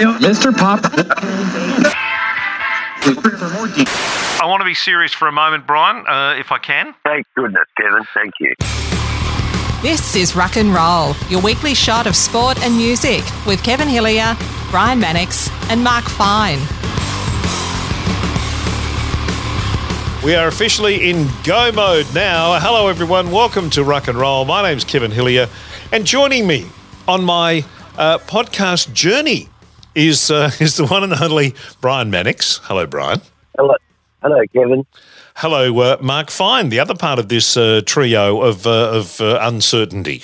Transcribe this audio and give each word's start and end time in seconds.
Mr. 0.00 0.56
Pop. 0.56 0.80
I 4.42 4.46
want 4.46 4.62
to 4.62 4.64
be 4.64 4.72
serious 4.72 5.12
for 5.12 5.28
a 5.28 5.32
moment, 5.32 5.66
Brian, 5.66 6.06
uh, 6.06 6.38
if 6.38 6.50
I 6.50 6.58
can. 6.58 6.94
Thank 7.04 7.26
goodness, 7.36 7.66
Kevin. 7.76 8.04
Thank 8.14 8.32
you. 8.40 8.54
This 9.82 10.16
is 10.16 10.34
Rock 10.34 10.56
and 10.56 10.72
Roll, 10.72 11.14
your 11.28 11.42
weekly 11.42 11.74
shot 11.74 12.06
of 12.06 12.16
sport 12.16 12.58
and 12.62 12.76
music 12.76 13.22
with 13.46 13.62
Kevin 13.62 13.88
Hillier, 13.88 14.36
Brian 14.70 14.98
Mannix, 14.98 15.50
and 15.70 15.84
Mark 15.84 16.04
Fine. 16.04 16.60
We 20.24 20.34
are 20.34 20.48
officially 20.48 21.10
in 21.10 21.28
go 21.44 21.72
mode 21.72 22.06
now. 22.14 22.58
Hello, 22.58 22.88
everyone. 22.88 23.30
Welcome 23.30 23.68
to 23.70 23.84
Rock 23.84 24.08
and 24.08 24.16
Roll. 24.16 24.46
My 24.46 24.62
name's 24.62 24.84
Kevin 24.84 25.10
Hillier, 25.10 25.48
and 25.92 26.06
joining 26.06 26.46
me 26.46 26.68
on 27.06 27.22
my 27.22 27.64
uh, 27.98 28.16
podcast 28.18 28.94
journey 28.94 29.49
is 29.94 30.30
uh, 30.30 30.50
is 30.60 30.76
the 30.76 30.86
one 30.86 31.04
and 31.04 31.14
only 31.14 31.54
Brian 31.80 32.10
Mannix. 32.10 32.60
Hello, 32.64 32.86
Brian. 32.86 33.20
Hello, 33.56 33.74
hello, 34.22 34.42
Kevin. 34.52 34.86
Hello, 35.36 35.78
uh, 35.80 35.96
Mark 36.00 36.30
Fine, 36.30 36.68
the 36.68 36.80
other 36.80 36.94
part 36.94 37.18
of 37.18 37.28
this 37.28 37.56
uh, 37.56 37.80
trio 37.86 38.42
of 38.42 38.66
uh, 38.66 38.90
of 38.92 39.20
uh, 39.20 39.38
uncertainty. 39.40 40.22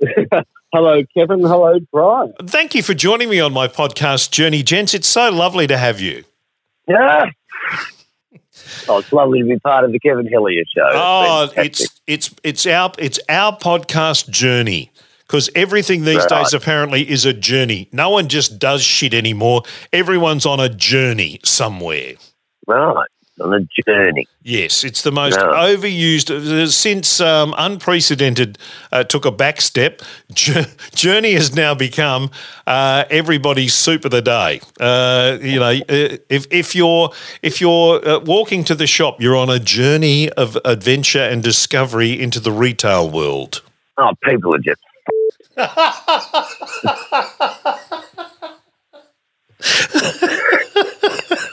Hello, 0.74 1.02
Kevin. 1.16 1.40
Hello, 1.40 1.78
Brian. 1.90 2.34
Thank 2.44 2.74
you 2.74 2.82
for 2.82 2.92
joining 2.92 3.30
me 3.30 3.40
on 3.40 3.54
my 3.54 3.68
podcast 3.68 4.30
journey, 4.30 4.62
gents. 4.62 4.92
It's 4.92 5.08
so 5.08 5.30
lovely 5.30 5.66
to 5.66 5.78
have 5.78 5.98
you. 5.98 6.24
Yeah. 6.86 7.30
Oh, 8.86 8.98
it's 8.98 9.12
lovely 9.12 9.40
to 9.40 9.46
be 9.46 9.58
part 9.58 9.84
of 9.84 9.92
the 9.92 9.98
Kevin 9.98 10.26
Hillier 10.26 10.64
show. 10.74 10.88
Oh, 10.92 11.50
it's 11.56 11.86
it's 12.06 12.34
it's 12.42 12.66
our 12.66 12.92
it's 12.98 13.18
our 13.28 13.56
podcast 13.56 14.28
journey 14.28 14.90
because 15.28 15.50
everything 15.54 16.04
these 16.04 16.16
Right. 16.30 16.42
days 16.42 16.54
apparently 16.54 17.08
is 17.08 17.24
a 17.26 17.32
journey. 17.34 17.88
No 17.92 18.08
one 18.10 18.28
just 18.28 18.58
does 18.58 18.82
shit 18.82 19.12
anymore. 19.14 19.62
Everyone's 19.92 20.46
on 20.46 20.58
a 20.58 20.68
journey 20.70 21.38
somewhere. 21.44 22.14
right 22.66 23.06
on 23.40 23.54
a 23.54 23.60
journey. 23.86 24.26
Yes, 24.42 24.82
it's 24.82 25.02
the 25.02 25.12
most 25.12 25.36
Yeah. 25.38 25.46
overused 25.46 26.28
uh, 26.30 26.66
since 26.66 27.20
um, 27.20 27.54
unprecedented 27.56 28.58
uh, 28.90 29.04
took 29.04 29.24
a 29.24 29.30
back 29.30 29.60
step. 29.60 30.02
Jour- 30.34 30.66
Journey 30.94 31.34
has 31.34 31.54
now 31.54 31.72
become 31.74 32.30
uh, 32.66 33.04
everybody's 33.10 33.74
soup 33.74 34.04
of 34.04 34.10
the 34.10 34.20
day. 34.22 34.60
Uh, 34.80 35.38
you 35.40 35.60
know, 35.60 35.70
uh, 35.88 36.16
if 36.28 36.46
if 36.50 36.74
you're 36.74 37.10
if 37.42 37.60
you're 37.60 38.06
uh, 38.06 38.18
walking 38.20 38.64
to 38.64 38.74
the 38.74 38.86
shop, 38.88 39.20
you're 39.20 39.36
on 39.36 39.48
a 39.50 39.60
journey 39.60 40.28
of 40.30 40.58
adventure 40.64 41.22
and 41.22 41.40
discovery 41.42 42.20
into 42.20 42.40
the 42.40 42.50
retail 42.52 43.08
world. 43.08 43.62
Oh, 43.98 44.12
people 44.24 44.54
are 44.54 44.58
just. 44.58 44.80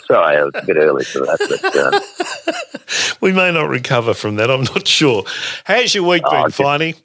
Sorry, 0.07 0.37
it 0.37 0.43
was 0.45 0.51
a 0.55 0.65
bit 0.65 0.77
early 0.77 1.03
for 1.03 1.19
that, 1.19 1.39
but 1.49 1.75
uh, 1.75 3.15
We 3.21 3.31
may 3.33 3.51
not 3.51 3.69
recover 3.69 4.13
from 4.13 4.35
that. 4.35 4.49
I'm 4.51 4.63
not 4.63 4.87
sure. 4.87 5.23
How's 5.63 5.95
your 5.95 6.07
week 6.07 6.23
Oh, 6.25 6.31
been, 6.31 6.49
just- 6.51 6.59
Finey? 6.59 6.95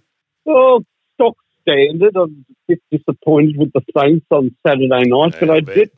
Oh, 0.47 0.83
stock 1.15 1.37
standard. 1.62 2.17
I'm 2.17 2.45
a 2.51 2.55
bit 2.69 2.81
disappointed 2.91 3.56
with 3.56 3.73
the 3.73 3.81
Saints 3.97 4.27
on 4.31 4.55
Saturday 4.67 4.89
night, 4.89 5.34
but 5.39 5.47
Yeah, 5.48 5.53
I 5.53 5.56
I 5.56 5.61
did. 5.61 5.91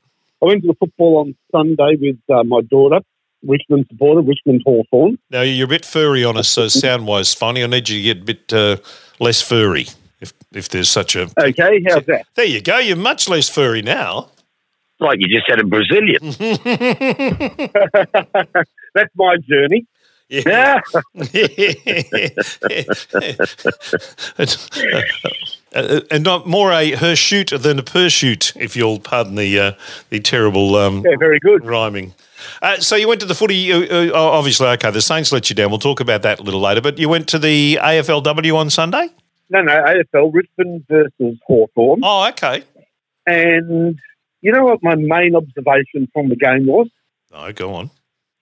I 0.43 0.47
went 0.47 0.63
to 0.63 0.69
the 0.69 0.75
football 0.75 1.19
on 1.19 1.35
Sunday 1.53 1.97
with 2.01 2.19
uh, 2.33 2.43
my 2.45 2.61
daughter, 2.63 3.01
Richmond 3.47 3.87
supporter, 3.91 4.21
Richmond 4.21 4.63
Hawthorn. 4.65 5.19
Now 5.31 5.43
you're 5.43 5.67
a 5.67 5.69
bit 5.69 5.85
furry 5.85 6.25
on 6.25 6.37
us, 6.37 6.57
uh, 6.59 6.69
sound 6.69 7.07
wise, 7.07 7.35
Finey. 7.35 7.63
I 7.63 7.67
need 7.67 7.89
you 7.89 7.99
to 7.99 8.03
get 8.03 8.19
a 8.23 8.25
bit 8.25 8.53
uh, 8.53 8.77
less 9.21 9.41
furry, 9.41 9.87
if 10.53 10.69
there's 10.69 10.89
such 10.91 11.17
a 11.17 11.29
Okay, 11.39 11.83
how's 11.89 12.05
that? 12.07 12.27
There 12.35 12.45
you 12.45 12.61
go. 12.61 12.79
You're 12.79 12.97
much 12.97 13.29
less 13.29 13.49
furry 13.49 13.83
now. 13.83 14.29
like 15.01 15.19
you 15.21 15.29
just 15.29 15.49
had 15.49 15.61
a 15.61 15.65
Brazilian. 15.65 16.21
That's 18.95 19.11
my 19.17 19.37
journey. 19.49 19.87
Yeah. 20.29 20.81
And 25.75 26.23
not 26.23 26.47
more 26.47 26.71
a 26.71 26.91
her 26.97 27.17
shoot 27.17 27.51
than 27.57 27.79
a 27.79 27.83
pursuit, 27.83 28.53
if 28.57 28.77
you'll 28.77 29.01
pardon 29.01 29.37
the 29.37 29.59
uh, 29.59 29.73
the 30.11 30.21
terrible 30.21 30.77
um, 30.77 31.03
Yeah, 31.05 31.17
very 31.19 31.39
good. 31.41 31.65
rhyming. 31.65 32.13
Uh, 32.61 32.77
so 32.77 32.95
you 32.95 33.09
went 33.09 33.21
to 33.21 33.27
the 33.27 33.35
footy. 33.35 33.73
Uh, 33.73 34.11
uh, 34.11 34.13
obviously, 34.15 34.67
okay. 34.69 34.91
The 34.91 35.01
Saints 35.01 35.33
let 35.33 35.49
you 35.49 35.57
down. 35.57 35.71
We'll 35.71 35.79
talk 35.79 36.01
about 36.01 36.21
that 36.23 36.41
a 36.41 36.43
little 36.43 36.61
later. 36.61 36.83
But 36.83 36.99
you 36.99 37.09
went 37.09 37.27
to 37.29 37.39
the 37.39 37.79
AFLW 37.81 38.55
on 38.55 38.69
Sunday. 38.69 39.09
No, 39.51 39.61
no, 39.63 39.73
AFL, 39.73 40.33
Richmond 40.33 40.85
versus 40.89 41.39
Hawthorn. 41.47 42.01
Oh, 42.03 42.29
okay. 42.29 42.63
And 43.27 43.99
you 44.41 44.53
know 44.53 44.65
what 44.65 44.83
my 44.83 44.95
main 44.97 45.35
observation 45.37 46.09
from 46.13 46.29
the 46.29 46.37
game 46.37 46.67
was? 46.67 46.89
No, 47.33 47.53
go 47.53 47.75
on. 47.75 47.91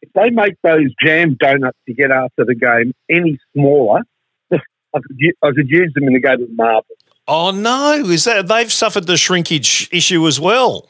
If 0.03 0.13
they 0.15 0.31
make 0.31 0.55
those 0.63 0.89
jam 1.05 1.37
donuts 1.39 1.79
to 1.87 1.95
get 1.95 2.11
after 2.11 2.45
the 2.45 2.55
game 2.55 2.95
any 3.11 3.39
smaller, 3.55 4.01
I 4.53 4.57
could, 4.95 5.17
u- 5.19 5.35
I 5.43 5.51
could 5.51 5.69
use 5.69 5.93
them 5.95 6.05
in 6.05 6.15
the 6.15 6.21
game 6.21 6.43
of 6.43 6.51
marbles. 6.57 6.99
Oh 7.29 7.51
no, 7.51 7.93
is 8.07 8.25
that 8.25 8.49
they've 8.49 8.73
suffered 8.73 9.07
the 9.07 9.17
shrinkage 9.17 9.89
issue 9.93 10.27
as 10.27 10.41
well? 10.41 10.89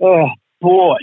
Oh 0.00 0.28
boy, 0.60 0.98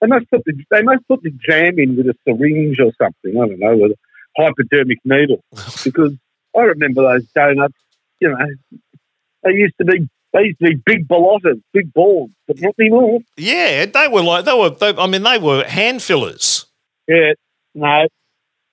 they 0.00 0.06
must 0.06 0.30
put 0.30 0.44
the 0.44 0.52
they 0.70 0.82
must 0.82 1.06
put 1.08 1.22
the 1.22 1.30
jam 1.30 1.78
in 1.78 1.96
with 1.96 2.06
a 2.06 2.14
syringe 2.28 2.78
or 2.80 2.92
something. 3.00 3.40
I 3.40 3.46
don't 3.48 3.58
know 3.58 3.76
with 3.76 3.92
a 3.92 3.96
hypodermic 4.42 4.98
needle 5.04 5.42
because 5.84 6.12
I 6.56 6.60
remember 6.62 7.02
those 7.02 7.26
donuts. 7.34 7.74
You 8.20 8.30
know, 8.30 8.36
they 9.42 9.50
used 9.50 9.74
to 9.78 9.84
be 9.84 10.08
they 10.32 10.40
used 10.44 10.58
to 10.60 10.66
be 10.70 10.82
big 10.84 11.06
balottas, 11.08 11.62
big 11.72 11.92
balls, 11.92 12.30
but 12.46 12.60
not 12.60 12.74
anymore. 12.78 13.20
Yeah, 13.36 13.86
they 13.86 14.08
were 14.08 14.22
like 14.22 14.44
they 14.44 14.54
were. 14.54 14.70
They, 14.70 14.94
I 14.96 15.06
mean, 15.06 15.22
they 15.22 15.38
were 15.38 15.64
hand 15.64 16.02
fillers. 16.02 16.66
Yeah, 17.06 17.32
no. 17.74 18.06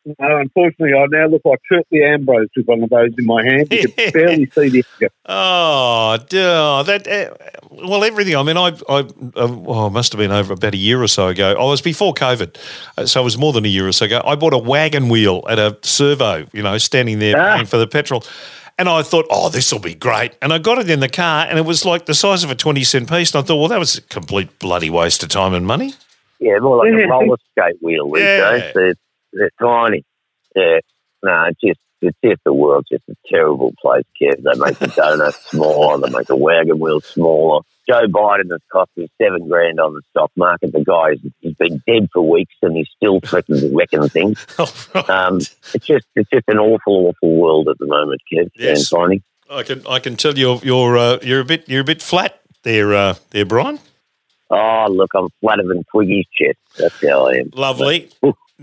No, 0.05 0.37
unfortunately, 0.37 0.97
I 0.97 1.05
now 1.11 1.27
look 1.27 1.43
like 1.45 1.59
Curtly 1.69 2.03
Ambrose 2.03 2.47
with 2.55 2.65
one 2.65 2.81
of 2.81 2.89
those 2.89 3.11
in 3.17 3.25
my 3.25 3.43
hand. 3.45 3.67
You 3.71 3.87
can 3.87 4.11
barely 4.13 4.49
see 4.49 4.69
the 4.69 4.83
edge. 5.01 5.11
Oh, 5.27 6.17
duh, 6.27 6.81
that. 6.83 7.07
Uh, 7.07 7.33
well, 7.69 8.03
everything. 8.03 8.35
I 8.35 8.41
mean, 8.41 8.57
I, 8.57 8.69
I, 8.89 8.99
uh, 9.35 9.47
well, 9.47 9.87
it 9.87 9.91
must 9.91 10.11
have 10.11 10.17
been 10.17 10.31
over 10.31 10.53
about 10.53 10.73
a 10.73 10.77
year 10.77 11.01
or 11.03 11.07
so 11.07 11.27
ago. 11.27 11.51
I 11.53 11.63
was 11.63 11.81
before 11.81 12.13
COVID, 12.15 12.57
uh, 12.97 13.05
so 13.05 13.21
it 13.21 13.23
was 13.23 13.37
more 13.37 13.53
than 13.53 13.63
a 13.63 13.67
year 13.67 13.87
or 13.87 13.91
so 13.91 14.05
ago. 14.05 14.21
I 14.25 14.35
bought 14.35 14.53
a 14.53 14.57
wagon 14.57 15.07
wheel 15.07 15.43
at 15.47 15.59
a 15.59 15.77
servo. 15.83 16.47
You 16.51 16.63
know, 16.63 16.77
standing 16.79 17.19
there 17.19 17.37
Ah. 17.39 17.53
paying 17.55 17.65
for 17.67 17.77
the 17.77 17.87
petrol. 17.87 18.23
And 18.79 18.89
I 18.89 19.03
thought, 19.03 19.27
oh, 19.29 19.49
this 19.49 19.71
will 19.71 19.79
be 19.79 19.93
great. 19.93 20.35
And 20.41 20.51
I 20.51 20.57
got 20.57 20.79
it 20.79 20.89
in 20.89 21.01
the 21.01 21.09
car, 21.09 21.45
and 21.47 21.59
it 21.59 21.65
was 21.65 21.85
like 21.85 22.07
the 22.07 22.15
size 22.15 22.43
of 22.43 22.49
a 22.49 22.55
20 22.55 22.83
cent 22.83 23.07
piece. 23.07 23.35
And 23.35 23.43
I 23.43 23.45
thought, 23.45 23.57
well, 23.59 23.67
that 23.67 23.77
was 23.77 23.99
a 23.99 24.01
complete 24.01 24.57
bloody 24.57 24.89
waste 24.89 25.21
of 25.21 25.29
time 25.29 25.53
and 25.53 25.67
money. 25.67 25.93
Yeah, 26.39 26.57
more 26.57 26.77
like 26.77 26.91
Yeah. 26.97 27.05
a 27.05 27.07
roller 27.09 27.37
skate 27.51 27.75
wheel 27.83 28.09
these 28.11 28.23
Yeah. 28.23 28.71
days. 28.73 28.95
They're, 29.33 29.51
tiny. 29.59 30.03
Yeah. 30.55 30.79
No, 31.23 31.45
it's 31.49 31.61
just 31.61 31.79
it's 32.01 32.17
just 32.23 32.43
the 32.43 32.53
world's 32.53 32.89
just 32.89 33.07
a 33.09 33.15
terrible 33.27 33.73
place, 33.79 34.05
Kev. 34.19 34.41
They 34.41 34.59
make 34.59 34.79
the 34.79 34.87
donuts 34.87 35.37
smaller, 35.51 35.99
they 35.99 36.15
make 36.15 36.27
the 36.27 36.35
wagon 36.35 36.79
wheel 36.79 36.99
smaller. 37.01 37.61
Joe 37.87 38.07
Biden 38.07 38.51
has 38.51 38.61
cost 38.71 38.91
me 38.95 39.07
seven 39.21 39.47
grand 39.47 39.79
on 39.79 39.93
the 39.93 40.01
stock 40.09 40.31
market. 40.35 40.71
The 40.71 40.83
guy 40.83 41.15
he's 41.41 41.55
been 41.55 41.81
dead 41.87 42.09
for 42.13 42.27
weeks 42.27 42.53
and 42.61 42.75
he's 42.75 42.89
still 42.95 43.19
threatening 43.19 43.61
to 43.61 43.75
wrecken 43.75 44.07
things. 44.09 44.45
Oh, 44.59 44.73
right. 44.93 45.09
Um, 45.09 45.37
it's 45.37 45.85
just 45.85 46.05
it's 46.15 46.29
just 46.29 46.45
an 46.47 46.59
awful, 46.59 47.07
awful 47.07 47.35
world 47.35 47.67
at 47.69 47.77
the 47.79 47.87
moment, 47.87 48.21
Kev. 48.31 48.49
Yes. 48.55 48.91
And 48.91 48.99
tiny. 48.99 49.23
I 49.49 49.63
can 49.63 49.85
I 49.87 49.99
can 49.99 50.15
tell 50.15 50.37
you're 50.37 50.59
you're 50.63 50.97
uh, 50.97 51.19
you're 51.21 51.41
a 51.41 51.45
bit 51.45 51.67
you're 51.67 51.81
a 51.81 51.85
bit 51.85 52.01
flat 52.01 52.41
there 52.63 52.93
uh, 52.93 53.15
there, 53.31 53.45
Brian. 53.45 53.79
Oh, 54.49 54.87
look, 54.89 55.11
I'm 55.15 55.29
flatter 55.39 55.63
than 55.63 55.83
Twiggy's 55.85 56.25
chest. 56.33 56.57
That's 56.77 57.07
how 57.07 57.27
I 57.27 57.37
am. 57.37 57.51
Lovely. 57.53 58.09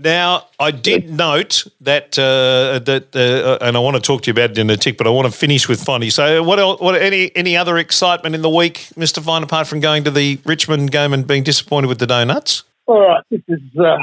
Now, 0.01 0.47
I 0.59 0.71
did 0.71 1.09
note 1.09 1.67
that 1.81 2.17
uh, 2.17 2.79
that, 2.79 3.15
uh, 3.15 3.63
and 3.63 3.75
I 3.75 3.79
want 3.79 3.95
to 3.95 4.01
talk 4.01 4.23
to 4.23 4.27
you 4.27 4.31
about 4.31 4.51
it 4.51 4.57
in 4.57 4.69
a 4.69 4.77
tick, 4.77 4.97
but 4.97 5.07
I 5.07 5.09
want 5.09 5.31
to 5.31 5.37
finish 5.37 5.67
with 5.67 5.83
Finey. 5.83 6.11
So, 6.11 6.41
what 6.43 6.59
else, 6.59 6.79
what 6.79 6.95
any 7.01 7.35
any 7.35 7.57
other 7.57 7.77
excitement 7.77 8.35
in 8.35 8.41
the 8.41 8.49
week, 8.49 8.87
Mister 8.95 9.21
Fine, 9.21 9.43
apart 9.43 9.67
from 9.67 9.79
going 9.79 10.03
to 10.05 10.11
the 10.11 10.39
Richmond 10.45 10.91
game 10.91 11.13
and 11.13 11.27
being 11.27 11.43
disappointed 11.43 11.87
with 11.87 11.99
the 11.99 12.07
donuts? 12.07 12.63
All 12.85 13.01
right, 13.01 13.23
this 13.29 13.41
is 13.47 13.61
uh, 13.77 13.97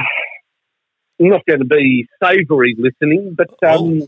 not 1.19 1.45
going 1.47 1.61
to 1.61 1.65
be 1.65 2.07
savoury 2.23 2.77
listening, 2.79 3.35
but 3.35 3.51
um, 3.67 4.03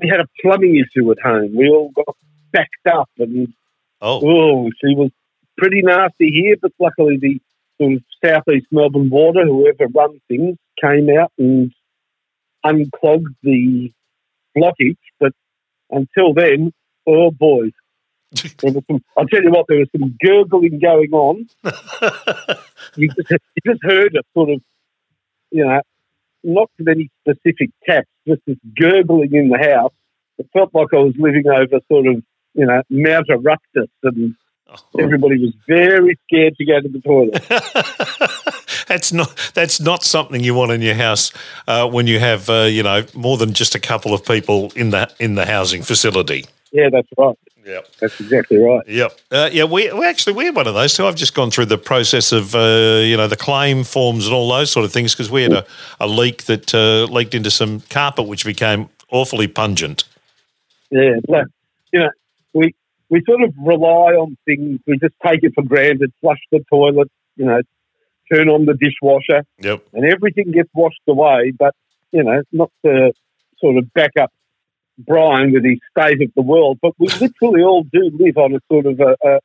we 0.00 0.08
had 0.08 0.20
a 0.20 0.26
plumbing 0.40 0.76
issue 0.76 1.10
at 1.10 1.18
home. 1.20 1.54
We 1.54 1.68
all 1.68 1.90
got 1.90 2.16
backed 2.52 2.86
up, 2.86 3.10
and 3.18 3.52
Oh, 4.02 4.20
oh, 4.24 4.70
she 4.80 4.96
was 4.96 5.12
pretty 5.56 5.80
nasty 5.80 6.30
here. 6.30 6.56
But 6.60 6.72
luckily, 6.78 7.18
the 7.18 7.40
sort 7.80 7.94
of 7.94 8.02
southeast 8.22 8.66
Melbourne 8.72 9.08
water, 9.10 9.46
whoever 9.46 9.86
runs 9.94 10.20
things, 10.26 10.58
came 10.82 11.08
out 11.18 11.32
and 11.38 11.72
unclogged 12.64 13.34
the 13.42 13.92
blockage. 14.56 14.96
But 15.20 15.32
until 15.90 16.34
then, 16.34 16.72
oh 17.06 17.30
boys, 17.30 17.72
there 18.60 18.72
was 18.72 18.84
some. 18.90 19.02
I'll 19.16 19.26
tell 19.26 19.42
you 19.42 19.50
what, 19.50 19.66
there 19.68 19.78
was 19.78 19.88
some 19.96 20.16
gurgling 20.22 20.78
going 20.80 21.12
on. 21.12 21.48
you 22.96 23.08
just, 23.08 23.30
you 23.30 23.72
just 23.72 23.82
heard 23.82 24.14
it 24.14 24.26
sort 24.34 24.50
of, 24.50 24.62
you 25.50 25.64
know, 25.64 25.80
not 26.44 26.70
with 26.78 26.88
any 26.88 27.10
specific 27.20 27.70
taps, 27.84 28.08
just 28.26 28.40
this 28.46 28.56
gurgling 28.78 29.34
in 29.34 29.48
the 29.48 29.58
house. 29.58 29.92
It 30.38 30.48
felt 30.52 30.70
like 30.74 30.88
I 30.92 30.96
was 30.96 31.14
living 31.18 31.46
over 31.46 31.80
sort 31.90 32.06
of, 32.06 32.22
you 32.54 32.66
know, 32.66 32.82
Mount 32.90 33.28
Eruptus 33.28 33.88
and 34.02 34.34
Everybody 34.98 35.40
was 35.40 35.54
very 35.66 36.18
scared 36.26 36.56
to 36.56 36.64
go 36.64 36.80
to 36.80 36.88
the 36.88 37.00
toilet. 37.00 37.42
that's 38.88 39.12
not 39.12 39.36
that's 39.54 39.80
not 39.80 40.02
something 40.02 40.42
you 40.42 40.54
want 40.54 40.72
in 40.72 40.82
your 40.82 40.94
house 40.94 41.32
uh, 41.66 41.88
when 41.88 42.06
you 42.06 42.18
have 42.18 42.48
uh, 42.50 42.62
you 42.62 42.82
know 42.82 43.04
more 43.14 43.36
than 43.36 43.52
just 43.52 43.74
a 43.74 43.80
couple 43.80 44.14
of 44.14 44.24
people 44.24 44.72
in 44.76 44.90
the 44.90 45.12
in 45.18 45.34
the 45.34 45.46
housing 45.46 45.82
facility. 45.82 46.44
Yeah, 46.72 46.88
that's 46.90 47.08
right. 47.18 47.36
Yeah, 47.64 47.80
That's 48.00 48.18
exactly 48.18 48.56
right. 48.56 48.86
Yep. 48.88 49.20
Uh, 49.30 49.48
yeah, 49.52 49.64
we, 49.64 49.92
we 49.92 50.04
actually 50.04 50.32
we 50.32 50.46
had 50.46 50.56
one 50.56 50.66
of 50.66 50.74
those 50.74 50.94
too. 50.94 51.06
I've 51.06 51.14
just 51.14 51.32
gone 51.32 51.50
through 51.50 51.66
the 51.66 51.78
process 51.78 52.32
of 52.32 52.56
uh, 52.56 53.02
you 53.04 53.16
know 53.16 53.28
the 53.28 53.36
claim 53.36 53.84
forms 53.84 54.26
and 54.26 54.34
all 54.34 54.48
those 54.48 54.70
sort 54.70 54.84
of 54.84 54.92
things 54.92 55.14
because 55.14 55.30
we 55.30 55.44
had 55.44 55.52
a, 55.52 55.64
a 56.00 56.08
leak 56.08 56.44
that 56.44 56.74
uh, 56.74 57.04
leaked 57.12 57.34
into 57.34 57.52
some 57.52 57.80
carpet 57.82 58.26
which 58.26 58.44
became 58.44 58.88
awfully 59.10 59.46
pungent. 59.46 60.04
Yeah, 60.90 61.14
so, 61.28 61.44
you 61.92 62.00
know, 62.00 62.10
we 62.52 62.74
we 63.12 63.22
sort 63.28 63.42
of 63.42 63.52
rely 63.58 64.14
on 64.14 64.38
things. 64.46 64.80
We 64.86 64.98
just 64.98 65.14
take 65.24 65.40
it 65.42 65.52
for 65.54 65.62
granted. 65.62 66.12
Flush 66.22 66.40
the 66.50 66.64
toilet, 66.70 67.10
you 67.36 67.44
know, 67.44 67.60
turn 68.32 68.48
on 68.48 68.64
the 68.64 68.72
dishwasher, 68.72 69.44
Yep. 69.58 69.84
and 69.92 70.10
everything 70.10 70.50
gets 70.50 70.70
washed 70.74 71.02
away. 71.06 71.52
But 71.56 71.74
you 72.10 72.24
know, 72.24 72.42
not 72.52 72.70
to 72.86 73.12
sort 73.58 73.76
of 73.76 73.92
back 73.92 74.12
up 74.18 74.32
Brian 74.98 75.52
with 75.52 75.62
his 75.62 75.78
state 75.90 76.22
of 76.22 76.32
the 76.34 76.40
world, 76.40 76.78
but 76.80 76.92
we 76.98 77.06
literally 77.08 77.62
all 77.62 77.82
do 77.84 78.10
live 78.18 78.38
on 78.38 78.54
a 78.54 78.60
sort 78.72 78.86
of 78.86 78.98
a, 78.98 79.14
a, 79.28 79.38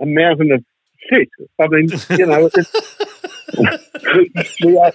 a 0.00 0.06
mountain 0.06 0.50
of 0.50 0.64
shit. 1.08 1.28
I 1.60 1.68
mean, 1.68 1.88
you 2.18 2.26
know, 2.26 2.50
it's, 2.52 2.98
we, 4.14 4.32
we, 4.64 4.78
are, 4.78 4.92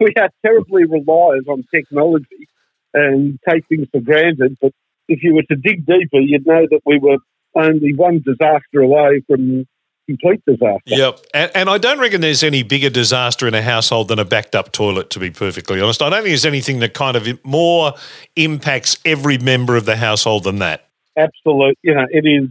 we 0.00 0.14
are 0.16 0.30
terribly 0.44 0.84
reliant 0.84 1.46
on 1.46 1.64
technology 1.74 2.48
and 2.94 3.38
take 3.46 3.66
things 3.68 3.88
for 3.92 4.00
granted. 4.00 4.56
But 4.62 4.72
if 5.08 5.22
you 5.22 5.34
were 5.34 5.42
to 5.42 5.56
dig 5.56 5.86
deeper, 5.86 6.18
you'd 6.20 6.46
know 6.46 6.66
that 6.70 6.80
we 6.86 6.98
were 6.98 7.18
only 7.54 7.94
one 7.94 8.22
disaster 8.24 8.80
away 8.80 9.22
from 9.26 9.66
complete 10.08 10.42
disaster. 10.46 10.80
Yep. 10.86 11.20
And, 11.34 11.50
and 11.54 11.70
I 11.70 11.78
don't 11.78 11.98
reckon 12.00 12.20
there's 12.20 12.42
any 12.42 12.62
bigger 12.62 12.90
disaster 12.90 13.46
in 13.46 13.54
a 13.54 13.62
household 13.62 14.08
than 14.08 14.18
a 14.18 14.24
backed 14.24 14.54
up 14.54 14.72
toilet, 14.72 15.10
to 15.10 15.20
be 15.20 15.30
perfectly 15.30 15.80
honest. 15.80 16.02
I 16.02 16.10
don't 16.10 16.18
think 16.22 16.30
there's 16.30 16.46
anything 16.46 16.80
that 16.80 16.94
kind 16.94 17.16
of 17.16 17.26
more 17.44 17.94
impacts 18.36 18.98
every 19.04 19.38
member 19.38 19.76
of 19.76 19.84
the 19.84 19.96
household 19.96 20.44
than 20.44 20.58
that. 20.58 20.88
Absolute, 21.16 21.78
you 21.82 21.94
know, 21.94 22.06
it 22.10 22.24
is. 22.26 22.48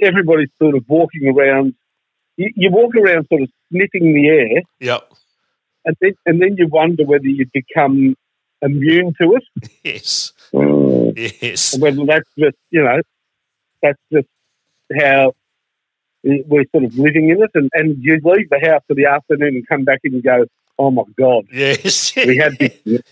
Everybody's 0.00 0.50
sort 0.60 0.76
of 0.76 0.84
walking 0.88 1.26
around. 1.28 1.74
You, 2.36 2.50
you 2.54 2.70
walk 2.70 2.94
around 2.94 3.26
sort 3.28 3.42
of 3.42 3.48
sniffing 3.70 4.14
the 4.14 4.28
air, 4.28 4.62
Yep. 4.80 5.12
and 5.86 5.96
then 6.00 6.12
and 6.24 6.40
then 6.40 6.56
you 6.56 6.68
wonder 6.68 7.04
whether 7.04 7.26
you 7.26 7.46
become 7.52 8.14
immune 8.62 9.12
to 9.20 9.34
it, 9.34 9.70
Yes. 9.84 10.32
Mm. 10.54 10.81
Yes. 11.16 11.78
whether 11.78 12.04
that's 12.06 12.28
just 12.38 12.56
you 12.70 12.82
know 12.82 13.00
that's 13.82 13.98
just 14.12 14.28
how 14.98 15.32
we're 16.24 16.64
sort 16.72 16.84
of 16.84 16.96
living 16.98 17.28
in 17.30 17.42
it. 17.42 17.50
And, 17.54 17.70
and 17.74 17.96
you 18.02 18.20
leave 18.22 18.48
the 18.50 18.60
house 18.60 18.82
for 18.86 18.94
the 18.94 19.06
afternoon 19.06 19.56
and 19.56 19.66
come 19.68 19.84
back 19.84 20.00
in 20.04 20.14
and 20.14 20.22
go, 20.22 20.44
oh 20.78 20.90
my 20.90 21.02
god, 21.18 21.44
Yes. 21.52 22.14
we 22.16 22.36
had 22.38 22.56
be- 22.58 22.72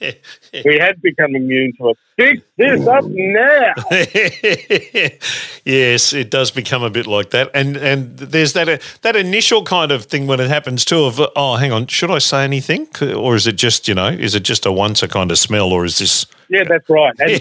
we 0.65 0.79
had 0.79 1.01
become 1.03 1.37
immune 1.37 1.73
to 1.79 1.91
it. 1.91 1.99
Fix 2.17 2.43
this 2.57 2.87
up 2.87 3.05
now. 3.07 3.75
yes, 5.65 6.13
it 6.13 6.31
does 6.31 6.51
become 6.51 6.83
a 6.83 6.91
bit 6.91 7.07
like 7.07 7.31
that, 7.31 7.51
and 7.55 7.77
and 7.77 8.17
there's 8.19 8.53
that 8.55 8.69
uh, 8.69 8.79
that 9.03 9.17
initial 9.17 9.63
kind 9.65 9.93
of 9.93 10.05
thing 10.07 10.27
when 10.27 10.41
it 10.41 10.49
happens 10.49 10.85
too. 10.85 11.05
Of 11.05 11.21
oh, 11.37 11.57
hang 11.57 11.73
on, 11.73 11.87
should 11.87 12.11
I 12.11 12.19
say 12.19 12.45
anything, 12.45 12.89
or 13.15 13.37
is 13.37 13.47
it 13.47 13.57
just 13.57 13.89
you 13.89 13.95
know, 13.95 14.09
is 14.09 14.35
it 14.35 14.41
just 14.43 14.67
a 14.67 14.73
once 14.73 15.03
a 15.03 15.09
kind 15.09 15.31
of 15.31 15.39
smell, 15.39 15.71
or 15.73 15.85
is 15.85 15.99
this? 15.99 16.27
Yeah, 16.49 16.65
that's 16.65 16.89
right. 16.89 17.15
And, 17.19 17.41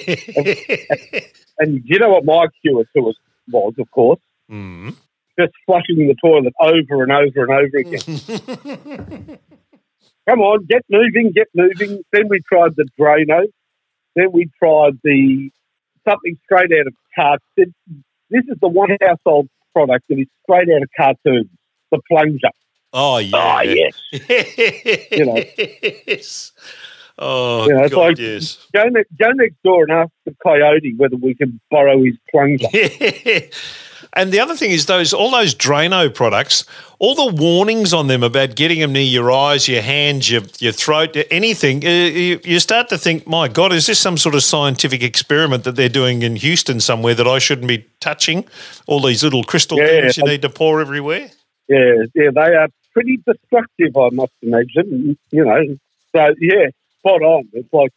and 1.60 1.82
you 1.90 1.98
know 2.00 2.10
what 2.10 2.26
my 2.26 2.46
cure 2.62 2.84
to 2.96 3.10
it 3.10 3.16
was, 3.52 3.74
of 3.80 3.90
course, 3.92 4.20
Mm. 4.52 4.96
Just 5.40 5.54
flushing 5.66 6.08
the 6.08 6.16
toilet 6.22 6.54
over 6.60 7.04
and 7.04 7.12
over 7.12 7.44
and 7.44 7.52
over 7.52 7.78
again. 7.78 9.40
Come 10.30 10.42
on, 10.42 10.66
get 10.66 10.84
moving, 10.90 11.32
get 11.32 11.48
moving. 11.56 12.02
Then 12.12 12.28
we 12.30 12.40
tried 12.52 12.76
the 12.76 12.86
Drano. 13.00 13.46
Then 14.16 14.32
we 14.32 14.50
tried 14.62 15.00
the 15.04 15.50
something 16.08 16.38
straight 16.46 16.72
out 16.80 16.88
of 16.88 16.94
cartoons. 17.16 17.74
This 18.30 18.44
is 18.48 18.58
the 18.62 18.68
one 18.68 18.90
household 19.02 19.50
product 19.74 20.06
that 20.10 20.20
is 20.20 20.28
straight 20.44 20.70
out 20.70 20.84
of 20.84 20.90
cartoons. 20.96 21.50
The 21.92 22.00
plunger. 22.08 22.50
Oh 22.94 23.18
yeah. 23.18 23.58
Oh, 23.60 23.62
yes. 23.62 23.94
You 25.12 25.26
know. 25.26 25.36
yes. 26.08 26.52
Oh 27.18 27.66
You 27.68 27.74
know, 27.74 27.84
it's 27.84 27.94
God, 27.96 28.02
like- 28.10 28.18
yes. 28.20 28.68
Go, 28.74 28.84
ne- 28.86 29.04
go 29.20 29.32
next 29.32 29.56
door 29.64 29.84
and 29.84 29.92
ask 29.92 30.12
the 30.26 30.36
coyote 30.44 30.94
whether 30.98 31.16
we 31.16 31.34
can 31.36 31.60
borrow 31.72 32.04
his 32.04 32.16
plunger. 32.32 32.68
and 34.14 34.32
the 34.32 34.40
other 34.40 34.56
thing 34.56 34.72
is 34.72 34.86
those 34.88 35.14
all 35.14 35.32
those 35.32 35.54
Drano 35.56 36.14
products, 36.14 36.66
all 37.00 37.16
the 37.16 37.34
warnings 37.36 37.94
on 37.94 38.08
them 38.08 38.24
about 38.24 38.56
getting 38.56 38.80
them 38.80 38.94
near 38.94 39.04
your 39.04 39.32
eyes, 39.32 39.68
your 39.68 39.82
hands, 39.82 40.30
your 40.32 40.42
your 40.60 40.72
throat, 40.72 41.16
anything. 41.32 41.82
You, 41.84 42.40
you 42.44 42.60
start 42.60 42.90
to 42.90 42.98
think, 42.98 43.28
my 43.28 43.48
God, 43.48 43.72
is 43.74 43.86
this 43.88 44.00
some 44.00 44.18
sort 44.18 44.36
of 44.36 44.44
scientific 44.44 45.04
experiment 45.04 45.64
that 45.64 45.76
they're 45.76 45.90
doing 45.90 46.22
in 46.24 46.36
Houston 46.38 46.80
somewhere 46.80 47.14
that 47.16 47.28
I 47.28 47.40
shouldn't 47.40 47.68
be 47.68 47.86
touching? 48.00 48.46
All 48.88 49.02
these 49.02 49.24
little 49.24 49.44
crystal 49.44 49.78
Yeah. 49.78 49.88
things 50.02 50.18
you 50.18 50.24
need 50.24 50.42
to 50.42 50.50
pour 50.50 50.82
everywhere. 50.82 51.30
Yeah, 51.68 51.94
yeah, 52.16 52.30
they 52.34 52.56
are 52.56 52.68
pretty 52.94 53.18
destructive, 53.18 53.96
I 53.96 54.10
must 54.12 54.34
imagine. 54.42 55.18
You 55.32 55.46
know, 55.46 55.78
so 56.12 56.34
yeah, 56.40 56.70
spot 57.00 57.22
on. 57.22 57.48
It's 57.54 57.72
like 57.72 57.92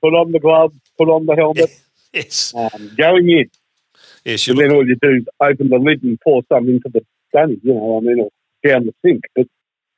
put 0.00 0.14
on 0.14 0.30
the 0.30 0.38
gloves, 0.38 0.76
put 0.96 1.08
on 1.08 1.26
the 1.26 1.34
helmet, 1.34 1.70
Yes, 2.12 2.54
um, 2.56 2.92
going 2.96 3.28
in, 3.28 3.50
and 4.28 4.58
then 4.58 4.72
all 4.72 4.86
you 4.86 4.96
do 5.00 5.10
is 5.16 5.24
open 5.40 5.70
the 5.70 5.78
lid 5.78 6.02
and 6.02 6.20
pour 6.20 6.42
some 6.52 6.68
into 6.68 6.88
the 6.92 7.04
gunny. 7.32 7.58
You 7.62 7.74
know, 7.74 7.98
I 7.98 8.00
mean, 8.00 8.20
or 8.20 8.30
down 8.66 8.86
the 8.86 8.94
sink. 9.04 9.22
But 9.34 9.46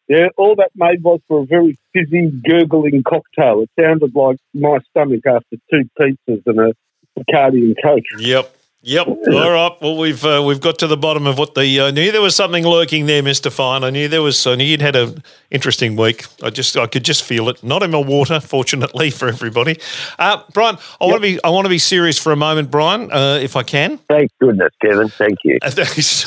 yeah, 0.09 0.29
all 0.37 0.57
that 0.57 0.71
made 0.75 1.03
was 1.03 1.21
for 1.29 1.43
a 1.43 1.47
very 1.47 1.79
fizzy, 1.93 2.31
gurgling 2.47 3.03
cocktail. 3.03 3.63
It 3.63 3.71
sounded 3.81 4.15
like 4.15 4.39
my 4.55 4.79
stomach 4.91 5.27
after 5.27 5.57
two 5.71 5.89
pizzas 5.99 6.43
and 6.47 6.59
a 6.61 6.75
Bacardi 7.19 7.63
and 7.63 7.77
Coke. 7.83 8.05
Yep. 8.19 8.57
Yep. 8.83 9.07
All 9.09 9.51
right. 9.51 9.73
Well, 9.83 9.99
we've 9.99 10.25
uh, 10.25 10.43
we've 10.45 10.61
got 10.61 10.79
to 10.79 10.87
the 10.87 10.97
bottom 10.97 11.27
of 11.27 11.37
what 11.37 11.55
the. 11.55 11.83
I 11.83 11.91
knew 11.91 12.11
there 12.11 12.23
was 12.23 12.35
something 12.35 12.65
lurking 12.65 13.05
there, 13.05 13.23
Mister 13.23 13.51
Fine. 13.51 13.85
I 13.85 13.91
knew 13.91 14.09
there 14.09 14.23
was. 14.23 14.47
I 14.47 14.55
knew 14.55 14.65
you'd 14.65 14.81
had 14.81 14.97
an 14.97 15.23
interesting 15.51 15.97
week. 15.97 16.25
I 16.43 16.49
just 16.49 16.75
I 16.79 16.87
could 16.87 17.05
just 17.05 17.23
feel 17.23 17.51
it. 17.51 17.63
Not 17.63 17.83
in 17.83 17.91
my 17.91 17.99
water, 17.99 18.41
fortunately 18.41 19.11
for 19.11 19.29
everybody. 19.29 19.79
Uh, 20.19 20.43
Brian, 20.55 20.79
I 20.99 21.05
want 21.05 21.17
to 21.17 21.21
be 21.21 21.39
I 21.45 21.51
want 21.51 21.67
to 21.67 21.69
be 21.69 21.79
serious 21.79 22.17
for 22.17 22.33
a 22.33 22.37
moment, 22.37 22.71
Brian, 22.71 23.13
uh, 23.13 23.39
if 23.43 23.55
I 23.55 23.65
can. 23.65 23.99
Thank 24.09 24.31
goodness, 24.41 24.73
Kevin. 24.81 25.09
Thank 25.09 25.39
you. 25.45 25.59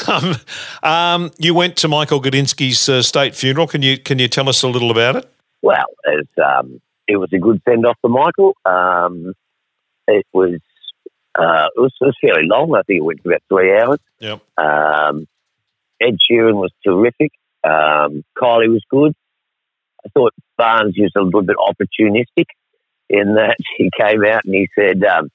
Um, 0.07 0.35
um, 0.83 1.31
you 1.39 1.53
went 1.53 1.77
to 1.77 1.87
Michael 1.87 2.21
Gudinski's 2.21 2.89
uh, 2.89 3.01
state 3.01 3.35
funeral. 3.35 3.67
Can 3.67 3.81
you 3.81 3.97
can 3.97 4.19
you 4.19 4.27
tell 4.27 4.49
us 4.49 4.61
a 4.63 4.67
little 4.67 4.91
about 4.91 5.15
it? 5.15 5.29
Well, 5.61 5.85
it's, 6.03 6.31
um, 6.37 6.81
it 7.07 7.17
was 7.17 7.31
a 7.31 7.39
good 7.39 7.61
send 7.67 7.85
off 7.85 7.97
for 8.01 8.09
Michael. 8.09 8.55
Um, 8.65 9.33
it 10.07 10.25
was 10.33 10.59
uh, 11.35 11.67
it 11.75 11.79
was 11.79 11.93
it 11.99 12.05
was 12.05 12.17
fairly 12.21 12.47
long. 12.47 12.75
I 12.75 12.83
think 12.83 12.97
it 12.97 13.03
went 13.03 13.21
for 13.21 13.29
about 13.29 13.43
three 13.49 13.77
hours. 13.77 13.99
Yep. 14.19 14.41
Um, 14.57 15.27
Ed 16.01 16.17
Sheeran 16.19 16.55
was 16.55 16.71
terrific. 16.83 17.31
Um, 17.63 18.23
Kylie 18.37 18.69
was 18.69 18.83
good. 18.89 19.13
I 20.05 20.09
thought 20.09 20.33
Barnes 20.57 20.95
was 20.97 21.11
a 21.15 21.21
little 21.21 21.41
bit 21.41 21.55
opportunistic 21.57 22.45
in 23.09 23.35
that 23.35 23.55
he 23.77 23.89
came 23.99 24.23
out 24.25 24.45
and 24.45 24.53
he 24.53 24.67
said, 24.77 25.03
um, 25.03 25.29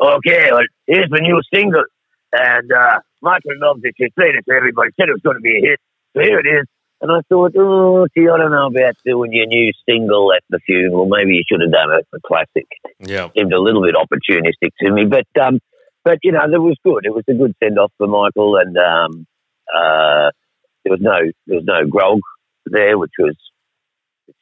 "Okay, 0.00 0.50
well, 0.50 0.62
here's 0.86 1.10
the 1.10 1.20
new 1.20 1.40
single, 1.52 1.84
and 2.32 2.72
uh, 2.72 3.00
Michael 3.20 3.58
loves 3.58 3.80
it. 3.84 3.94
He 3.96 4.08
played 4.10 4.34
it 4.34 4.44
to 4.48 4.54
everybody. 4.54 4.90
Said 4.98 5.08
it 5.08 5.12
was 5.12 5.22
going 5.22 5.36
to 5.36 5.42
be 5.42 5.58
a 5.58 5.60
hit. 5.60 5.80
So 6.14 6.22
here 6.22 6.38
it 6.38 6.46
is." 6.46 6.66
And 7.00 7.12
I 7.12 7.20
thought, 7.28 7.52
oh, 7.56 8.06
gee, 8.16 8.28
I 8.28 8.36
don't 8.38 8.50
know 8.50 8.66
about 8.66 8.96
doing 9.04 9.32
your 9.32 9.46
new 9.46 9.72
single 9.88 10.32
at 10.32 10.42
the 10.50 10.58
funeral. 10.66 11.06
Maybe 11.06 11.34
you 11.34 11.44
should 11.48 11.60
have 11.60 11.70
done 11.70 11.92
it 11.96 12.06
for 12.10 12.18
classic 12.26 12.66
Yeah. 12.98 13.28
seemed 13.36 13.52
a 13.52 13.60
little 13.60 13.82
bit 13.82 13.94
opportunistic 13.94 14.70
to 14.80 14.90
me, 14.90 15.04
but 15.04 15.26
um, 15.40 15.60
but 16.04 16.18
you 16.22 16.32
know, 16.32 16.42
it 16.44 16.58
was 16.58 16.76
good. 16.84 17.04
It 17.06 17.14
was 17.14 17.24
a 17.28 17.34
good 17.34 17.54
send 17.62 17.78
off 17.78 17.92
for 17.98 18.08
Michael, 18.08 18.56
and 18.56 18.76
um, 18.78 19.26
uh, 19.72 20.30
there 20.84 20.90
was 20.90 21.00
no 21.00 21.18
there 21.46 21.56
was 21.56 21.64
no 21.64 21.86
grog 21.86 22.18
there, 22.66 22.98
which 22.98 23.12
was 23.18 23.36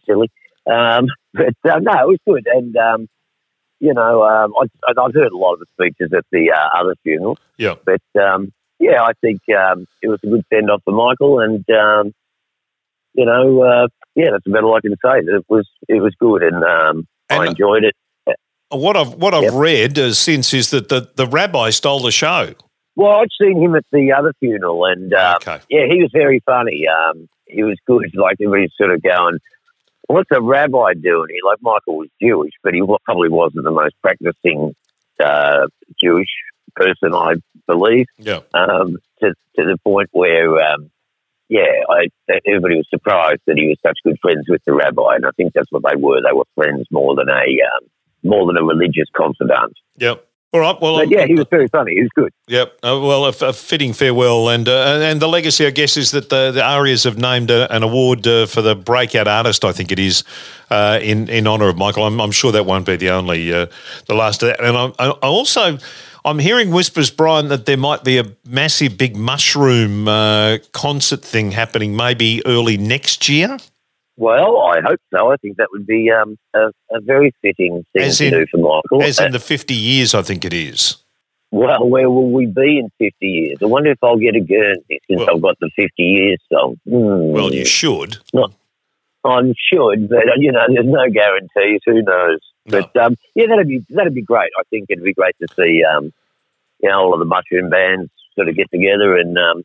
silly. 0.06 0.30
Um, 0.66 1.06
but 1.34 1.54
uh, 1.70 1.78
no, 1.80 1.92
it 1.92 2.08
was 2.08 2.18
good, 2.26 2.46
and 2.46 2.74
um, 2.76 3.06
you 3.80 3.92
know, 3.92 4.22
um, 4.22 4.54
I, 4.58 4.92
I've 4.98 5.14
heard 5.14 5.32
a 5.32 5.36
lot 5.36 5.54
of 5.54 5.60
the 5.60 5.66
speeches 5.74 6.10
at 6.16 6.24
the 6.32 6.52
uh, 6.52 6.78
other 6.80 6.94
funerals, 7.02 7.38
Yeah. 7.58 7.74
but 7.84 8.00
um, 8.18 8.50
yeah, 8.78 9.02
I 9.02 9.12
think 9.20 9.40
um, 9.50 9.86
it 10.02 10.08
was 10.08 10.20
a 10.24 10.26
good 10.28 10.44
send 10.52 10.70
off 10.70 10.80
for 10.84 10.92
Michael, 10.94 11.40
and 11.40 11.64
um, 11.70 12.12
you 13.16 13.24
know, 13.24 13.62
uh, 13.62 13.88
yeah, 14.14 14.30
that's 14.32 14.46
about 14.46 14.64
all 14.64 14.74
I 14.76 14.80
can 14.80 14.92
say. 15.04 15.18
It 15.20 15.44
was 15.48 15.68
it 15.88 16.00
was 16.00 16.14
good, 16.18 16.42
and 16.42 16.62
um, 16.64 17.06
I 17.30 17.46
enjoyed 17.46 17.84
it. 17.84 17.94
What 18.70 18.96
I've 18.96 19.14
what 19.14 19.32
I've 19.34 19.44
Yep. 19.44 19.52
read 19.54 19.98
uh, 19.98 20.12
since 20.12 20.52
is 20.52 20.70
that 20.70 20.88
the, 20.88 21.08
the 21.14 21.26
rabbi 21.26 21.70
stole 21.70 22.00
the 22.00 22.10
show. 22.10 22.54
Well, 22.96 23.12
I'd 23.20 23.28
seen 23.40 23.60
him 23.62 23.74
at 23.76 23.84
the 23.92 24.12
other 24.12 24.32
funeral, 24.40 24.84
and 24.86 25.12
uh, 25.14 25.34
Okay. 25.40 25.60
yeah, 25.70 25.86
he 25.88 26.00
was 26.02 26.10
very 26.12 26.40
funny. 26.46 26.84
Um, 26.88 27.28
he 27.46 27.62
was 27.62 27.76
good. 27.86 28.10
Like 28.14 28.36
everybody's 28.40 28.72
sort 28.76 28.90
of 28.92 29.02
going, 29.02 29.38
"What's 30.08 30.30
a 30.32 30.40
rabbi 30.42 30.94
doing 30.94 31.28
here?" 31.30 31.40
Like 31.44 31.58
Michael 31.62 31.98
was 31.98 32.08
Jewish, 32.20 32.52
but 32.64 32.74
he 32.74 32.82
probably 33.04 33.28
wasn't 33.28 33.64
the 33.64 33.70
most 33.70 33.94
practicing 34.02 34.74
uh, 35.22 35.66
Jewish 36.02 36.30
person, 36.74 37.14
I 37.14 37.34
believe, 37.66 38.06
Yeah. 38.18 38.40
um, 38.52 38.98
to, 39.20 39.28
to 39.56 39.64
the 39.64 39.78
point 39.82 40.08
where, 40.12 40.60
um, 40.60 40.90
yeah, 41.48 41.84
I, 41.88 42.08
everybody 42.46 42.76
was 42.76 42.86
surprised 42.90 43.42
that 43.46 43.56
he 43.56 43.68
was 43.68 43.78
such 43.84 43.98
good 44.04 44.18
friends 44.20 44.46
with 44.48 44.62
the 44.64 44.72
rabbi, 44.72 45.16
and 45.16 45.26
I 45.26 45.30
think 45.36 45.52
that's 45.54 45.70
what 45.70 45.82
they 45.88 45.96
were. 45.96 46.20
They 46.20 46.32
were 46.32 46.44
friends 46.54 46.86
more 46.90 47.14
than 47.14 47.28
a 47.28 47.32
um, 47.32 47.88
more 48.22 48.46
than 48.46 48.56
a 48.56 48.64
religious 48.64 49.08
confidant. 49.16 49.74
Yep. 49.98 50.26
All 50.52 50.60
right. 50.60 50.80
Well, 50.80 50.96
But 50.96 51.10
yeah, 51.10 51.26
he 51.26 51.34
was 51.34 51.46
very 51.50 51.68
funny. 51.68 51.92
He 51.94 52.02
was 52.02 52.10
good. 52.14 52.32
Yep. 52.46 52.78
Uh, 52.82 53.00
well, 53.02 53.26
a, 53.26 53.48
a 53.48 53.52
fitting 53.52 53.92
farewell, 53.92 54.48
and 54.48 54.68
uh, 54.68 55.00
and 55.02 55.20
the 55.20 55.28
legacy, 55.28 55.66
I 55.66 55.70
guess, 55.70 55.96
is 55.96 56.12
that 56.12 56.30
the, 56.30 56.50
the 56.50 56.62
Arias 56.64 57.04
have 57.04 57.18
named 57.18 57.50
a, 57.50 57.72
an 57.74 57.82
award 57.82 58.26
uh, 58.26 58.46
for 58.46 58.62
the 58.62 58.74
breakout 58.74 59.28
artist. 59.28 59.64
I 59.64 59.72
think 59.72 59.92
it 59.92 59.98
is 59.98 60.24
uh, 60.70 60.98
in 61.02 61.28
in 61.28 61.46
honour 61.46 61.68
of 61.68 61.76
Michael. 61.76 62.04
I'm, 62.04 62.20
I'm 62.20 62.30
sure 62.30 62.52
that 62.52 62.64
won't 62.64 62.86
be 62.86 62.96
the 62.96 63.10
only 63.10 63.52
uh, 63.52 63.66
the 64.06 64.14
last 64.14 64.42
of 64.42 64.48
that. 64.48 64.60
And 64.64 64.76
I 64.76 64.92
I 64.98 65.10
also. 65.10 65.78
I'm 66.26 66.40
hearing 66.40 66.72
whispers, 66.72 67.08
Brian, 67.08 67.48
that 67.48 67.66
there 67.66 67.76
might 67.76 68.02
be 68.02 68.18
a 68.18 68.24
massive, 68.44 68.98
big 68.98 69.16
mushroom 69.16 70.08
uh, 70.08 70.58
concert 70.72 71.22
thing 71.22 71.52
happening 71.52 71.94
maybe 71.96 72.42
early 72.44 72.76
next 72.76 73.28
year. 73.28 73.56
Well, 74.16 74.60
I 74.62 74.80
hope 74.80 74.98
so. 75.14 75.30
I 75.30 75.36
think 75.36 75.56
that 75.58 75.68
would 75.70 75.86
be 75.86 76.10
um, 76.10 76.36
a, 76.52 76.68
a 76.90 77.00
very 77.00 77.32
fitting 77.42 77.84
thing 77.92 78.02
As 78.02 78.18
to 78.18 78.26
in- 78.26 78.32
do 78.32 78.46
for 78.50 78.56
Michael. 78.58 79.02
As 79.06 79.20
Uh, 79.20 79.26
in 79.26 79.32
the 79.32 79.38
50 79.38 79.72
years, 79.72 80.14
I 80.14 80.22
think 80.22 80.44
it 80.44 80.52
is. 80.52 80.96
well, 81.52 81.88
where 81.88 82.10
will 82.10 82.30
we 82.32 82.46
be 82.46 82.78
in 82.80 82.90
50 82.98 83.14
years? 83.26 83.58
I 83.62 83.66
wonder 83.66 83.92
if 83.92 83.98
I'll 84.02 84.16
get 84.18 84.34
a 84.34 84.40
Guernsey 84.40 84.98
since 85.08 85.20
Well- 85.20 85.36
I've 85.36 85.42
got 85.42 85.56
the 85.60 85.70
50 85.76 86.02
years 86.02 86.38
song. 86.52 86.76
Hmm. 86.88 87.30
Well, 87.30 87.54
you 87.54 87.64
should. 87.66 88.16
Not, 88.34 88.52
I 89.24 89.42
should, 89.70 90.08
but 90.08 90.24
you 90.38 90.50
know, 90.50 90.64
there's 90.72 90.86
no 90.86 91.08
guarantees. 91.08 91.80
Who 91.86 92.02
knows? 92.02 92.40
No. 92.66 92.80
But 92.82 92.96
um, 92.96 93.16
yeah, 93.34 93.46
that'd 93.48 93.68
be 93.68 93.84
that'd 93.90 94.14
be 94.14 94.22
great. 94.22 94.50
I 94.58 94.62
think 94.70 94.86
it'd 94.88 95.04
be 95.04 95.14
great 95.14 95.36
to 95.40 95.46
see 95.54 95.82
um, 95.84 96.12
you 96.82 96.88
know 96.88 97.00
all 97.00 97.12
of 97.12 97.18
the 97.18 97.24
mushroom 97.24 97.70
bands 97.70 98.10
sort 98.34 98.48
of 98.48 98.56
get 98.56 98.70
together 98.70 99.16
and 99.16 99.36
um, 99.38 99.64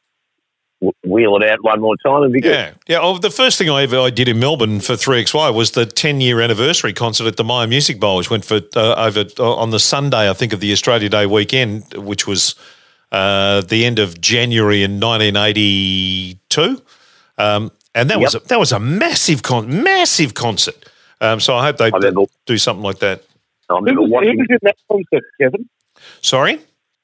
wheel 1.03 1.36
it 1.38 1.43
out 1.50 1.63
one 1.63 1.79
more 1.81 1.96
time. 1.98 2.22
It'd 2.22 2.34
be 2.34 2.41
good. 2.41 2.51
Yeah, 2.51 2.74
yeah. 2.88 3.00
Oh, 3.01 3.17
the 3.17 3.29
first 3.29 3.58
thing 3.58 3.70
I 3.70 3.84
ever 3.84 4.00
I 4.00 4.10
did 4.10 4.27
in 4.27 4.39
Melbourne 4.39 4.79
for 4.79 4.96
Three 4.96 5.24
XY 5.24 5.53
was 5.53 5.72
the 5.72 5.86
ten 5.86 6.22
year 6.22 6.41
anniversary 6.41 6.93
concert 6.93 7.27
at 7.27 7.38
the 7.38 7.43
Myer 7.43 7.67
Music 7.67 8.00
Bowl, 8.00 8.17
which 8.17 8.29
went 8.29 8.46
for 8.46 8.62
uh, 8.75 8.96
over 8.96 9.25
uh, 9.39 9.55
on 9.55 9.70
the 9.70 9.79
Sunday, 9.79 10.29
I 10.29 10.34
think, 10.34 10.53
of 10.53 10.60
the 10.60 10.72
Australia 10.72 11.10
Day 11.10 11.25
weekend, 11.25 11.93
which 11.93 12.25
was 12.25 12.55
uh, 13.12 13.62
the 13.62 13.86
end 13.86 14.00
of 14.00 14.20
January 14.22 14.84
in 14.84 15.00
1982, 15.00 16.81
um, 17.38 17.72
and 17.93 18.10
that 18.10 18.20
was 18.20 18.36
a, 18.36 18.39
that 18.39 18.60
was 18.60 18.72
a 18.72 18.79
massive 18.79 19.43
con 19.43 19.84
massive 19.84 20.34
concert. 20.34 20.86
Um, 21.22 21.40
so 21.40 21.56
I 21.56 21.63
hope 21.66 21.78
they 21.78 21.86
I 21.86 21.90
remember, 21.90 22.24
do 22.46 22.58
something 22.58 22.84
like 22.84 23.00
that. 23.00 23.24
I 23.70 23.75
Who 23.78 23.84
was, 23.84 24.10
who 24.10 24.38
was 24.38 24.48
in 24.50 24.58
that 24.63 24.75
concert, 24.92 25.24
Kevin? 25.40 25.70
Sorry. 26.22 26.56
Do 26.58 26.63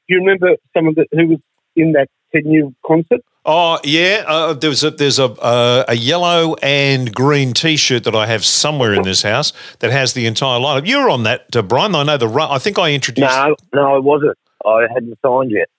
you 0.09 0.19
remember 0.19 0.55
some 0.75 0.87
of 0.87 0.95
the 0.95 1.05
who 1.11 1.27
was 1.27 1.39
in 1.75 1.93
that 1.93 2.09
ten-year 2.33 2.69
concert? 2.85 3.21
Oh 3.45 3.79
yeah, 3.85 4.25
uh, 4.27 4.53
there 4.53 4.69
was 4.69 4.83
a, 4.83 4.91
there's 4.91 5.19
a 5.19 5.25
uh, 5.25 5.85
a 5.87 5.93
yellow 5.95 6.55
and 6.61 7.13
green 7.15 7.53
T-shirt 7.53 8.03
that 8.03 8.15
I 8.15 8.25
have 8.25 8.43
somewhere 8.43 8.93
in 8.93 9.03
this 9.03 9.21
house 9.21 9.53
that 9.79 9.91
has 9.91 10.13
the 10.13 10.25
entire 10.25 10.59
lineup. 10.59 10.85
You 10.85 11.01
were 11.01 11.09
on 11.09 11.23
that, 11.23 11.55
uh, 11.55 11.61
Brian. 11.61 11.95
I 11.95 12.03
know 12.03 12.17
the. 12.17 12.27
ru- 12.27 12.41
I 12.41 12.57
think 12.57 12.77
I 12.77 12.91
introduced. 12.91 13.29
No, 13.31 13.55
no, 13.73 13.95
I 13.95 13.99
wasn't. 13.99 14.37
I 14.65 14.87
hadn't 14.93 15.17
signed 15.25 15.51
yet. 15.51 15.69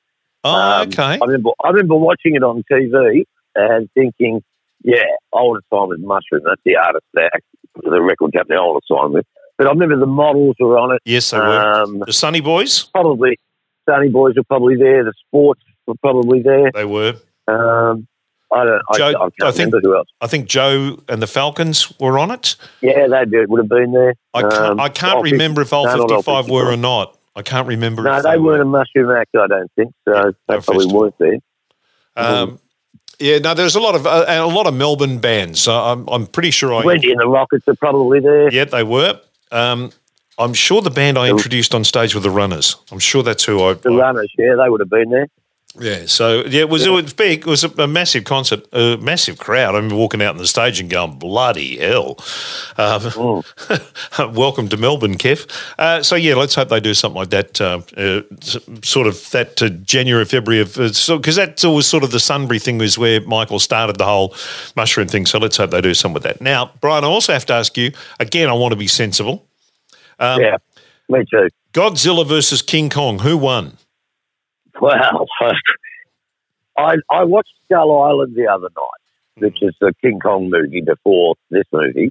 oh, 0.45 0.50
Um, 0.54 0.88
okay. 0.88 1.18
I 1.21 1.26
remember, 1.26 1.50
I 1.62 1.68
remember 1.68 1.97
watching 1.97 2.37
it 2.37 2.42
on 2.42 2.62
TV 2.71 3.25
and 3.54 3.90
thinking, 3.92 4.42
yeah, 4.82 5.02
I 5.35 5.38
to 5.38 5.61
sign 5.73 5.88
with 5.88 6.00
Mushroom. 6.00 6.42
That's 6.44 6.61
the 6.64 6.76
artist 6.76 7.04
there, 7.14 7.30
the 7.82 8.00
record 8.02 8.32
company 8.32 8.56
I 8.56 8.62
to 8.62 8.80
sign 8.90 9.12
with. 9.12 9.26
But 9.56 9.66
I 9.66 9.70
remember 9.70 9.99
the 9.99 10.06
models 10.06 10.56
were 10.61 10.78
on 10.78 10.94
it. 10.94 11.02
yes, 11.04 11.30
they 11.30 11.38
were 11.38 11.82
Um, 11.82 11.99
the 12.06 12.12
Sunny 12.12 12.40
Boys. 12.40 12.85
probably 12.85 13.38
Sunny 13.88 14.08
Boys 14.08 14.35
were 14.37 14.44
probably 14.44 14.76
there. 14.76 15.02
The 15.04 15.12
Sports 15.26 15.62
were 15.87 15.94
probably 16.02 16.42
there. 16.42 16.70
They 16.73 16.85
were. 16.85 17.14
Um, 17.49 18.06
I 18.52 18.64
don't. 18.64 18.82
I, 18.90 18.97
Joe, 18.99 19.08
I 19.08 19.12
can't 19.12 19.32
I 19.42 19.50
think- 19.50 19.58
remember 19.73 19.80
who 19.82 19.97
else. 19.97 20.08
I 20.20 20.26
think 20.26 20.49
Joe 20.49 20.99
and 21.08 21.20
the 21.20 21.26
Falcons 21.26 21.92
were 21.99 22.18
on 22.18 22.30
it. 22.30 22.56
Yeah, 22.80 23.06
they 23.08 23.25
did, 23.25 23.50
would 23.50 23.58
have 23.58 23.68
been 23.68 23.92
there. 23.92 24.14
I 24.32 24.42
can't. 24.42 24.54
Um, 24.54 24.80
I 24.80 24.88
can't 24.88 25.23
remember 25.23 25.62
if 25.62 25.73
Old 25.73 25.87
no, 25.88 25.97
not 26.06 26.25
Fifty 26.25 26.52
were 26.52 26.73
or 26.73 26.76
not. 26.76 27.18
I 27.37 27.42
can't 27.42 27.66
remember. 27.68 28.02
No, 28.04 28.23
they 28.23 28.37
were. 28.38 28.44
weren't 28.52 28.62
a 28.62 28.64
Mushroom 28.64 29.11
Act. 29.11 29.30
I 29.37 29.47
don't 29.49 29.70
think 29.76 29.92
so. 30.08 30.12
they 30.49 30.54
probably 30.61 30.75
festival. 30.85 31.00
weren't 31.00 31.18
there. 31.18 31.38
Um, 32.16 32.58
yeah, 33.18 33.38
no, 33.38 33.54
there's 33.54 33.75
a 33.75 33.80
lot 33.80 33.94
of 33.94 34.06
uh, 34.06 34.25
and 34.28 34.40
a 34.40 34.46
lot 34.46 34.66
of 34.66 34.75
Melbourne 34.75 35.18
bands. 35.18 35.60
So 35.60 35.72
I'm, 35.72 36.06
I'm 36.08 36.26
pretty 36.26 36.50
sure 36.50 36.72
I. 36.75 36.84
Wendy 36.84 37.10
and 37.10 37.20
the 37.20 37.26
Rocketts 37.26 37.66
are 37.68 37.75
probably 37.75 38.20
there. 38.20 38.52
Yeah, 38.52 38.64
they 38.64 38.82
were. 38.82 39.20
Um, 39.50 39.92
I'm 40.38 40.54
sure 40.54 40.80
the 40.80 40.90
band 40.90 41.18
I 41.18 41.28
introduced 41.30 41.75
on 41.75 41.82
stage 41.82 42.14
were 42.14 42.20
the 42.20 42.30
Runners. 42.30 42.76
I'm 42.92 43.00
sure 43.00 43.22
that's 43.25 43.44
who 43.44 43.62
I. 43.62 43.75
The 43.75 43.90
I- 43.90 43.96
Runners, 43.96 44.32
yeah, 44.38 44.54
they 44.54 44.68
would 44.68 44.80
have 44.80 44.90
been 44.90 45.10
there. 45.10 45.28
Yeah, 45.78 46.06
so 46.06 46.44
yeah, 46.46 46.62
it 46.62 46.68
was 46.68 46.87
it 46.87 46.90
was 46.90 47.12
big. 47.12 47.40
It 47.40 47.46
was 47.46 47.62
a, 47.62 47.68
a 47.82 47.87
massive 47.87 48.25
concert, 48.25 48.66
a 48.72 48.96
massive 48.96 49.38
crowd. 49.38 49.75
I 49.75 49.76
remember 49.76 49.96
walking 49.96 50.22
out 50.22 50.30
on 50.30 50.38
the 50.38 50.46
stage 50.46 50.80
and 50.80 50.88
going, 50.88 51.18
"Bloody 51.18 51.76
hell!" 51.76 52.18
Um, 52.78 53.44
welcome 54.34 54.68
to 54.70 54.76
Melbourne, 54.76 55.16
Kev. 55.16 55.46
Uh, 55.78 56.02
so 56.02 56.16
yeah, 56.16 56.34
let's 56.34 56.54
hope 56.54 56.70
they 56.70 56.80
do 56.80 56.94
something 56.94 57.18
like 57.18 57.30
that. 57.30 57.60
Uh, 57.60 57.82
uh, 57.96 58.22
sort 58.82 59.06
of 59.06 59.30
that 59.30 59.56
to 59.56 59.70
January, 59.70 60.25
February 60.25 60.62
of 60.62 60.76
uh, 60.78 60.92
so 60.92 61.18
because 61.18 61.37
that's 61.37 61.64
always 61.64 61.87
sort 61.87 62.02
of 62.02 62.10
the 62.12 62.20
Sunbury 62.20 62.58
thing 62.58 62.78
was 62.78 62.98
where 62.98 63.20
Michael 63.20 63.58
started 63.58 63.98
the 63.98 64.06
whole 64.06 64.34
mushroom 64.75 65.06
thing. 65.06 65.26
So 65.26 65.38
let's 65.38 65.58
hope 65.58 65.70
they 65.70 65.82
do 65.82 65.94
something 65.94 66.14
with 66.14 66.22
that. 66.25 66.40
Now, 66.40 66.72
Brian, 66.80 67.04
I 67.04 67.08
also 67.08 67.34
have 67.34 67.46
to 67.46 67.52
ask 67.52 67.76
you 67.76 67.92
again. 68.18 68.48
I 68.48 68.54
want 68.54 68.72
to 68.72 68.76
be 68.76 68.88
sensible. 68.88 69.46
Um, 70.18 70.40
yeah, 70.40 70.56
me 71.08 71.25
too. 71.30 71.50
Godzilla 71.72 72.26
versus 72.26 72.62
King 72.62 72.88
Kong. 72.88 73.20
Who 73.20 73.37
won? 73.37 73.76
Well, 74.80 75.26
I 76.76 76.94
I 77.11 77.25
watched 77.25 77.52
Skull 77.64 78.02
Island 78.02 78.37
the 78.37 78.47
other 78.47 78.68
night, 78.68 79.44
which 79.44 79.58
is 79.62 79.75
the 79.80 79.92
King 80.00 80.20
Kong 80.20 80.50
movie 80.50 80.80
before 80.80 81.35
this 81.50 81.64
movie, 81.73 82.11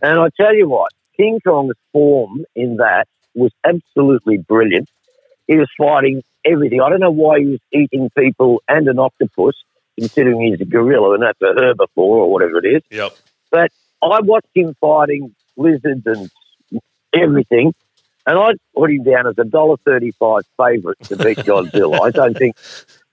and 0.00 0.18
I 0.18 0.28
tell 0.36 0.54
you 0.54 0.68
what, 0.68 0.90
King 1.16 1.40
Kong's 1.46 1.74
form 1.92 2.44
in 2.54 2.76
that 2.76 3.06
was 3.34 3.52
absolutely 3.64 4.38
brilliant. 4.38 4.88
He 5.46 5.56
was 5.56 5.68
fighting 5.76 6.22
everything. 6.44 6.80
I 6.80 6.88
don't 6.88 7.00
know 7.00 7.10
why 7.10 7.40
he 7.40 7.46
was 7.46 7.60
eating 7.72 8.10
people 8.16 8.62
and 8.68 8.88
an 8.88 8.98
octopus, 8.98 9.54
considering 9.98 10.40
he's 10.40 10.60
a 10.60 10.64
gorilla 10.64 11.14
and 11.14 11.22
that's 11.22 11.40
a 11.42 11.52
herbivore 11.54 11.88
or 11.96 12.32
whatever 12.32 12.58
it 12.64 12.68
is. 12.76 12.82
Yep. 12.90 13.12
But 13.50 13.72
I 14.02 14.20
watched 14.20 14.48
him 14.54 14.74
fighting 14.80 15.34
lizards 15.56 16.06
and 16.06 16.30
everything, 17.12 17.74
and 18.26 18.38
I 18.38 18.52
put 18.74 18.90
him 18.90 19.02
down 19.04 19.26
as 19.26 19.38
a 19.38 19.44
dollar 19.44 19.76
thirty-five 19.84 20.42
favourite 20.56 21.00
to 21.04 21.16
beat 21.16 21.38
Godzilla. 21.38 22.00
I 22.00 22.10
don't 22.10 22.36
think 22.36 22.56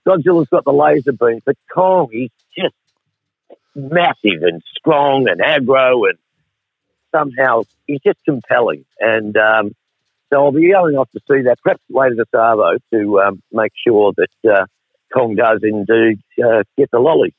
Godzilla's 0.06 0.48
got 0.48 0.64
the 0.64 0.72
laser 0.72 1.12
beams, 1.12 1.42
but 1.44 1.56
Kong 1.72 2.08
is 2.12 2.30
just 2.56 2.74
massive 3.74 4.42
and 4.42 4.62
strong 4.76 5.28
and 5.28 5.40
aggro, 5.40 6.08
and 6.08 6.18
somehow 7.14 7.62
he's 7.86 8.00
just 8.00 8.18
compelling. 8.24 8.84
And 8.98 9.36
um, 9.36 9.74
so 10.30 10.44
I'll 10.44 10.52
be 10.52 10.70
going 10.70 10.96
off 10.96 11.10
to 11.12 11.20
see 11.30 11.42
that 11.42 11.58
perhaps 11.62 11.82
later 11.88 12.16
this 12.16 12.26
Arvo 12.34 12.78
to 12.92 13.20
um, 13.20 13.42
make 13.50 13.72
sure 13.86 14.12
that 14.16 14.50
uh, 14.50 14.66
Kong 15.12 15.34
does 15.36 15.60
indeed 15.62 16.20
uh, 16.44 16.64
get 16.76 16.90
the 16.90 16.98
lolly. 16.98 17.34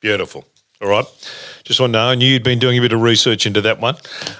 Beautiful. 0.00 0.44
All 0.80 0.88
right. 0.88 1.04
Just 1.64 1.78
want 1.78 1.92
to 1.92 1.98
know. 1.98 2.06
I 2.06 2.14
knew 2.14 2.26
you'd 2.26 2.42
been 2.42 2.58
doing 2.58 2.78
a 2.78 2.80
bit 2.80 2.92
of 2.92 3.02
research 3.02 3.46
into 3.46 3.60
that 3.60 3.80
one. 3.80 3.96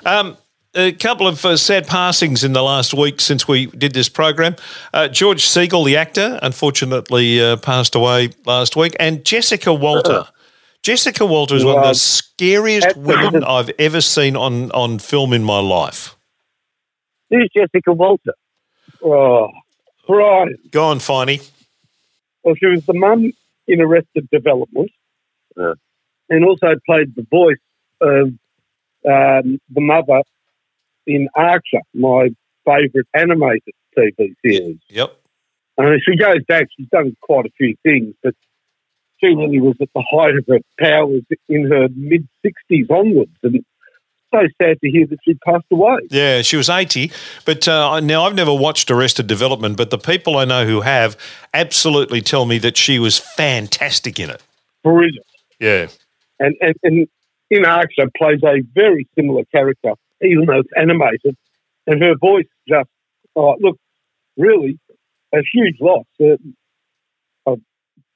Um, 0.06 0.38
a 0.74 0.92
couple 0.92 1.26
of 1.26 1.44
uh, 1.44 1.56
sad 1.56 1.86
passings 1.86 2.44
in 2.44 2.52
the 2.52 2.62
last 2.62 2.94
week 2.94 3.20
since 3.20 3.48
we 3.48 3.66
did 3.66 3.92
this 3.92 4.08
program. 4.08 4.56
Uh, 4.94 5.08
George 5.08 5.44
Segal, 5.44 5.84
the 5.84 5.96
actor, 5.96 6.38
unfortunately 6.42 7.40
uh, 7.40 7.56
passed 7.56 7.94
away 7.94 8.30
last 8.46 8.76
week, 8.76 8.94
and 9.00 9.24
Jessica 9.24 9.74
Walter. 9.74 10.24
Jessica 10.82 11.26
Walter 11.26 11.56
is 11.56 11.64
one 11.64 11.78
of 11.78 11.84
the 11.84 11.94
scariest 11.94 12.96
women 12.96 13.44
I've 13.44 13.70
ever 13.78 14.00
seen 14.00 14.36
on, 14.36 14.70
on 14.72 14.98
film 14.98 15.32
in 15.32 15.44
my 15.44 15.58
life. 15.58 16.16
Who's 17.28 17.50
Jessica 17.54 17.92
Walter? 17.92 18.32
Oh, 19.02 19.50
Brian. 20.06 20.56
Go 20.70 20.84
on, 20.84 20.98
Finey. 20.98 21.50
Well, 22.42 22.54
she 22.54 22.66
was 22.66 22.86
the 22.86 22.94
mum 22.94 23.32
in 23.66 23.80
Arrested 23.80 24.28
Development, 24.32 24.90
and 25.56 26.44
also 26.44 26.74
played 26.86 27.14
the 27.14 27.26
voice 27.30 27.58
of 28.00 28.28
um, 29.06 29.60
the 29.68 29.80
mother 29.80 30.22
in 31.06 31.28
Archer, 31.34 31.80
my 31.94 32.28
favourite 32.64 33.06
animated 33.14 33.74
TV 33.96 34.34
series. 34.44 34.78
Yep. 34.88 35.16
And 35.78 36.00
she 36.06 36.16
goes 36.16 36.44
back, 36.46 36.68
she's 36.76 36.88
done 36.88 37.16
quite 37.22 37.46
a 37.46 37.50
few 37.56 37.74
things, 37.82 38.14
but 38.22 38.34
she 39.20 39.28
really 39.28 39.60
was 39.60 39.76
at 39.80 39.88
the 39.94 40.04
height 40.10 40.36
of 40.36 40.44
her 40.48 40.60
powers 40.78 41.22
in 41.48 41.70
her 41.70 41.88
mid 41.94 42.28
60s 42.44 42.90
onwards. 42.90 43.32
And 43.42 43.64
so 44.32 44.40
sad 44.60 44.80
to 44.80 44.90
hear 44.90 45.06
that 45.06 45.18
she 45.24 45.34
passed 45.34 45.66
away. 45.70 45.98
Yeah, 46.10 46.42
she 46.42 46.56
was 46.56 46.68
80. 46.68 47.10
But 47.44 47.66
uh, 47.66 48.00
now 48.00 48.24
I've 48.24 48.34
never 48.34 48.54
watched 48.54 48.90
Arrested 48.90 49.26
Development, 49.26 49.76
but 49.76 49.90
the 49.90 49.98
people 49.98 50.36
I 50.36 50.44
know 50.44 50.66
who 50.66 50.82
have 50.82 51.16
absolutely 51.52 52.20
tell 52.20 52.46
me 52.46 52.58
that 52.58 52.76
she 52.76 52.98
was 52.98 53.18
fantastic 53.18 54.18
in 54.18 54.30
it. 54.30 54.42
Brilliant. 54.84 55.26
Yeah. 55.58 55.88
And, 56.38 56.56
and, 56.60 56.74
and 56.82 57.08
in 57.50 57.64
Archer 57.64 58.08
plays 58.16 58.40
a 58.44 58.62
very 58.74 59.06
similar 59.16 59.44
character, 59.52 59.94
even 60.22 60.46
though 60.46 60.60
it's 60.60 60.70
animated. 60.76 61.36
And 61.86 62.02
her 62.02 62.14
voice 62.16 62.46
just, 62.68 62.88
oh, 63.36 63.56
look, 63.60 63.78
really, 64.36 64.78
a 65.32 65.38
huge 65.52 65.76
loss. 65.80 66.06
Uh, 66.20 66.36
I 67.46 67.56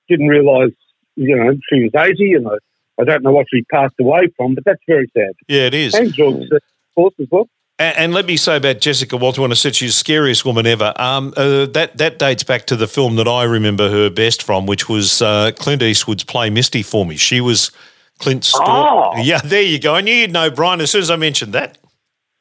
didn't 0.08 0.28
realise, 0.28 0.74
you 1.16 1.36
know, 1.36 1.52
she 1.68 1.82
was 1.82 1.92
80 1.96 2.34
and 2.34 2.48
I, 2.48 2.56
I 3.00 3.04
don't 3.04 3.22
know 3.22 3.32
what 3.32 3.46
she 3.52 3.62
passed 3.62 3.94
away 4.00 4.28
from, 4.36 4.54
but 4.54 4.64
that's 4.64 4.82
very 4.86 5.10
sad. 5.16 5.32
Yeah, 5.48 5.62
it 5.62 5.74
is. 5.74 5.94
And 5.94 6.12
George, 6.12 6.48
of 6.50 6.60
course, 6.94 7.14
as 7.20 7.26
well. 7.30 7.48
And, 7.76 8.14
let 8.14 8.26
me 8.26 8.36
say 8.36 8.56
about 8.56 8.80
Jessica 8.80 9.16
Walter 9.16 9.42
when 9.42 9.50
I 9.50 9.54
said 9.54 9.74
she's 9.74 9.90
the 9.90 9.98
scariest 9.98 10.44
woman 10.44 10.64
ever. 10.64 10.92
Um, 10.94 11.34
uh, 11.36 11.66
that 11.66 11.98
that 11.98 12.20
dates 12.20 12.44
back 12.44 12.66
to 12.66 12.76
the 12.76 12.86
film 12.86 13.16
that 13.16 13.26
I 13.26 13.42
remember 13.42 13.90
her 13.90 14.08
best 14.10 14.44
from, 14.44 14.66
which 14.66 14.88
was 14.88 15.20
uh, 15.20 15.50
Clint 15.58 15.82
Eastwood's 15.82 16.22
Play 16.22 16.50
Misty 16.50 16.84
for 16.84 17.04
Me. 17.04 17.16
She 17.16 17.40
was 17.40 17.72
Clint's. 18.20 18.52
Oh. 18.54 19.14
Yeah, 19.20 19.40
there 19.44 19.60
you 19.60 19.80
go. 19.80 19.96
I 19.96 20.02
knew 20.02 20.14
you'd 20.14 20.32
know, 20.32 20.52
Brian, 20.52 20.80
as 20.80 20.92
soon 20.92 21.02
as 21.02 21.10
I 21.10 21.16
mentioned 21.16 21.52
that. 21.54 21.76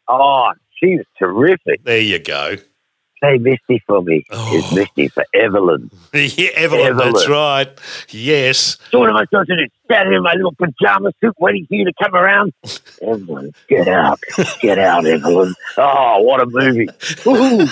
Oh, 0.07 0.51
she 0.81 0.97
was 0.97 1.05
terrific. 1.17 1.83
There 1.83 1.99
you 1.99 2.19
go. 2.19 2.55
Say 3.23 3.37
Misty 3.37 3.81
for 3.87 4.01
me. 4.01 4.21
Oh. 4.31 4.49
It's 4.57 4.73
Misty 4.73 5.07
for 5.07 5.23
Evelyn. 5.33 5.89
yeah, 6.13 6.49
Evelyn, 6.55 6.87
Evelyn. 6.87 7.13
that's 7.13 7.29
right. 7.29 7.69
Yes. 8.09 8.77
So 8.91 8.99
what 8.99 9.09
am 9.11 9.15
I 9.15 9.23
supposed 9.23 9.47
to 9.47 9.55
do? 9.55 9.63
Stand 9.85 10.13
in 10.13 10.21
my 10.23 10.33
little 10.33 10.53
pajama 10.53 11.13
suit 11.21 11.33
waiting 11.39 11.65
for 11.67 11.75
you 11.75 11.85
to 11.85 11.93
come 12.03 12.13
around? 12.15 12.51
Evelyn, 13.01 13.53
get 13.69 13.87
out. 13.87 14.19
Get 14.61 14.77
out, 14.77 15.05
Evelyn. 15.05 15.53
Oh, 15.77 16.21
what 16.21 16.41
a 16.41 16.45
movie. 16.47 16.89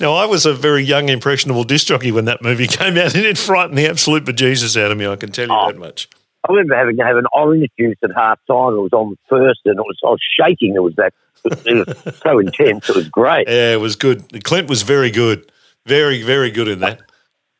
Now, 0.00 0.14
I 0.14 0.26
was 0.26 0.46
a 0.46 0.54
very 0.54 0.82
young, 0.82 1.08
impressionable 1.08 1.64
disc 1.64 1.86
jockey 1.88 2.12
when 2.12 2.24
that 2.26 2.42
movie 2.42 2.66
came 2.68 2.96
out, 2.96 3.14
and 3.14 3.24
it 3.24 3.36
frightened 3.38 3.76
the 3.78 3.88
absolute 3.88 4.24
bejesus 4.24 4.80
out 4.80 4.90
of 4.92 4.98
me, 4.98 5.06
I 5.06 5.16
can 5.16 5.30
tell 5.32 5.46
you 5.48 5.52
Oh. 5.54 5.66
that 5.70 5.78
much. 5.78 6.08
I 6.48 6.52
remember 6.52 6.76
having 6.76 6.96
to 6.98 7.04
have 7.04 7.16
an 7.16 7.26
orange 7.34 7.68
juice 7.78 7.96
at 8.04 8.10
half 8.14 8.38
time. 8.48 8.74
It 8.74 8.80
was 8.80 8.92
on 8.92 9.16
first 9.28 9.60
and 9.64 9.76
it 9.76 9.82
was, 9.82 9.96
I 10.04 10.08
was 10.10 10.20
shaking. 10.40 10.74
It 10.76 10.82
was 10.82 10.94
that, 10.96 11.12
it 11.44 11.86
was 12.04 12.16
so 12.22 12.38
intense. 12.38 12.88
It 12.88 12.96
was 12.96 13.08
great. 13.08 13.48
Yeah, 13.48 13.72
it 13.74 13.80
was 13.80 13.96
good. 13.96 14.44
Clint 14.44 14.68
was 14.68 14.82
very 14.82 15.10
good, 15.10 15.50
very, 15.86 16.22
very 16.22 16.50
good 16.50 16.68
in 16.68 16.80
that. 16.80 17.00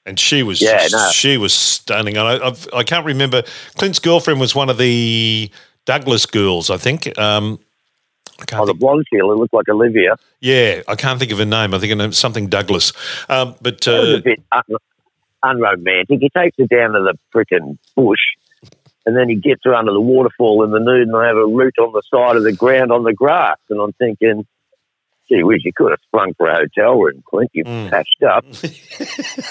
And 0.07 0.19
she 0.19 0.43
was, 0.43 0.63
Yeah, 0.63 0.87
no. 0.91 1.11
she 1.13 1.37
was 1.37 1.53
stunning. 1.53 2.17
And 2.17 2.27
I, 2.27 2.47
I've, 2.47 2.67
I 2.73 2.83
can't 2.83 3.05
remember. 3.05 3.43
Clint's 3.77 3.99
girlfriend 3.99 4.41
was 4.41 4.55
one 4.55 4.71
of 4.71 4.79
the 4.79 5.51
Douglas 5.85 6.25
girls, 6.27 6.71
I 6.71 6.79
think. 6.79 7.19
Um, 7.19 7.59
I 8.41 8.45
can't 8.45 8.63
Oh, 8.63 8.67
the 8.67 8.75
blonde 8.75 9.05
girl 9.13 9.29
who 9.31 9.35
looked 9.41 9.53
like 9.53 9.69
Olivia. 9.69 10.17
Yeah, 10.41 10.83
I 10.89 10.95
can't 10.95 11.19
think 11.19 11.33
of 11.33 11.39
her 11.39 11.45
name. 11.45 11.75
I 11.75 11.79
think 11.79 12.15
something 12.15 12.47
Douglas. 12.47 12.93
Um, 13.29 13.55
but 13.61 13.81
That 13.83 13.99
was 14.01 14.09
uh, 14.15 14.17
a 14.19 14.21
bit 14.23 14.43
un- 14.53 14.77
unromantic. 15.43 16.21
He 16.21 16.31
takes 16.31 16.57
her 16.59 16.67
down 16.67 16.93
to 16.93 17.01
the 17.01 17.19
frickin' 17.35 17.77
bush 17.97 18.21
and 19.09 19.17
then 19.17 19.27
he 19.31 19.37
gets 19.37 19.63
her 19.65 19.75
under 19.75 19.91
the 19.91 20.01
waterfall 20.03 20.63
in 20.65 20.71
the 20.71 20.79
nude 20.79 21.09
and 21.09 21.15
they 21.15 21.27
have 21.27 21.39
a 21.39 21.47
root 21.47 21.79
on 21.79 21.95
the 21.95 22.03
side 22.15 22.37
of 22.37 22.45
the 22.45 22.53
ground 22.53 22.93
on 22.93 23.05
the 23.05 23.15
grass. 23.15 23.57
And 23.71 23.81
I'm 23.81 23.95
thinking, 23.95 24.47
gee 25.31 25.43
whiz, 25.43 25.65
you 25.65 25.73
could 25.75 25.93
have 25.93 26.01
sprung 26.07 26.35
for 26.35 26.47
a 26.47 26.57
hotel 26.57 27.01
room, 27.01 27.23
Clint. 27.27 27.51
You 27.55 27.65
Mm. 27.65 27.89
patched 27.89 28.23
up. 28.23 28.45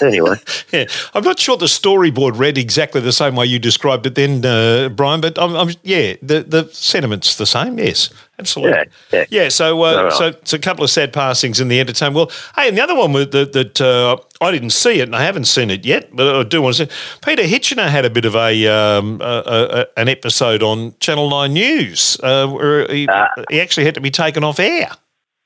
anyway, 0.00 0.36
yeah, 0.72 0.84
I'm 1.12 1.24
not 1.24 1.40
sure 1.40 1.56
the 1.56 1.66
storyboard 1.66 2.38
read 2.38 2.56
exactly 2.56 3.00
the 3.00 3.12
same 3.12 3.34
way 3.34 3.46
you 3.46 3.58
described 3.58 4.06
it 4.06 4.14
then, 4.14 4.44
uh, 4.44 4.90
Brian. 4.90 5.20
But 5.20 5.36
I'm, 5.36 5.56
I'm, 5.56 5.70
yeah, 5.82 6.14
the 6.22 6.44
the 6.44 6.68
sentiment's 6.72 7.34
the 7.34 7.46
same. 7.46 7.80
Yes, 7.80 8.10
absolutely. 8.38 8.84
Yeah, 9.12 9.24
yeah. 9.30 9.48
so 9.48 9.82
uh, 9.82 10.04
right. 10.04 10.12
so 10.12 10.26
it's 10.28 10.52
a 10.52 10.58
couple 10.58 10.84
of 10.84 10.90
sad 10.90 11.12
passings 11.12 11.60
in 11.60 11.68
the 11.68 11.80
entertainment. 11.80 12.14
Well, 12.16 12.30
hey, 12.56 12.68
and 12.68 12.76
the 12.76 12.82
other 12.82 12.94
one 12.94 13.12
that, 13.12 13.32
that 13.52 13.80
uh, 13.80 14.16
I 14.40 14.50
didn't 14.50 14.70
see 14.70 15.00
it 15.00 15.04
and 15.04 15.16
I 15.16 15.22
haven't 15.22 15.46
seen 15.46 15.70
it 15.70 15.84
yet, 15.84 16.14
but 16.14 16.34
I 16.36 16.42
do 16.44 16.62
want 16.62 16.76
to 16.76 16.86
see. 16.86 16.92
Peter 17.24 17.42
Hitchener 17.42 17.88
had 17.88 18.04
a 18.04 18.10
bit 18.10 18.24
of 18.24 18.34
a, 18.34 18.66
um, 18.68 19.20
a, 19.20 19.24
a, 19.24 19.80
a 19.80 19.86
an 20.00 20.08
episode 20.08 20.62
on 20.62 20.94
Channel 21.00 21.30
Nine 21.30 21.52
News 21.54 22.18
uh, 22.22 22.46
where 22.48 22.86
he, 22.92 23.06
Ah. 23.08 23.28
he 23.50 23.60
actually 23.60 23.84
had 23.84 23.94
to 23.94 24.00
be 24.00 24.10
taken 24.10 24.44
off 24.44 24.58
air. 24.60 24.90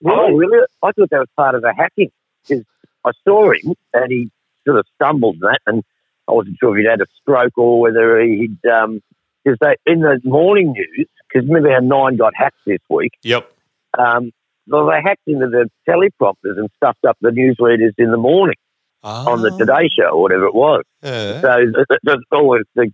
Oh, 0.04 0.32
really? 0.32 0.66
I 0.82 0.92
thought 0.92 1.10
that 1.10 1.18
was 1.18 1.28
part 1.36 1.54
of 1.54 1.62
the 1.62 1.72
hacking. 1.74 2.10
'Cause 2.48 2.62
I 3.04 3.12
saw 3.24 3.52
him 3.52 3.74
and 3.94 4.10
he 4.10 4.30
sort 4.66 4.78
of 4.78 4.86
stumbled 4.96 5.38
that, 5.40 5.60
and 5.66 5.82
I 6.28 6.32
wasn't 6.32 6.56
sure 6.58 6.76
if 6.76 6.82
he'd 6.82 6.90
had 6.90 7.00
a 7.00 7.06
stroke 7.20 7.56
or 7.56 7.80
whether 7.80 8.20
he'd. 8.20 8.60
Because 8.62 9.58
they 9.60 9.76
in 9.86 10.00
the 10.00 10.20
morning 10.24 10.72
news, 10.72 11.08
because 11.32 11.48
remember 11.48 11.72
how 11.72 11.80
Nine 11.80 12.16
got 12.16 12.32
hacked 12.36 12.58
this 12.66 12.80
week? 12.88 13.12
Yep. 13.22 13.50
Um, 13.98 14.32
well, 14.66 14.86
they 14.86 15.00
hacked 15.02 15.22
into 15.26 15.48
the 15.48 15.68
teleprompters 15.88 16.58
and 16.58 16.68
stuffed 16.76 17.04
up 17.06 17.16
the 17.20 17.30
newsreaders 17.30 17.92
in 17.98 18.10
the 18.10 18.16
morning 18.16 18.56
on 19.02 19.42
the 19.42 19.50
Today 19.50 19.88
Show 19.88 20.10
or 20.10 20.22
whatever 20.22 20.46
it 20.46 20.54
was. 20.54 20.82
Yeah. 21.02 21.40
So 21.40 21.56
th- 21.58 21.86
th- 21.88 22.00
there's 22.02 22.24
always 22.30 22.62
the, 22.74 22.92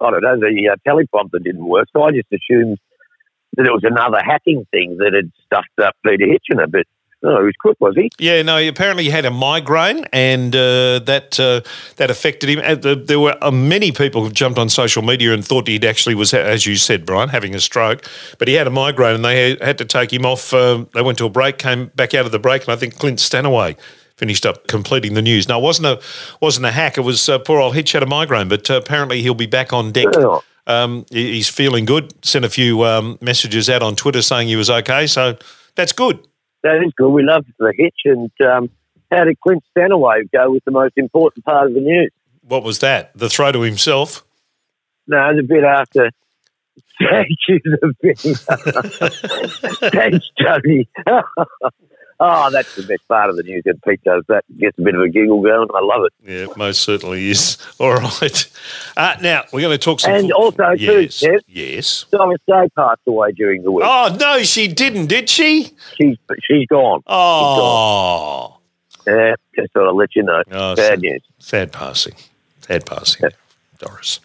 I 0.00 0.10
don't 0.10 0.22
know, 0.22 0.40
the 0.40 0.70
uh, 0.72 0.76
teleprompter 0.86 1.42
didn't 1.42 1.64
work. 1.64 1.86
So 1.92 2.02
I 2.02 2.10
just 2.10 2.28
assumed 2.32 2.78
that 3.56 3.66
it 3.66 3.72
was 3.72 3.84
another 3.84 4.20
hacking 4.24 4.66
thing 4.72 4.96
that 4.98 5.12
had 5.14 5.30
stuffed 5.44 5.78
up 5.80 5.94
Peter 6.04 6.26
Hitchener. 6.26 6.70
But 6.70 6.86
no, 7.22 7.38
he 7.38 7.44
was 7.46 7.54
quick, 7.60 7.76
was 7.80 7.94
he? 7.96 8.10
Yeah, 8.18 8.42
no. 8.42 8.58
Apparently, 8.68 9.04
he 9.04 9.10
had 9.10 9.24
a 9.24 9.30
migraine, 9.30 10.04
and 10.12 10.54
uh, 10.54 10.98
that 11.00 11.38
uh, 11.40 11.60
that 11.96 12.10
affected 12.10 12.48
him. 12.50 12.60
Uh, 12.62 12.74
the- 12.74 12.94
There 12.96 13.18
were 13.20 13.36
uh, 13.42 13.50
many 13.50 13.90
people 13.92 14.24
who 14.24 14.30
jumped 14.30 14.58
on 14.58 14.68
social 14.68 15.02
media 15.02 15.32
and 15.32 15.44
thought 15.44 15.66
he'd 15.68 15.84
actually 15.84 16.14
was, 16.14 16.32
as 16.34 16.66
you 16.66 16.76
said, 16.76 17.06
Brian, 17.06 17.28
having 17.30 17.54
a 17.54 17.60
stroke. 17.60 18.06
But 18.38 18.48
he 18.48 18.54
had 18.54 18.66
a 18.66 18.70
migraine, 18.70 19.14
and 19.16 19.24
they 19.24 19.56
had- 19.56 19.78
to 19.78 19.84
take 19.84 20.12
him 20.12 20.24
off. 20.24 20.52
Um, 20.54 20.88
they 20.94 21.02
went 21.02 21.18
to 21.18 21.24
a 21.26 21.30
break, 21.30 21.58
came 21.58 21.86
back 21.96 22.14
out 22.14 22.26
of 22.26 22.32
the 22.32 22.38
break, 22.38 22.62
and 22.62 22.70
I 22.72 22.76
think 22.76 22.96
Clint 22.98 23.18
Stanaway 23.20 23.76
finished 24.16 24.46
up 24.46 24.66
completing 24.68 25.12
the 25.14 25.20
news. 25.22 25.46
No, 25.48 25.58
it 25.58 25.62
wasn't 25.62 25.86
a 25.86 26.00
wasn't 26.40 26.64
a 26.66 26.70
hack. 26.72 26.96
It 26.96 27.02
was 27.02 27.28
uh, 27.28 27.38
poor 27.38 27.60
old 27.60 27.74
Hitch 27.74 27.92
had 27.92 28.02
a 28.02 28.06
migraine, 28.06 28.48
but 28.48 28.70
uh, 28.70 28.74
apparently 28.76 29.20
he'll 29.22 29.34
be 29.34 29.46
back 29.46 29.72
on 29.72 29.92
deck. 29.92 30.06
Oh. 30.14 30.42
Um, 30.66 31.04
he's 31.10 31.48
feeling 31.48 31.84
good. 31.84 32.12
Sent 32.24 32.44
a 32.44 32.48
few 32.48 32.82
um, 32.84 33.18
messages 33.20 33.68
out 33.70 33.82
on 33.82 33.94
Twitter 33.96 34.22
saying 34.22 34.48
he 34.48 34.56
was 34.56 34.68
okay, 34.70 35.06
so 35.06 35.36
that's 35.74 35.92
good. 35.92 36.18
That 36.66 36.82
is 36.84 36.92
good. 36.96 37.10
We 37.10 37.22
love 37.22 37.46
the 37.58 37.72
hitch. 37.76 38.00
And 38.04 38.30
um, 38.44 38.70
how 39.10 39.24
did 39.24 39.38
Clint 39.40 39.62
Stanaway 39.70 40.24
go 40.32 40.50
with 40.50 40.64
the 40.64 40.72
most 40.72 40.94
important 40.96 41.44
part 41.44 41.68
of 41.68 41.74
the 41.74 41.80
news? 41.80 42.10
What 42.42 42.64
was 42.64 42.80
that? 42.80 43.16
The 43.16 43.28
throw 43.28 43.52
to 43.52 43.60
himself. 43.60 44.24
No, 45.06 45.36
the 45.36 45.42
bit 45.42 45.62
after. 45.62 46.10
Thank 46.98 47.28
you, 47.46 47.60
the 47.62 47.94
bit. 48.02 48.18
Thanks, 49.92 50.26
Tony. 50.42 50.88
oh, 52.20 52.50
that's 52.50 52.74
the 52.76 52.82
best 52.82 53.06
part 53.08 53.30
of 53.30 53.36
the 53.36 53.42
news. 53.42 53.62
And 53.66 53.80
Pete 53.82 54.02
does 54.04 54.24
that, 54.28 54.44
gets 54.58 54.78
a 54.78 54.82
bit 54.82 54.94
of 54.94 55.02
a 55.02 55.08
giggle 55.08 55.40
going. 55.42 55.68
I 55.74 55.80
love 55.82 56.02
it. 56.04 56.12
Yeah, 56.30 56.46
most 56.56 56.82
certainly 56.82 57.30
is. 57.30 57.58
All 57.78 57.94
right. 57.94 58.50
Uh, 58.96 59.14
now 59.22 59.44
we're 59.52 59.60
going 59.60 59.72
to 59.72 59.84
talk 59.84 60.00
some. 60.00 60.12
And 60.12 60.30
fo- 60.30 60.36
also, 60.36 60.74
too, 60.76 61.02
yes, 61.02 61.20
Kev. 61.22 61.40
yes. 61.46 62.06
Doris 62.10 62.40
Day 62.46 62.68
passed 62.76 63.00
away 63.06 63.32
during 63.32 63.62
the 63.62 63.70
week. 63.70 63.84
Oh 63.86 64.16
no, 64.18 64.42
she 64.42 64.68
didn't, 64.68 65.06
did 65.06 65.28
she? 65.28 65.70
She's 66.00 66.16
she's 66.48 66.66
gone. 66.68 67.02
Oh, 67.06 68.58
Yeah, 69.06 69.34
just 69.54 69.72
thought 69.72 69.88
I'd 69.88 69.94
let 69.96 70.14
you 70.16 70.22
know. 70.22 70.42
Oh, 70.50 70.74
Bad 70.76 70.98
so- 70.98 71.00
news. 71.00 71.22
sad 71.38 71.72
passing. 71.72 72.14
Sad 72.60 72.84
passing, 72.86 73.30
Doris. 73.78 74.18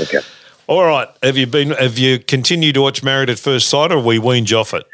Okay. 0.00 0.18
All 0.66 0.84
right. 0.84 1.08
Have 1.22 1.36
you 1.36 1.46
been? 1.46 1.70
Have 1.72 1.98
you 1.98 2.18
continued 2.18 2.74
to 2.74 2.80
watch 2.82 3.02
Married 3.04 3.28
at 3.30 3.38
First 3.38 3.68
Sight, 3.68 3.92
or 3.92 4.00
we 4.00 4.18
weaned 4.18 4.50
you 4.50 4.56
off 4.58 4.74
it? 4.74 4.84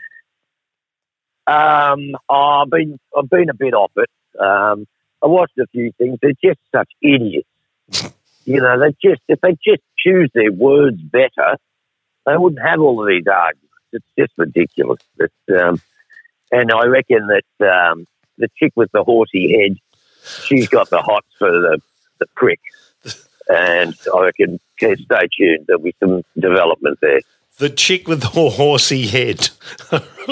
Um, 1.50 2.16
I've 2.28 2.70
been 2.70 3.00
I've 3.16 3.28
been 3.28 3.50
a 3.50 3.54
bit 3.54 3.74
off 3.74 3.90
it. 3.96 4.10
Um, 4.38 4.86
I 5.22 5.26
watched 5.26 5.58
a 5.58 5.66
few 5.72 5.90
things. 5.98 6.18
They're 6.22 6.32
just 6.42 6.60
such 6.70 6.90
idiots. 7.02 7.48
you 8.44 8.60
know, 8.60 8.78
they 8.78 8.94
just 9.02 9.22
if 9.26 9.40
they 9.40 9.56
just 9.64 9.82
choose 9.98 10.30
their 10.32 10.52
words 10.52 11.00
better, 11.02 11.56
they 12.24 12.36
wouldn't 12.36 12.62
have 12.62 12.80
all 12.80 13.02
of 13.02 13.08
these 13.08 13.26
arguments. 13.26 13.66
It's 13.92 14.06
just 14.16 14.32
ridiculous. 14.38 15.00
But, 15.18 15.32
um, 15.60 15.80
and 16.52 16.70
I 16.70 16.86
reckon 16.86 17.26
that 17.26 17.66
um, 17.66 18.06
the 18.38 18.48
chick 18.56 18.72
with 18.76 18.92
the 18.92 19.02
horsey 19.02 19.60
head, 19.60 19.76
she's 20.44 20.68
got 20.68 20.88
the 20.90 21.02
hots 21.02 21.26
for 21.36 21.50
the 21.50 21.80
the 22.18 22.26
prick. 22.36 22.60
And 23.52 23.96
I 24.14 24.26
reckon, 24.26 24.60
stay 24.76 24.94
tuned. 25.04 25.64
There'll 25.66 25.82
be 25.82 25.96
some 25.98 26.22
development 26.38 26.98
there. 27.02 27.20
The 27.58 27.68
chick 27.68 28.08
with 28.08 28.20
the 28.22 28.28
horsey 28.28 29.06
head. 29.06 29.50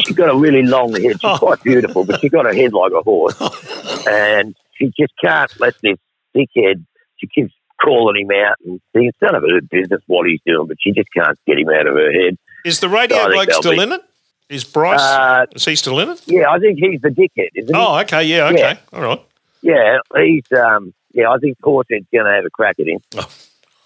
She's 0.04 0.16
got 0.16 0.30
a 0.30 0.36
really 0.36 0.62
long 0.62 0.92
head. 0.92 1.20
She's 1.20 1.38
quite 1.38 1.62
beautiful, 1.62 2.04
but 2.04 2.20
she's 2.20 2.30
got 2.30 2.46
a 2.50 2.54
head 2.54 2.72
like 2.72 2.92
a 2.92 3.02
horse. 3.02 3.34
And 4.08 4.56
she 4.76 4.86
just 4.98 5.12
can't 5.22 5.52
let 5.60 5.74
this 5.82 5.98
dickhead, 6.34 6.84
she 7.16 7.26
keeps 7.26 7.52
calling 7.82 8.22
him 8.22 8.30
out 8.30 8.56
and 8.64 8.80
things. 8.94 9.08
It's 9.10 9.18
none 9.20 9.34
of 9.34 9.42
her 9.42 9.60
business 9.60 10.00
what 10.06 10.26
he's 10.26 10.40
doing, 10.46 10.66
but 10.66 10.78
she 10.80 10.92
just 10.92 11.12
can't 11.12 11.38
get 11.46 11.58
him 11.58 11.68
out 11.68 11.86
of 11.86 11.94
her 11.94 12.10
head. 12.10 12.38
Is 12.64 12.80
the 12.80 12.88
radio 12.88 13.18
think 13.18 13.32
bloke 13.32 13.52
still 13.52 13.72
be- 13.72 13.82
in 13.82 13.92
it? 13.92 14.00
Is 14.48 14.64
Bryce? 14.64 14.98
Uh, 15.00 15.44
is 15.54 15.64
he 15.66 15.76
still 15.76 15.98
in 16.00 16.08
it? 16.08 16.22
yeah, 16.26 16.50
I 16.50 16.58
think 16.58 16.78
he's 16.78 17.00
the 17.02 17.10
dickhead, 17.10 17.50
isn't 17.54 17.74
he? 17.74 17.78
Oh, 17.80 17.98
okay. 17.98 18.22
Yeah. 18.24 18.46
Okay. 18.48 18.58
Yeah. 18.60 18.76
All 18.94 19.02
right. 19.02 19.22
Yeah, 19.60 19.98
he's, 20.16 20.44
um, 20.58 20.94
yeah, 21.12 21.30
I 21.30 21.36
think 21.38 21.58
Horsehead's 21.62 22.06
going 22.12 22.24
to 22.24 22.32
have 22.32 22.44
a 22.46 22.50
crack 22.50 22.76
at 22.80 22.86
him. 22.86 23.00
Oh. 23.16 23.28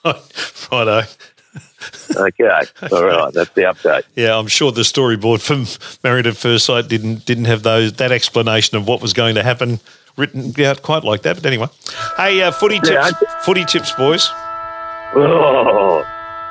Righto. 0.72 1.02
Okay. 2.16 2.44
All 2.92 3.04
right, 3.04 3.32
that's 3.32 3.50
the 3.50 3.62
update. 3.62 4.02
Yeah, 4.14 4.36
I'm 4.38 4.46
sure 4.46 4.70
the 4.72 4.82
storyboard 4.82 5.40
from 5.46 5.66
Married 6.04 6.26
at 6.26 6.36
First 6.36 6.66
Sight 6.66 6.88
didn't 6.88 7.24
didn't 7.26 7.44
have 7.46 7.62
those 7.62 7.94
that 7.94 8.12
explanation 8.12 8.76
of 8.76 8.86
what 8.86 9.00
was 9.02 9.12
going 9.12 9.34
to 9.34 9.42
happen 9.42 9.80
written 10.16 10.58
out 10.62 10.82
quite 10.82 11.04
like 11.04 11.22
that. 11.22 11.36
But 11.36 11.46
anyway, 11.46 11.66
hey, 12.16 12.42
uh, 12.42 12.50
footy 12.50 12.80
Yeah, 12.84 13.10
tips, 13.10 13.34
footy 13.44 13.64
tips, 13.64 13.92
boys. 13.92 14.28
Oh, 15.14 16.04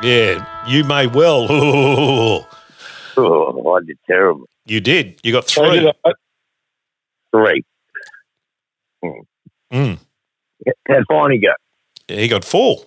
Yeah, 0.03 0.45
you 0.67 0.83
may 0.83 1.07
well. 1.07 1.47
oh 3.17 3.75
I 3.75 3.85
did 3.85 3.97
terrible. 4.07 4.47
you 4.65 4.81
did. 4.81 5.19
You 5.23 5.31
got 5.31 5.45
three. 5.45 5.79
did 5.79 5.95
Three. 7.31 7.63
Hmm. 9.03 9.21
Mm. 9.71 9.97
How'd 10.87 11.05
Finey 11.09 11.41
go? 11.41 11.53
Yeah, 12.07 12.17
he 12.17 12.27
got 12.27 12.43
four. 12.43 12.85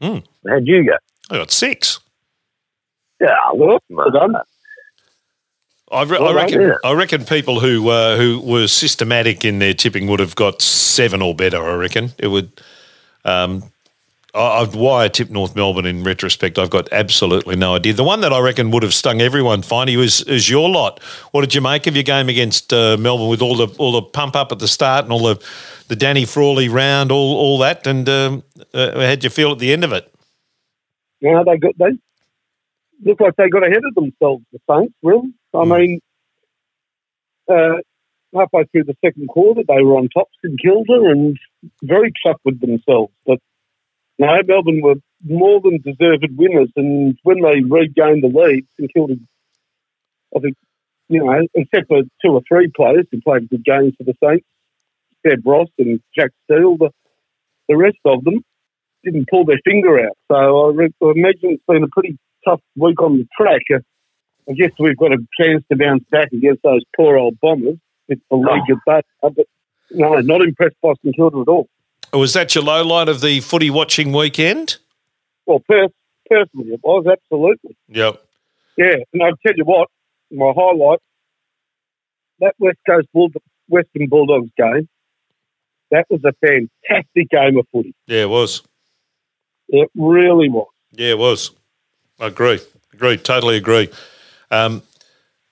How'd 0.00 0.66
you 0.66 0.84
go? 0.84 0.96
I 1.30 1.36
got 1.38 1.50
six. 1.50 2.00
Yeah, 3.20 3.34
well, 3.54 3.78
Well 3.90 4.10
done. 4.10 4.34
I, 5.92 6.02
re- 6.04 6.18
Well 6.18 6.28
I 6.28 6.32
done, 6.32 6.36
reckon. 6.36 6.60
yeah. 6.62 6.74
I 6.84 6.92
reckon 6.92 7.24
people 7.24 7.60
who 7.60 7.88
uh, 7.88 8.16
who 8.16 8.40
were 8.40 8.66
systematic 8.68 9.44
in 9.44 9.58
their 9.58 9.74
tipping 9.74 10.06
would 10.06 10.20
have 10.20 10.34
got 10.36 10.62
seven 10.62 11.20
or 11.20 11.34
better. 11.34 11.62
I 11.62 11.74
reckon 11.74 12.10
it 12.18 12.28
would. 12.28 12.50
Um, 13.24 13.64
I, 13.64 13.68
I've 14.34 14.74
why 14.74 15.04
I 15.04 15.08
tipped 15.08 15.30
North 15.30 15.56
Melbourne 15.56 15.86
in 15.86 16.04
retrospect. 16.04 16.58
I've 16.58 16.70
got 16.70 16.88
absolutely 16.92 17.56
no 17.56 17.74
idea. 17.74 17.92
The 17.94 18.04
one 18.04 18.20
that 18.20 18.32
I 18.32 18.38
reckon 18.40 18.70
would 18.70 18.82
have 18.82 18.94
stung 18.94 19.20
everyone, 19.20 19.62
Finey, 19.62 19.96
was 19.96 20.22
is 20.22 20.48
your 20.48 20.68
lot. 20.68 21.02
What 21.32 21.40
did 21.40 21.54
you 21.54 21.60
make 21.60 21.86
of 21.86 21.96
your 21.96 22.04
game 22.04 22.28
against 22.28 22.72
uh, 22.72 22.96
Melbourne 22.96 23.28
with 23.28 23.42
all 23.42 23.56
the 23.56 23.66
all 23.78 23.92
the 23.92 24.02
pump 24.02 24.36
up 24.36 24.52
at 24.52 24.60
the 24.60 24.68
start 24.68 25.04
and 25.04 25.12
all 25.12 25.22
the 25.22 25.44
the 25.88 25.96
Danny 25.96 26.24
Frawley 26.24 26.68
round, 26.68 27.10
all 27.10 27.36
all 27.36 27.58
that, 27.58 27.86
and 27.86 28.08
um, 28.08 28.44
uh, 28.72 29.00
how'd 29.00 29.24
you 29.24 29.30
feel 29.30 29.52
at 29.52 29.58
the 29.58 29.72
end 29.72 29.82
of 29.82 29.92
it? 29.92 30.12
Know, 31.20 31.44
they 31.44 31.58
got 31.58 31.76
they 31.78 31.98
look 33.04 33.20
like 33.20 33.34
they 33.36 33.48
got 33.48 33.66
ahead 33.66 33.82
of 33.84 33.94
themselves. 33.94 34.44
The 34.52 34.60
Saints, 34.70 34.94
really. 35.02 35.32
I 35.52 35.64
mean, 35.64 36.00
uh, 37.48 37.78
halfway 38.34 38.64
through 38.66 38.84
the 38.84 38.96
second 39.04 39.28
quarter, 39.28 39.62
they 39.66 39.82
were 39.82 39.96
on 39.96 40.08
top 40.08 40.28
St 40.44 40.58
Kilda 40.60 41.10
and 41.10 41.36
very 41.82 42.12
chuffed 42.24 42.38
with 42.44 42.60
themselves. 42.60 43.12
But 43.26 43.40
no, 44.20 44.42
Melbourne 44.46 44.82
were 44.82 44.96
more 45.24 45.62
than 45.62 45.78
deserved 45.78 46.26
winners, 46.36 46.70
and 46.76 47.18
when 47.22 47.40
they 47.40 47.62
regained 47.62 48.22
the 48.22 48.28
lead, 48.28 48.66
St 48.78 48.92
Kilda, 48.92 49.14
I 50.36 50.40
think, 50.40 50.56
you 51.08 51.24
know, 51.24 51.46
except 51.54 51.88
for 51.88 52.02
two 52.22 52.32
or 52.32 52.42
three 52.46 52.70
players 52.76 53.06
who 53.10 53.22
played 53.22 53.44
a 53.44 53.46
good 53.46 53.64
games 53.64 53.94
for 53.96 54.04
the 54.04 54.14
Saints, 54.22 54.46
Seb 55.26 55.46
Ross 55.46 55.68
and 55.78 56.02
Jack 56.14 56.32
Steele, 56.44 56.76
the, 56.76 56.90
the 57.66 57.78
rest 57.78 57.96
of 58.04 58.22
them 58.24 58.44
didn't 59.04 59.28
pull 59.30 59.46
their 59.46 59.60
finger 59.64 59.98
out. 59.98 60.18
So 60.28 60.34
I, 60.34 60.72
re- 60.74 60.94
I 61.02 61.12
imagine 61.16 61.52
it's 61.52 61.64
been 61.66 61.82
a 61.82 61.88
pretty 61.88 62.18
tough 62.44 62.60
week 62.76 63.00
on 63.00 63.16
the 63.16 63.26
track. 63.34 63.62
Uh, 63.74 63.78
I 64.50 64.52
guess 64.52 64.72
we've 64.78 64.98
got 64.98 65.12
a 65.12 65.26
chance 65.40 65.64
to 65.70 65.78
bounce 65.78 66.04
back 66.10 66.28
against 66.32 66.62
those 66.62 66.82
poor 66.94 67.16
old 67.16 67.40
Bombers. 67.40 67.78
It's 68.08 68.22
the 68.30 68.36
league 68.36 68.70
of 68.70 68.80
that, 68.86 69.06
uh, 69.22 69.30
but 69.30 69.46
no, 69.90 70.20
not 70.20 70.42
impressed 70.42 70.76
by 70.82 70.92
St 71.02 71.16
Kilda 71.16 71.40
at 71.40 71.48
all. 71.48 71.68
Was 72.12 72.34
that 72.34 72.54
your 72.54 72.64
low 72.64 72.84
light 72.84 73.08
of 73.08 73.20
the 73.20 73.40
footy 73.40 73.70
watching 73.70 74.12
weekend? 74.12 74.78
Well, 75.46 75.60
pers- 75.60 75.90
personally, 76.28 76.74
it 76.74 76.80
was 76.82 77.06
absolutely. 77.06 77.76
Yep. 77.88 78.22
Yeah, 78.76 78.96
and 79.12 79.22
I'll 79.22 79.36
tell 79.44 79.54
you 79.56 79.64
what, 79.64 79.88
my 80.30 80.52
highlight 80.56 81.00
that 82.40 82.54
West 82.58 82.78
Coast 82.88 83.08
Western 83.68 84.08
Bulldogs 84.08 84.50
game. 84.56 84.88
That 85.90 86.06
was 86.08 86.20
a 86.24 86.32
fantastic 86.40 87.28
game 87.30 87.58
of 87.58 87.66
footy. 87.72 87.94
Yeah, 88.06 88.22
it 88.22 88.28
was. 88.28 88.62
It 89.68 89.90
really 89.96 90.48
was. 90.48 90.68
Yeah, 90.92 91.10
it 91.10 91.18
was. 91.18 91.50
I 92.18 92.26
agree. 92.26 92.60
Agree. 92.92 93.16
Totally 93.16 93.56
agree. 93.56 93.88
Um, 94.50 94.82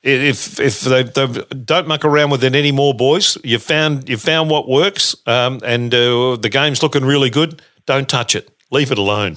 if 0.03 0.61
if 0.61 0.81
they, 0.81 1.03
they 1.03 1.27
don't 1.65 1.89
muck 1.89 2.05
around 2.05 2.31
with 2.31 2.45
it 2.45 2.55
anymore, 2.55 2.95
boys, 2.95 3.37
you 3.45 3.59
found 3.59 4.09
you 4.09 4.17
found 4.17 4.51
what 4.51 4.69
works, 4.69 5.17
um, 5.27 5.61
and 5.65 5.93
uh, 5.93 6.37
the 6.37 6.49
game's 6.51 6.83
looking 6.83 7.05
really 7.05 7.31
good. 7.31 7.63
Don't 7.87 8.09
touch 8.09 8.35
it. 8.35 8.51
Leave 8.71 8.93
it 8.93 8.99
alone. 8.99 9.37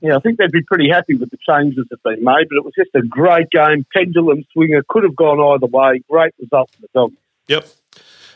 Yeah, 0.00 0.16
I 0.16 0.20
think 0.20 0.38
they'd 0.38 0.50
be 0.50 0.62
pretty 0.62 0.88
happy 0.90 1.14
with 1.14 1.30
the 1.30 1.38
changes 1.48 1.86
that 1.90 2.00
they 2.04 2.16
made, 2.16 2.48
but 2.48 2.56
it 2.56 2.64
was 2.64 2.72
just 2.76 2.90
a 2.94 3.02
great 3.02 3.50
game. 3.50 3.86
Pendulum 3.94 4.44
swinger 4.52 4.82
could 4.88 5.04
have 5.04 5.14
gone 5.14 5.38
either 5.54 5.66
way. 5.66 6.02
Great 6.10 6.32
result 6.40 6.70
for 6.72 6.80
the 6.80 6.88
Dogs. 6.92 7.14
Yep. 7.46 7.66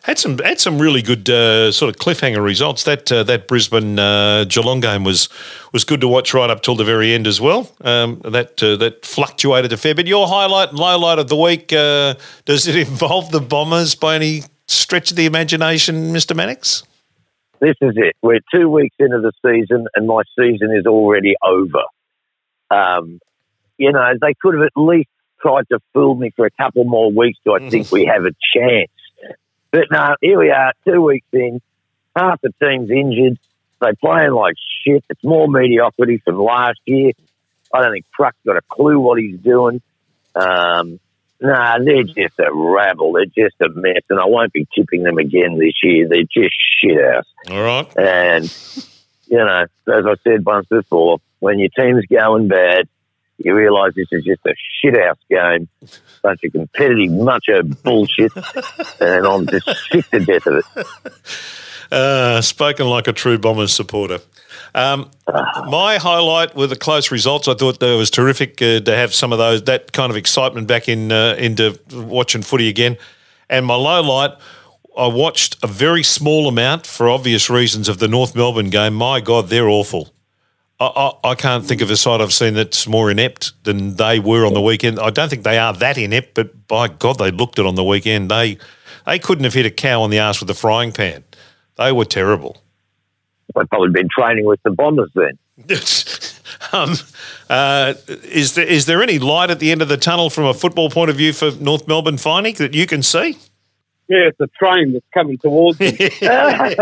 Had 0.06 0.20
some 0.20 0.38
had 0.38 0.60
some 0.60 0.80
really 0.80 1.02
good 1.02 1.28
uh, 1.28 1.72
sort 1.72 1.92
of 1.92 2.00
cliffhanger 2.00 2.40
results. 2.40 2.84
That 2.84 3.10
uh, 3.10 3.24
that 3.24 3.48
Brisbane 3.48 3.98
uh, 3.98 4.44
Geelong 4.44 4.78
game 4.78 5.02
was 5.02 5.28
was 5.72 5.82
good 5.82 6.00
to 6.00 6.06
watch 6.06 6.32
right 6.32 6.48
up 6.48 6.62
till 6.62 6.76
the 6.76 6.84
very 6.84 7.12
end 7.12 7.26
as 7.26 7.40
well. 7.40 7.72
Um, 7.80 8.20
that 8.22 8.62
uh, 8.62 8.76
that 8.76 9.04
fluctuated 9.04 9.72
a 9.72 9.76
fair 9.76 9.96
bit. 9.96 10.06
Your 10.06 10.28
highlight 10.28 10.70
and 10.70 10.78
lowlight 10.78 11.18
of 11.18 11.26
the 11.26 11.34
week 11.34 11.72
uh, 11.72 12.14
does 12.44 12.68
it 12.68 12.76
involve 12.88 13.32
the 13.32 13.40
Bombers 13.40 13.96
by 13.96 14.14
any 14.14 14.42
stretch 14.68 15.10
of 15.10 15.16
the 15.16 15.26
imagination, 15.26 16.12
Mister 16.12 16.36
Mannix? 16.36 16.84
This 17.58 17.74
is 17.80 17.94
it. 17.96 18.14
We're 18.22 18.38
two 18.54 18.68
weeks 18.68 18.94
into 19.00 19.20
the 19.20 19.32
season, 19.44 19.88
and 19.96 20.06
my 20.06 20.22
season 20.38 20.70
is 20.72 20.86
already 20.86 21.34
over. 21.44 21.82
Um, 22.70 23.18
you 23.76 23.90
know, 23.90 24.12
they 24.20 24.34
could 24.40 24.54
have 24.54 24.62
at 24.62 24.80
least 24.80 25.08
tried 25.40 25.64
to 25.72 25.80
fool 25.92 26.14
me 26.14 26.30
for 26.36 26.46
a 26.46 26.50
couple 26.52 26.84
more 26.84 27.10
weeks 27.10 27.38
so 27.44 27.56
I 27.56 27.68
think 27.70 27.90
we 27.92 28.04
have 28.04 28.24
a 28.24 28.30
chance. 28.54 28.90
But 29.70 29.86
no, 29.90 30.16
here 30.20 30.38
we 30.38 30.50
are, 30.50 30.72
two 30.86 31.00
weeks 31.02 31.26
in. 31.32 31.60
Half 32.14 32.40
the 32.40 32.52
team's 32.62 32.90
injured. 32.90 33.38
They're 33.80 33.94
playing 33.94 34.32
like 34.32 34.54
shit. 34.84 35.04
It's 35.10 35.22
more 35.22 35.48
mediocrity 35.48 36.22
from 36.24 36.38
last 36.38 36.80
year. 36.86 37.12
I 37.74 37.82
don't 37.82 37.92
think 37.92 38.06
Truck's 38.14 38.38
got 38.46 38.56
a 38.56 38.62
clue 38.62 38.98
what 38.98 39.18
he's 39.18 39.38
doing. 39.38 39.82
Um, 40.34 40.98
nah, 41.40 41.78
they're 41.78 42.04
just 42.04 42.38
a 42.38 42.52
rabble. 42.52 43.12
They're 43.12 43.26
just 43.26 43.56
a 43.60 43.68
mess, 43.68 44.02
and 44.08 44.18
I 44.18 44.26
won't 44.26 44.52
be 44.52 44.66
tipping 44.74 45.02
them 45.02 45.18
again 45.18 45.58
this 45.58 45.74
year. 45.82 46.08
They're 46.08 46.22
just 46.22 46.54
shit 46.80 46.98
house. 47.04 47.26
All 47.50 47.62
right. 47.62 47.96
And, 47.98 48.44
you 49.26 49.38
know, 49.38 49.66
as 49.88 50.06
I 50.06 50.14
said 50.24 50.44
once 50.44 50.66
before, 50.68 51.18
when 51.40 51.58
your 51.58 51.70
team's 51.78 52.06
going 52.06 52.48
bad, 52.48 52.88
you 53.38 53.54
realise 53.54 53.94
this 53.94 54.08
is 54.12 54.24
just 54.24 54.40
a 54.46 54.54
shithouse 54.82 55.16
game, 55.28 55.68
bunch 56.22 56.40
of 56.44 56.52
competitive 56.52 57.10
macho 57.12 57.62
bullshit, 57.62 58.32
and 59.00 59.26
I'm 59.26 59.46
just 59.46 59.68
sick 59.90 60.08
to 60.10 60.20
death 60.20 60.46
of 60.46 60.64
it. 60.76 60.86
Uh, 61.92 62.40
spoken 62.40 62.88
like 62.88 63.06
a 63.06 63.12
true 63.12 63.38
Bombers 63.38 63.72
supporter. 63.72 64.18
Um, 64.74 65.10
my 65.68 65.98
highlight 65.98 66.54
were 66.56 66.66
the 66.66 66.76
close 66.76 67.10
results. 67.10 67.48
I 67.48 67.54
thought 67.54 67.80
that 67.80 67.88
it 67.88 67.96
was 67.96 68.10
terrific 68.10 68.60
uh, 68.60 68.80
to 68.80 68.96
have 68.96 69.14
some 69.14 69.32
of 69.32 69.38
those 69.38 69.62
that 69.64 69.92
kind 69.92 70.10
of 70.10 70.16
excitement 70.16 70.66
back 70.66 70.88
in 70.88 71.12
uh, 71.12 71.36
into 71.38 71.78
watching 71.92 72.42
footy 72.42 72.68
again. 72.68 72.96
And 73.48 73.64
my 73.64 73.76
low 73.76 74.02
light, 74.02 74.32
I 74.98 75.06
watched 75.06 75.56
a 75.62 75.66
very 75.66 76.02
small 76.02 76.48
amount 76.48 76.86
for 76.86 77.08
obvious 77.08 77.48
reasons 77.48 77.88
of 77.88 77.98
the 77.98 78.08
North 78.08 78.34
Melbourne 78.34 78.70
game. 78.70 78.94
My 78.94 79.20
God, 79.20 79.48
they're 79.48 79.68
awful. 79.68 80.12
I, 80.78 80.86
I, 80.86 81.30
I 81.30 81.34
can't 81.34 81.64
think 81.64 81.80
of 81.80 81.90
a 81.90 81.96
side 81.96 82.20
I've 82.20 82.32
seen 82.32 82.54
that's 82.54 82.86
more 82.86 83.10
inept 83.10 83.52
than 83.64 83.96
they 83.96 84.20
were 84.20 84.44
on 84.44 84.54
the 84.54 84.60
weekend. 84.60 84.98
I 84.98 85.10
don't 85.10 85.28
think 85.28 85.42
they 85.42 85.58
are 85.58 85.72
that 85.72 85.96
inept, 85.96 86.34
but 86.34 86.68
by 86.68 86.88
God, 86.88 87.18
they 87.18 87.30
looked 87.30 87.58
it 87.58 87.66
on 87.66 87.74
the 87.74 87.84
weekend. 87.84 88.30
They 88.30 88.58
they 89.06 89.18
couldn't 89.18 89.44
have 89.44 89.54
hit 89.54 89.66
a 89.66 89.70
cow 89.70 90.02
on 90.02 90.10
the 90.10 90.18
ass 90.18 90.40
with 90.40 90.50
a 90.50 90.54
frying 90.54 90.92
pan. 90.92 91.24
They 91.76 91.92
were 91.92 92.04
terrible. 92.04 92.62
I've 93.54 93.68
probably 93.68 93.90
been 93.90 94.08
training 94.08 94.44
with 94.44 94.60
the 94.64 94.70
Bombers 94.70 95.10
then. 95.14 95.38
um, 96.72 96.94
uh, 97.48 97.94
is 98.24 98.54
there 98.54 98.66
is 98.66 98.86
there 98.86 99.02
any 99.02 99.18
light 99.18 99.50
at 99.50 99.60
the 99.60 99.72
end 99.72 99.80
of 99.80 99.88
the 99.88 99.96
tunnel 99.96 100.28
from 100.28 100.44
a 100.44 100.54
football 100.54 100.90
point 100.90 101.08
of 101.08 101.16
view 101.16 101.32
for 101.32 101.52
North 101.52 101.88
Melbourne 101.88 102.16
Finey 102.16 102.54
that 102.58 102.74
you 102.74 102.86
can 102.86 103.02
see? 103.02 103.38
Yeah, 104.08 104.28
it's 104.28 104.40
a 104.40 104.46
train 104.58 104.92
that's 104.92 105.06
coming 105.12 105.38
towards 105.38 105.78
them. 105.78 105.94
I 105.98 106.74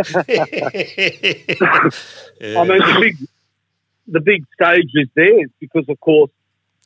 mean, 2.40 2.78
the 2.78 2.98
big, 3.00 3.16
the 4.07 4.21
big 4.21 4.45
stage 4.55 4.90
is 4.95 5.09
theirs 5.14 5.51
because, 5.61 5.88
of 5.88 5.99
course, 6.01 6.31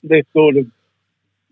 they've 0.03 0.27
sort 0.33 0.57
of 0.57 0.67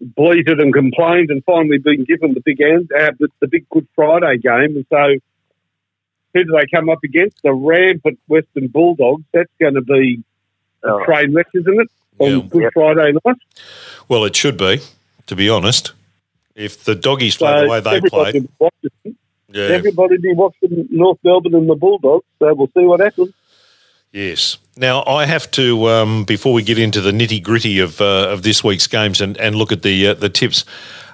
bleated 0.01 0.61
and 0.61 0.73
complained 0.73 1.31
and 1.31 1.43
finally 1.45 1.79
been 1.79 2.05
given 2.05 2.35
the 2.35 2.43
big 2.45 2.61
end, 2.61 2.91
uh, 2.93 3.13
the, 3.19 3.29
the 3.41 3.49
big 3.49 3.69
Good 3.71 3.89
Friday 3.95 4.39
game. 4.39 4.77
And 4.77 4.87
so, 4.91 5.17
who 6.35 6.45
do 6.45 6.53
they 6.53 6.67
come 6.73 6.89
up 6.91 6.99
against? 7.03 7.43
The 7.43 7.53
rampant 7.53 8.19
Western 8.29 8.69
Bulldogs. 8.69 9.25
That's 9.33 9.51
going 9.61 9.75
to 9.75 9.83
be 9.83 10.23
Oh, 10.85 11.03
a 11.03 11.05
train 11.05 11.35
wreck, 11.35 11.47
isn't 11.55 11.81
it? 11.81 11.89
On 12.19 12.31
Yeah. 12.31 12.41
Good 12.49 12.63
Yep. 12.65 12.73
Friday 12.75 13.13
night. 13.25 13.37
well, 14.09 14.25
it 14.25 14.37
should 14.37 14.57
be, 14.57 14.81
to 15.27 15.35
be 15.35 15.49
honest. 15.49 15.93
If 16.55 16.85
the 16.85 16.95
doggies 16.95 17.37
So 17.37 17.47
play 17.47 17.63
the 17.65 17.69
way 17.71 17.81
they 17.81 17.97
everybody 17.97 18.41
play, 18.41 18.49
watching, 18.59 19.17
yeah, 19.53 19.65
everybody 19.65 20.19
be 20.19 20.33
watching 20.35 20.89
North 20.91 21.19
Melbourne 21.25 21.55
and 21.55 21.69
the 21.69 21.75
Bulldogs. 21.75 22.25
So 22.39 22.55
we'll 22.55 22.69
see 22.69 22.85
what 22.85 23.01
happens. 23.01 23.33
Yes. 24.17 24.59
Now 24.77 25.05
I 25.07 25.27
have 25.27 25.51
to 25.53 25.89
um, 25.89 26.25
before 26.25 26.53
we 26.53 26.63
get 26.63 26.79
into 26.79 27.01
the 27.01 27.13
nitty 27.13 27.43
gritty 27.43 27.79
of 27.79 28.01
uh, 28.01 28.29
of 28.31 28.43
this 28.43 28.63
week's 28.65 28.87
games 28.87 29.21
and, 29.21 29.37
and 29.39 29.55
look 29.55 29.73
at 29.73 29.83
the 29.83 30.09
uh, 30.09 30.15
the 30.15 30.29
tips. 30.29 30.65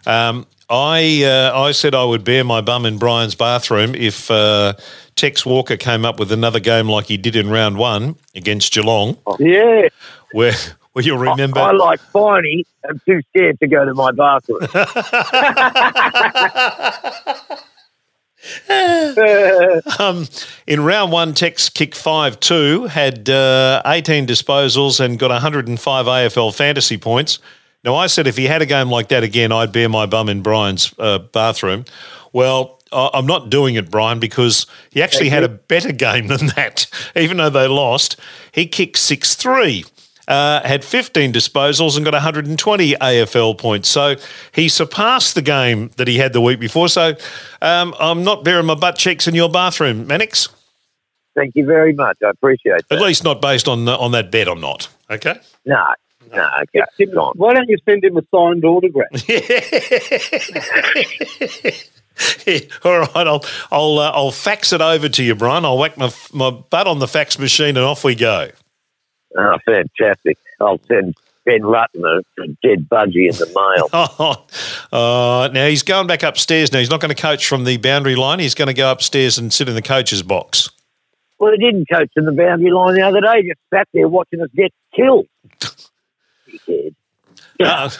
Um, 0.07 0.47
I 0.69 1.23
uh, 1.25 1.53
I 1.55 1.73
said 1.73 1.95
I 1.95 2.05
would 2.05 2.25
bare 2.25 2.45
my 2.45 2.61
bum 2.61 2.87
in 2.87 2.99
Brian's 2.99 3.35
bathroom 3.35 3.95
if 3.95 4.31
uh, 4.31 4.75
Tex 5.17 5.45
Walker 5.47 5.77
came 5.77 6.05
up 6.05 6.19
with 6.19 6.33
another 6.33 6.61
game 6.61 6.89
like 6.89 7.07
he 7.07 7.17
did 7.17 7.37
in 7.37 7.51
round 7.51 7.77
one 7.77 8.17
against 8.35 8.73
Geelong, 8.73 9.17
Yeah. 9.39 9.89
where 10.33 10.55
where 10.93 11.05
you'll 11.05 11.19
remember. 11.19 11.61
I 11.61 11.73
like 11.73 12.01
Finey. 12.13 12.65
I'm 12.89 13.01
too 13.07 13.21
scared 13.31 13.61
to 13.61 13.69
go 13.69 13.85
to 13.85 13.95
my 13.95 14.11
bathroom. 14.13 14.61
Um, 19.99 20.27
in 20.67 20.81
round 20.83 21.13
one, 21.13 21.35
Tex 21.35 21.69
kicked 21.69 21.97
5 21.97 22.41
2, 22.41 22.85
had 22.87 23.29
uh, 23.31 23.83
18 23.87 24.27
disposals 24.27 25.01
and 25.01 25.19
got 25.19 25.31
105 25.31 26.07
AFL 26.07 26.55
fantasy 26.55 26.97
points. 26.99 27.39
Now, 27.85 27.95
I 27.95 28.07
said 28.07 28.27
if 28.27 28.37
he 28.37 28.45
had 28.45 28.63
a 28.63 28.67
game 28.67 28.89
like 28.91 29.09
that 29.09 29.23
again, 29.23 29.53
I'd 29.53 29.73
bare 29.73 29.89
my 29.89 30.07
bum 30.07 30.29
in 30.29 30.43
Brian's 30.43 30.95
uh, 30.99 31.19
bathroom. 31.19 31.85
Well, 32.33 32.79
I- 32.93 33.11
I'm 33.15 33.27
not 33.27 33.51
doing 33.51 33.75
it, 33.75 33.91
Brian, 33.91 34.19
because 34.21 34.67
he 34.91 35.03
actually 35.03 35.29
had 35.31 35.43
a 35.45 35.49
better 35.49 35.93
game 36.07 36.29
than 36.29 36.49
that. 36.57 36.87
Even 37.17 37.37
though 37.39 37.51
they 37.51 37.67
lost, 37.69 38.19
he 38.53 38.67
kicked 38.67 38.99
six 38.99 39.35
three. 39.35 39.85
Uh, 40.29 40.67
had 40.67 40.85
15 40.85 41.33
disposals 41.33 41.97
and 41.97 42.05
got 42.05 42.15
120 42.15 42.95
AFL 42.95 43.59
points. 43.59 43.89
So 43.89 44.15
he 44.53 44.69
surpassed 44.69 45.35
the 45.35 45.43
game 45.43 45.91
that 45.97 46.07
he 46.07 46.19
had 46.19 46.33
the 46.33 46.41
week 46.41 46.61
before. 46.61 46.89
So 46.89 47.15
um, 47.61 47.95
I'm 47.99 48.23
not 48.23 48.45
bearing 48.45 48.67
my 48.67 48.77
butt 48.77 48.97
cheeks 48.97 49.27
in 49.27 49.35
your 49.35 49.51
bathroom, 49.51 50.07
Mannix. 50.07 50.49
Thank 51.35 51.57
you 51.57 51.65
very 51.65 51.93
much. 51.93 52.19
I 52.25 52.31
appreciate 52.31 52.87
that. 52.89 52.97
At 52.97 53.03
least 53.03 53.25
not 53.25 53.43
based 53.43 53.67
on 53.67 53.85
the, 53.85 53.97
on 53.97 54.13
that 54.13 54.31
bet. 54.31 54.49
I'm 54.49 54.61
not. 54.61 54.89
Okay. 55.11 55.41
No, 55.67 55.85
no, 56.33 56.49
okay. 56.63 56.83
Tim, 56.97 57.11
Why 57.11 57.55
don't 57.55 57.69
you 57.69 57.79
send 57.85 58.05
him 58.05 58.17
a 58.17 58.23
signed 58.31 58.65
autograph? 58.65 59.09
All 62.85 62.99
right, 62.99 63.27
I'll 63.27 63.45
I'll 63.71 63.99
uh, 63.99 64.11
I'll 64.11 64.31
fax 64.31 64.73
it 64.73 64.81
over 64.81 65.09
to 65.09 65.23
you, 65.23 65.35
Brian. 65.35 65.65
I'll 65.65 65.79
whack 65.79 65.97
my 65.97 66.13
my 66.33 66.51
butt 66.51 66.87
on 66.87 66.99
the 66.99 67.09
fax 67.09 67.39
machine 67.39 67.77
and 67.77 67.79
off 67.79 68.05
we 68.05 68.15
go. 68.15 68.49
Oh, 69.37 69.59
fantastic. 69.65 70.39
I'll 70.61 70.81
send 70.87 71.17
Ben 71.45 71.63
Rutten 71.63 72.05
a, 72.05 72.47
dead 72.63 72.89
budgie 72.89 73.29
in 73.29 73.37
the 73.37 73.47
mail. 73.55 73.89
Oh, 74.93 75.45
uh, 75.45 75.49
now 75.49 75.67
he's 75.67 75.83
going 75.83 76.07
back 76.07 76.23
upstairs. 76.23 76.73
Now 76.73 76.79
he's 76.79 76.91
not 76.91 77.01
going 77.01 77.15
to 77.15 77.21
coach 77.21 77.47
from 77.47 77.65
the 77.65 77.77
boundary 77.79 78.15
line. 78.15 78.39
He's 78.39 78.55
going 78.55 78.69
to 78.69 78.75
go 78.75 78.91
upstairs 78.91 79.39
and 79.39 79.53
sit 79.53 79.69
in 79.69 79.75
the 79.75 79.83
coach's 79.83 80.23
box. 80.23 80.71
well, 81.39 81.53
he 81.53 81.59
didn't 81.59 81.89
coach 81.91 82.11
in 82.17 82.25
the 82.25 82.33
boundary 82.33 82.71
line 82.71 82.95
the 82.95 83.03
other 83.03 83.21
day. 83.21 83.43
He 83.43 83.49
just 83.49 83.61
sat 83.73 83.89
there 83.93 84.09
watching 84.09 84.41
us 84.41 84.51
get 84.55 84.73
killed. 84.95 85.27
Dickhead. 86.49 86.95
Uh, 87.61 87.91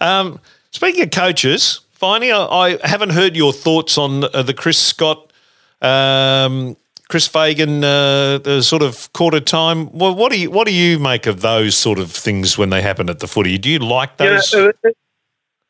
um, 0.00 0.40
speaking 0.70 1.02
of 1.02 1.10
coaches, 1.10 1.80
finally, 1.92 2.32
I, 2.32 2.78
I 2.82 2.86
haven't 2.86 3.10
heard 3.10 3.36
your 3.36 3.52
thoughts 3.52 3.98
on 3.98 4.24
uh, 4.24 4.42
the 4.42 4.54
Chris 4.54 4.78
Scott, 4.78 5.32
um, 5.80 6.76
Chris 7.08 7.26
Fagan, 7.28 7.84
uh, 7.84 8.38
the 8.38 8.62
sort 8.62 8.82
of 8.82 9.12
quarter 9.12 9.38
time. 9.40 9.92
Well, 9.92 10.14
what 10.14 10.32
do 10.32 10.40
you 10.40 10.50
what 10.50 10.66
do 10.66 10.74
you 10.74 10.98
make 10.98 11.26
of 11.26 11.40
those 11.40 11.76
sort 11.76 11.98
of 11.98 12.10
things 12.10 12.58
when 12.58 12.70
they 12.70 12.82
happen 12.82 13.08
at 13.08 13.20
the 13.20 13.28
footy? 13.28 13.58
Do 13.58 13.70
you 13.70 13.78
like 13.78 14.16
those? 14.16 14.52
uh, 14.52 14.72
uh, 14.84 14.90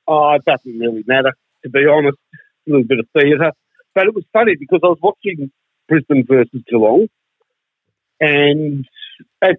oh, 0.08 0.30
it 0.32 0.44
doesn't 0.46 0.78
really 0.78 1.04
matter, 1.06 1.32
to 1.62 1.68
be 1.68 1.86
honest. 1.86 2.16
A 2.66 2.70
little 2.70 2.84
bit 2.84 2.98
of 3.00 3.06
theatre. 3.12 3.52
But 3.94 4.06
it 4.06 4.14
was 4.14 4.24
funny 4.32 4.56
because 4.58 4.80
I 4.82 4.88
was 4.88 4.98
watching 5.02 5.50
Brisbane 5.88 6.24
versus 6.26 6.62
Geelong, 6.68 7.06
and 8.20 8.86
at 9.42 9.56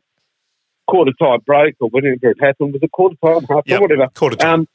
quarter 0.87 1.11
time 1.21 1.39
break 1.45 1.75
or 1.79 1.89
whatever 1.89 2.29
it 2.31 2.37
happened, 2.41 2.73
was 2.73 2.81
a 2.83 2.87
quarter 2.89 3.15
time, 3.23 3.43
half 3.49 3.63
Yep, 3.65 3.67
time, 3.67 3.81
whatever. 3.81 4.07
quarter 4.15 4.35
time. 4.35 4.53
Um, 4.61 4.67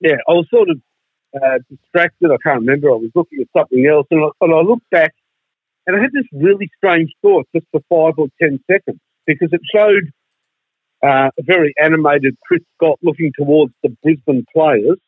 yeah, 0.00 0.16
I 0.28 0.32
was 0.32 0.46
sort 0.50 0.70
of 0.70 0.80
uh, 1.34 1.58
distracted. 1.70 2.30
I 2.30 2.36
can't 2.42 2.60
remember. 2.60 2.88
I 2.90 2.94
was 2.94 3.10
looking 3.14 3.40
at 3.40 3.48
something 3.56 3.86
else, 3.86 4.06
and 4.10 4.24
I, 4.24 4.28
and 4.40 4.54
I 4.54 4.60
looked 4.60 4.88
back, 4.90 5.14
and 5.86 5.96
I 5.96 6.00
had 6.00 6.12
this 6.12 6.26
really 6.32 6.68
strange 6.76 7.12
thought 7.22 7.46
just 7.54 7.66
for 7.70 7.80
five 7.88 8.18
or 8.18 8.28
ten 8.40 8.58
seconds 8.70 9.00
because 9.26 9.50
it 9.52 9.60
showed 9.74 10.10
uh, 11.02 11.30
a 11.38 11.42
very 11.42 11.74
animated 11.80 12.36
Chris 12.46 12.62
Scott 12.76 12.98
looking 13.02 13.32
towards 13.36 13.72
the 13.82 13.90
Brisbane 14.02 14.44
players 14.54 14.98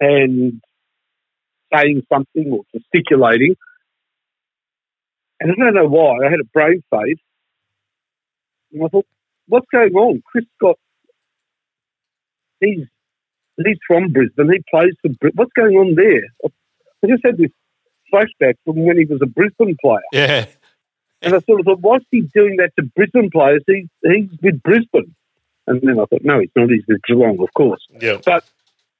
and 0.00 0.60
saying 1.74 2.02
something 2.12 2.52
or 2.52 2.62
gesticulating. 2.74 3.54
And 5.40 5.52
I 5.52 5.54
don't 5.64 5.74
know 5.74 5.88
why. 5.88 6.26
I 6.26 6.30
had 6.30 6.40
a 6.40 6.48
brain 6.52 6.82
fade. 6.90 7.18
And 8.72 8.84
I 8.84 8.88
thought, 8.88 9.06
what's 9.46 9.66
going 9.72 9.94
on? 9.94 10.22
Chris 10.30 10.44
Scott, 10.56 10.78
he's 12.60 12.86
he's 13.56 13.78
from 13.86 14.12
Brisbane. 14.12 14.50
He 14.52 14.62
plays 14.70 14.94
for 15.02 15.08
Brisbane. 15.20 15.36
What's 15.36 15.52
going 15.54 15.76
on 15.76 15.94
there? 15.94 16.22
I 16.44 17.08
just 17.08 17.24
had 17.24 17.36
this 17.38 17.50
flashback 18.12 18.54
from 18.64 18.76
when 18.84 18.98
he 18.98 19.04
was 19.04 19.20
a 19.22 19.26
Brisbane 19.26 19.76
player. 19.80 20.00
yeah, 20.12 20.46
And 21.22 21.34
I 21.34 21.40
sort 21.40 21.60
of 21.60 21.66
thought, 21.66 21.80
what's 21.80 22.04
he 22.10 22.22
doing 22.34 22.56
that 22.56 22.70
to 22.78 22.84
Brisbane 22.96 23.30
players? 23.30 23.62
He's, 23.66 23.86
he's 24.02 24.28
with 24.42 24.62
Brisbane. 24.62 25.14
And 25.66 25.80
then 25.82 26.00
I 26.00 26.04
thought, 26.06 26.22
no, 26.24 26.40
he's 26.40 26.50
not. 26.56 26.68
He's 26.70 26.82
with 26.88 27.00
Geelong, 27.06 27.40
of 27.40 27.52
course. 27.54 27.86
yeah. 28.00 28.18
But 28.24 28.44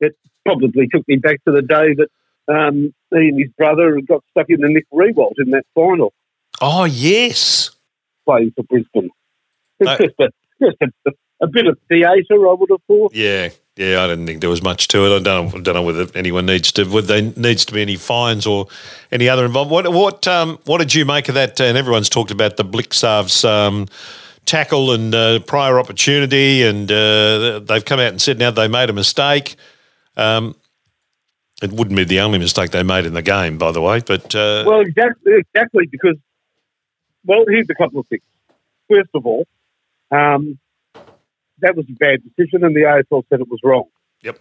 it 0.01 0.17
probably 0.45 0.89
took 0.89 1.07
me 1.09 1.17
back 1.17 1.43
to 1.45 1.53
the 1.53 1.63
day 1.63 1.95
that 1.95 2.09
um, 2.53 2.93
he 3.11 3.29
and 3.29 3.39
his 3.41 3.51
brother 3.59 4.01
got 4.07 4.23
stuck 4.31 4.47
in 4.49 4.61
the 4.61 4.69
Nick 4.69 4.87
Riewoldt 4.93 5.35
in 5.39 5.51
that 5.51 5.65
final 5.75 6.13
Oh 6.61 6.85
yes. 6.85 7.71
playing 8.25 8.53
for 8.55 8.63
Brisbane. 8.65 9.11
It's 9.81 9.89
Uh, 9.91 9.99
just, 9.99 10.15
a, 10.21 10.29
just 10.61 10.77
a, 10.83 11.11
a 11.41 11.47
bit 11.49 11.67
of 11.67 11.77
theatre, 11.89 12.49
I 12.49 12.53
would 12.53 12.71
have 12.71 12.83
thought. 12.87 13.15
Yeah, 13.15 13.49
yeah. 13.77 14.03
I 14.03 14.09
didn't 14.09 14.27
think 14.27 14.41
there 14.41 14.51
was 14.51 14.63
much 14.63 14.89
to 14.89 15.07
it. 15.07 15.17
I 15.17 15.23
don't, 15.23 15.55
I 15.55 15.61
don't 15.61 15.75
know 15.75 15.83
whether 15.83 16.07
anyone 16.15 16.47
needs 16.47 16.73
to, 16.73 16.85
whether 16.85 17.21
there 17.21 17.33
needs 17.37 17.65
to 17.67 17.73
be 17.73 17.83
any 17.83 17.97
fines 17.97 18.47
or 18.47 18.67
any 19.11 19.29
other 19.29 19.45
involved. 19.45 19.71
What, 19.71 19.93
what, 19.93 20.27
um, 20.29 20.59
what 20.65 20.79
did 20.79 20.95
you 20.95 21.05
make 21.05 21.29
of 21.29 21.35
that? 21.35 21.61
And 21.61 21.77
everyone's 21.77 22.09
talked 22.09 22.31
about 22.31 22.57
the 22.57 22.65
Blicavs' 22.65 23.49
um, 23.49 23.87
tackle 24.45 24.93
and 24.93 25.15
uh, 25.15 25.41
prior 25.41 25.79
opportunity, 25.79 26.63
and 26.63 26.91
uh, 26.91 27.61
they've 27.61 27.85
come 27.85 28.01
out 28.01 28.09
and 28.09 28.21
said 28.21 28.39
now 28.39 28.51
they 28.51 28.69
made 28.69 28.91
a 28.91 28.93
mistake. 28.93 29.57
Um, 30.17 30.57
it 31.63 31.73
wouldn't 31.73 31.97
be 31.97 32.05
the 32.05 32.21
only 32.21 32.39
mistake 32.39 32.73
they 32.73 32.83
made 32.83 33.07
in 33.07 33.15
the 33.15 33.23
game, 33.23 33.57
by 33.57 33.71
the 33.71 33.81
way. 33.81 34.01
But 34.01 34.35
uh, 34.35 34.65
Well, 34.67 34.81
exactly, 34.81 35.33
exactly, 35.39 35.87
because, 35.87 36.17
well, 37.25 37.45
here's 37.49 37.71
a 37.71 37.75
couple 37.75 38.01
of 38.01 38.07
things. 38.09 38.23
First 38.91 39.11
of 39.15 39.25
all, 39.27 39.47
um, 40.11 40.59
that 41.63 41.77
was 41.77 41.87
a 41.89 41.93
bad 41.95 42.21
decision, 42.23 42.65
and 42.65 42.77
the 42.77 42.83
AFL 42.83 43.23
said 43.29 43.41
it 43.41 43.49
was 43.49 43.61
wrong. 43.65 43.89
Yep. 44.23 44.39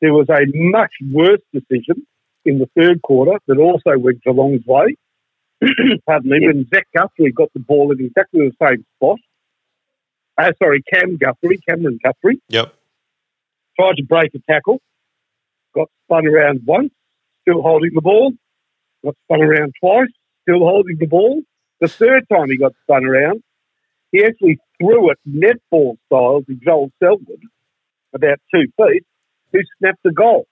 There 0.00 0.12
was 0.12 0.28
a 0.28 0.44
much 0.54 0.92
worse 1.10 1.40
decision 1.52 2.06
in 2.44 2.58
the 2.58 2.68
third 2.76 3.02
quarter 3.02 3.38
that 3.46 3.58
also 3.58 3.98
went 3.98 4.22
Geelong's 4.22 4.64
way. 4.66 4.96
Pardon 6.06 6.30
me, 6.30 6.46
when 6.46 6.66
Zach 6.72 6.86
Guthrie 6.94 7.32
got 7.32 7.52
the 7.54 7.60
ball 7.60 7.90
in 7.92 8.04
exactly 8.04 8.40
the 8.48 8.66
same 8.66 8.84
spot. 8.96 9.18
Uh, 10.36 10.52
sorry, 10.62 10.82
Cam 10.92 11.16
Guthrie, 11.16 11.60
Cameron 11.68 11.98
Guthrie, 12.02 12.40
yep, 12.48 12.74
tried 13.78 13.96
to 13.96 14.02
break 14.02 14.34
a 14.34 14.40
tackle, 14.50 14.80
got 15.74 15.88
spun 16.04 16.26
around 16.26 16.62
once, 16.66 16.90
still 17.42 17.62
holding 17.62 17.92
the 17.94 18.00
ball, 18.00 18.32
got 19.04 19.14
spun 19.24 19.42
around 19.42 19.74
twice, 19.80 20.08
still 20.42 20.58
holding 20.58 20.98
the 20.98 21.06
ball. 21.06 21.40
The 21.80 21.88
third 21.88 22.24
time 22.28 22.50
he 22.50 22.56
got 22.56 22.72
spun 22.82 23.04
around, 23.04 23.42
he 24.10 24.24
actually 24.24 24.58
threw 24.80 25.10
it 25.10 25.18
netball 25.28 25.96
style 26.06 26.42
to 26.46 26.54
Joel 26.54 26.90
Selwood, 27.02 27.42
about 28.14 28.38
two 28.54 28.66
feet, 28.76 29.04
who 29.52 29.60
snapped 29.78 30.02
the 30.04 30.12
goal. 30.12 30.46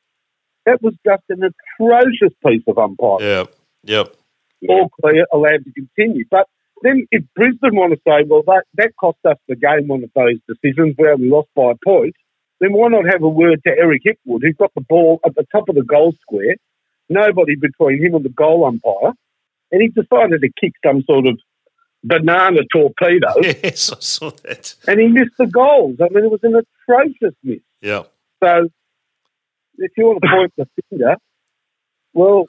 That 0.66 0.82
was 0.82 0.94
just 1.04 1.22
an 1.28 1.42
atrocious 1.42 2.32
piece 2.46 2.62
of 2.68 2.78
umpiring 2.78 3.26
yep, 3.26 3.54
yep. 3.82 4.16
all 4.68 4.88
clear, 5.00 5.26
allowed 5.32 5.64
to 5.64 5.72
continue. 5.72 6.24
But 6.30 6.46
then 6.82 7.06
if 7.10 7.24
Brisbane 7.34 7.74
want 7.74 7.92
to 7.92 8.00
say, 8.06 8.24
well, 8.26 8.42
that, 8.46 8.64
that 8.74 8.92
cost 8.98 9.18
us 9.24 9.36
the 9.48 9.56
game, 9.56 9.88
one 9.88 10.04
of 10.04 10.10
those 10.14 10.38
decisions 10.48 10.94
where 10.96 11.16
we 11.16 11.28
lost 11.28 11.48
by 11.56 11.72
a 11.72 11.74
point, 11.84 12.14
then 12.60 12.72
why 12.72 12.88
not 12.88 13.10
have 13.10 13.22
a 13.22 13.28
word 13.28 13.60
to 13.66 13.72
Eric 13.76 14.02
Hipwood, 14.06 14.42
who's 14.42 14.56
got 14.56 14.72
the 14.74 14.82
ball 14.82 15.20
at 15.26 15.34
the 15.34 15.44
top 15.50 15.68
of 15.68 15.74
the 15.74 15.82
goal 15.82 16.14
square, 16.20 16.54
nobody 17.08 17.56
between 17.56 18.04
him 18.04 18.14
and 18.14 18.24
the 18.24 18.28
goal 18.28 18.64
umpire, 18.64 19.14
and 19.72 19.82
he 19.82 19.88
decided 19.88 20.42
to 20.42 20.50
kick 20.60 20.72
some 20.84 21.02
sort 21.02 21.26
of 21.26 21.40
banana 22.04 22.60
torpedo, 22.72 23.28
Yes, 23.42 23.92
I 23.92 23.96
saw 24.00 24.30
that. 24.44 24.74
and 24.86 25.00
he 25.00 25.06
missed 25.08 25.36
the 25.38 25.46
goals. 25.46 25.96
I 26.00 26.08
mean, 26.12 26.24
it 26.24 26.30
was 26.30 26.40
an 26.42 26.54
atrocious 26.56 27.34
miss. 27.42 27.60
Yeah. 27.80 28.02
So 28.42 28.68
if 29.78 29.92
you 29.96 30.04
want 30.06 30.22
to 30.22 30.28
point 30.28 30.52
the 30.56 30.66
finger, 30.90 31.16
well, 32.14 32.48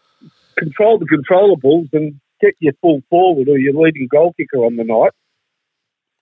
control 0.58 1.00
the 1.00 1.06
controllables 1.06 1.90
and 1.94 2.20
get 2.42 2.56
your 2.60 2.74
full 2.82 3.02
forward 3.10 3.48
or 3.48 3.58
your 3.58 3.74
leading 3.74 4.08
goal 4.12 4.34
kicker 4.38 4.58
on 4.66 4.76
the 4.76 4.84
night. 4.84 5.12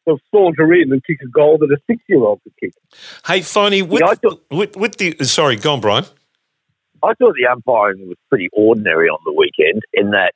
So 0.08 0.18
saunter 0.32 0.74
in 0.74 0.92
and 0.92 1.04
kick 1.06 1.20
a 1.24 1.28
goal 1.28 1.58
that 1.60 1.72
a 1.72 1.78
six-year-old 1.88 2.42
could 2.44 2.54
kick. 2.60 2.74
Hey, 3.26 3.40
Finey, 3.42 3.88
with, 3.88 4.02
Yeah, 4.02 4.08
I 4.08 4.16
thought- 4.16 4.42
with, 4.50 4.76
with 4.76 4.98
the 4.98 5.16
sorry, 5.26 5.56
go 5.58 5.74
on, 5.74 5.82
Brian. 5.82 6.06
I 7.04 7.14
thought 7.16 7.34
the 7.36 7.48
umpiring 7.52 8.08
was 8.08 8.18
pretty 8.30 8.50
ordinary 8.54 9.10
on 9.10 9.20
the 9.26 9.34
weekend 9.34 9.82
in 9.94 10.12
that, 10.12 10.34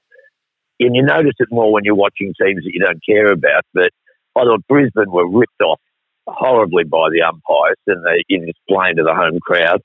and 0.80 0.96
you 0.96 1.04
notice 1.04 1.36
it 1.40 1.48
more 1.52 1.72
when 1.72 1.84
you're 1.84 1.96
watching 1.96 2.34
teams 2.42 2.64
that 2.64 2.72
you 2.74 2.84
don't 2.84 3.04
care 3.08 3.32
about, 3.32 3.64
but 3.74 3.92
I 4.36 4.44
thought 4.44 4.68
Brisbane 4.68 5.12
were 5.12 5.28
ripped 5.28 5.62
off 5.62 5.80
horribly 6.28 6.84
by 6.84 7.10
the 7.12 7.22
umpires 7.22 7.78
and 7.88 8.04
they 8.04 8.24
in 8.28 8.46
displaying 8.46 8.98
to 8.98 9.04
the 9.04 9.14
home 9.14 9.40
crowd. 9.40 9.82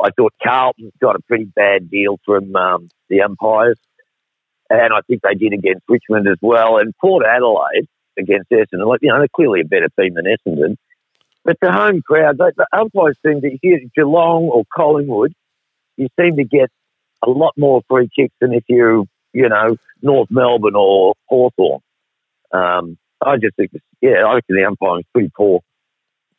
I 0.00 0.10
thought 0.10 0.32
Carlton's 0.42 0.92
got 1.00 1.16
a 1.16 1.22
pretty 1.22 1.46
bad 1.46 1.90
deal 1.90 2.18
from 2.24 2.54
um, 2.54 2.88
the 3.08 3.22
umpires, 3.22 3.78
and 4.70 4.92
I 4.92 5.00
think 5.06 5.22
they 5.22 5.34
did 5.34 5.52
against 5.52 5.82
Richmond 5.88 6.28
as 6.28 6.38
well. 6.40 6.78
And 6.78 6.94
Port 7.00 7.24
Adelaide 7.26 7.88
against 8.16 8.50
Essendon, 8.50 8.86
like 8.86 9.00
you 9.02 9.08
know, 9.08 9.18
they're 9.18 9.28
clearly 9.34 9.62
a 9.62 9.64
better 9.64 9.88
team 9.98 10.14
than 10.14 10.26
Essendon. 10.26 10.76
But 11.44 11.56
the 11.60 11.72
home 11.72 12.02
crowd, 12.02 12.38
the, 12.38 12.66
umpires 12.72 13.18
seem 13.24 13.40
to 13.40 13.58
here 13.62 13.80
Geelong 13.96 14.44
or 14.44 14.64
Collingwood, 14.74 15.32
you 15.96 16.08
seem 16.20 16.36
to 16.36 16.44
get 16.44 16.70
a 17.24 17.30
lot 17.30 17.54
more 17.56 17.80
free 17.88 18.08
kicks 18.14 18.34
than 18.40 18.52
if 18.52 18.64
you're, 18.68 19.04
you 19.32 19.48
know, 19.48 19.76
North 20.02 20.30
Melbourne 20.30 20.76
or 20.76 21.14
Hawthorn. 21.26 21.80
Um, 22.52 22.98
I 23.20 23.36
just 23.36 23.56
think, 23.56 23.72
yeah, 24.00 24.24
I 24.26 24.34
think 24.34 24.44
the 24.48 24.64
umpiring's 24.64 25.06
pretty 25.12 25.30
poor. 25.36 25.60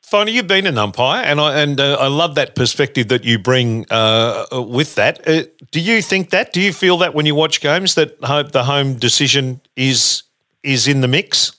Finally, 0.02 0.32
you've 0.32 0.48
been 0.48 0.66
an 0.66 0.78
umpire, 0.78 1.24
and 1.24 1.40
I 1.40 1.62
and 1.62 1.80
uh, 1.80 1.98
I 2.00 2.08
love 2.08 2.36
that 2.36 2.56
perspective 2.56 3.10
that 3.10 3.26
you 3.26 3.38
bring 3.38 3.86
uh, 3.92 4.46
with 4.52 4.96
that. 4.96 5.28
Uh, 5.28 5.44
do 5.72 5.80
you 5.80 6.02
think 6.02 6.30
that? 6.30 6.54
Do 6.54 6.62
you 6.62 6.74
feel 6.74 6.98
that 7.00 7.14
when 7.14 7.26
you 7.26 7.36
watch 7.36 7.60
games 7.62 7.96
that 7.96 8.20
the 8.20 8.64
home 8.64 8.96
decision 8.96 9.62
is 9.76 10.24
is 10.64 10.88
in 10.88 11.02
the 11.02 11.08
mix? 11.08 11.52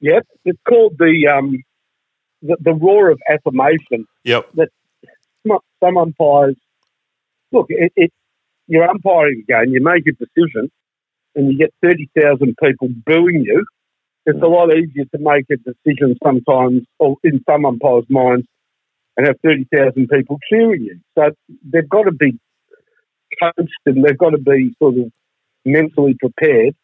Yep, 0.00 0.26
it's 0.44 0.60
called 0.68 0.96
the 0.98 1.26
um, 1.26 1.64
the, 2.42 2.56
the 2.60 2.74
roar 2.74 3.08
of 3.10 3.18
affirmation. 3.28 4.06
Yep. 4.24 4.50
That 4.54 4.68
some 5.82 5.96
umpires 5.96 6.56
look. 7.52 7.66
It, 7.68 7.92
it, 7.96 8.12
you're 8.66 8.88
umpiring 8.88 9.44
a 9.48 9.52
game. 9.52 9.74
You 9.74 9.82
make 9.82 10.06
a 10.06 10.12
decision, 10.12 10.70
and 11.34 11.52
you 11.52 11.58
get 11.58 11.74
thirty 11.82 12.08
thousand 12.14 12.56
people 12.62 12.88
booing 13.06 13.42
you 13.44 13.64
it's 14.26 14.42
a 14.42 14.46
lot 14.46 14.74
easier 14.74 15.04
to 15.04 15.18
make 15.18 15.44
a 15.50 15.56
decision 15.56 16.16
sometimes, 16.24 16.82
or 16.98 17.16
in 17.22 17.42
some 17.48 17.66
umpires' 17.66 18.06
minds, 18.08 18.46
and 19.16 19.26
have 19.26 19.36
30,000 19.44 20.08
people 20.08 20.38
cheering 20.48 20.82
you. 20.82 21.00
So 21.16 21.30
they've 21.70 21.88
got 21.88 22.04
to 22.04 22.12
be 22.12 22.38
coached 23.40 23.72
and 23.86 24.04
they've 24.04 24.18
got 24.18 24.30
to 24.30 24.38
be 24.38 24.74
sort 24.78 24.98
of 24.98 25.12
mentally 25.64 26.16
prepared 26.18 26.74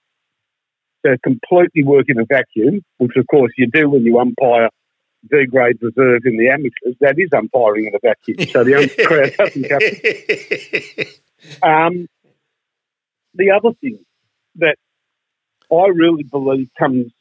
to 1.05 1.19
completely 1.25 1.83
work 1.83 2.07
in 2.09 2.19
a 2.19 2.25
vacuum, 2.27 2.83
which 2.99 3.13
of 3.17 3.27
course 3.27 3.53
you 3.57 3.69
do 3.73 3.89
when 3.89 4.03
you 4.03 4.19
umpire 4.19 4.69
D 5.31 5.47
grade 5.47 5.79
reserve 5.81 6.23
in 6.25 6.37
the 6.37 6.51
amateurs. 6.51 6.97
That 7.01 7.19
is 7.19 7.31
umpiring 7.33 7.87
in 7.87 7.95
a 7.95 7.99
vacuum. 8.03 8.47
So 8.51 8.65
the 8.65 8.75
crowd 9.07 9.33
doesn't 9.39 9.63
Um, 11.63 12.09
the 13.35 13.51
other 13.51 13.75
thing 13.81 13.99
that 14.57 14.77
I 15.73 15.87
really 15.95 16.25
believe 16.25 16.69
comes 16.79 17.13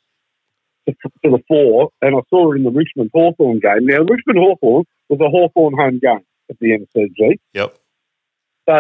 to, 0.87 0.93
to 1.23 1.31
the 1.31 1.43
fore, 1.47 1.89
and 2.01 2.15
I 2.15 2.19
saw 2.29 2.51
it 2.51 2.57
in 2.57 2.63
the 2.63 2.71
Richmond 2.71 3.11
Hawthorn 3.13 3.59
game. 3.59 3.85
Now, 3.85 3.99
Richmond 3.99 4.39
Hawthorn 4.39 4.85
was 5.07 5.19
a 5.19 5.29
Hawthorn 5.29 5.73
home 5.77 5.99
game 5.99 6.25
at 6.49 6.59
the 6.59 6.79
MCG. 6.79 7.39
Yep. 7.53 7.77
So 8.67 8.75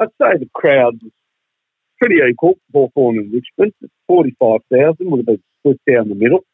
I'd 0.00 0.08
say 0.20 0.38
the 0.38 0.48
crowd 0.54 0.98
was 1.02 1.12
pretty 1.98 2.16
equal, 2.28 2.54
Hawthorn 2.72 3.18
and 3.18 3.32
Richmond. 3.32 3.74
45,000 4.08 5.10
would 5.10 5.18
have 5.18 5.26
been 5.26 5.42
split 5.58 5.80
down 5.88 6.08
the 6.08 6.14
middle. 6.14 6.44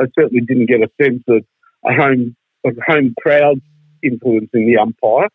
I 0.00 0.04
certainly 0.18 0.44
didn't 0.46 0.66
get 0.66 0.80
a 0.80 0.90
sense 1.02 1.22
of 1.28 1.44
a 1.84 1.94
home, 1.94 2.36
of 2.64 2.76
home 2.86 3.14
crowd 3.20 3.60
influencing 4.02 4.66
the 4.66 4.78
umpire. 4.78 5.28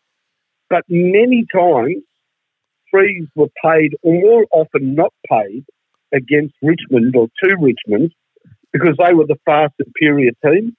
But 0.68 0.84
many 0.88 1.46
times, 1.52 2.02
frees 2.90 3.28
were 3.34 3.48
paid, 3.62 3.96
or 4.02 4.14
more 4.20 4.46
often 4.52 4.94
not 4.94 5.12
paid, 5.30 5.64
against 6.12 6.54
Richmond 6.62 7.14
or 7.16 7.28
to 7.42 7.56
Richmond 7.60 8.12
because 8.72 8.96
they 8.98 9.14
were 9.14 9.26
the 9.26 9.38
far 9.44 9.70
superior 9.80 10.32
team. 10.44 10.76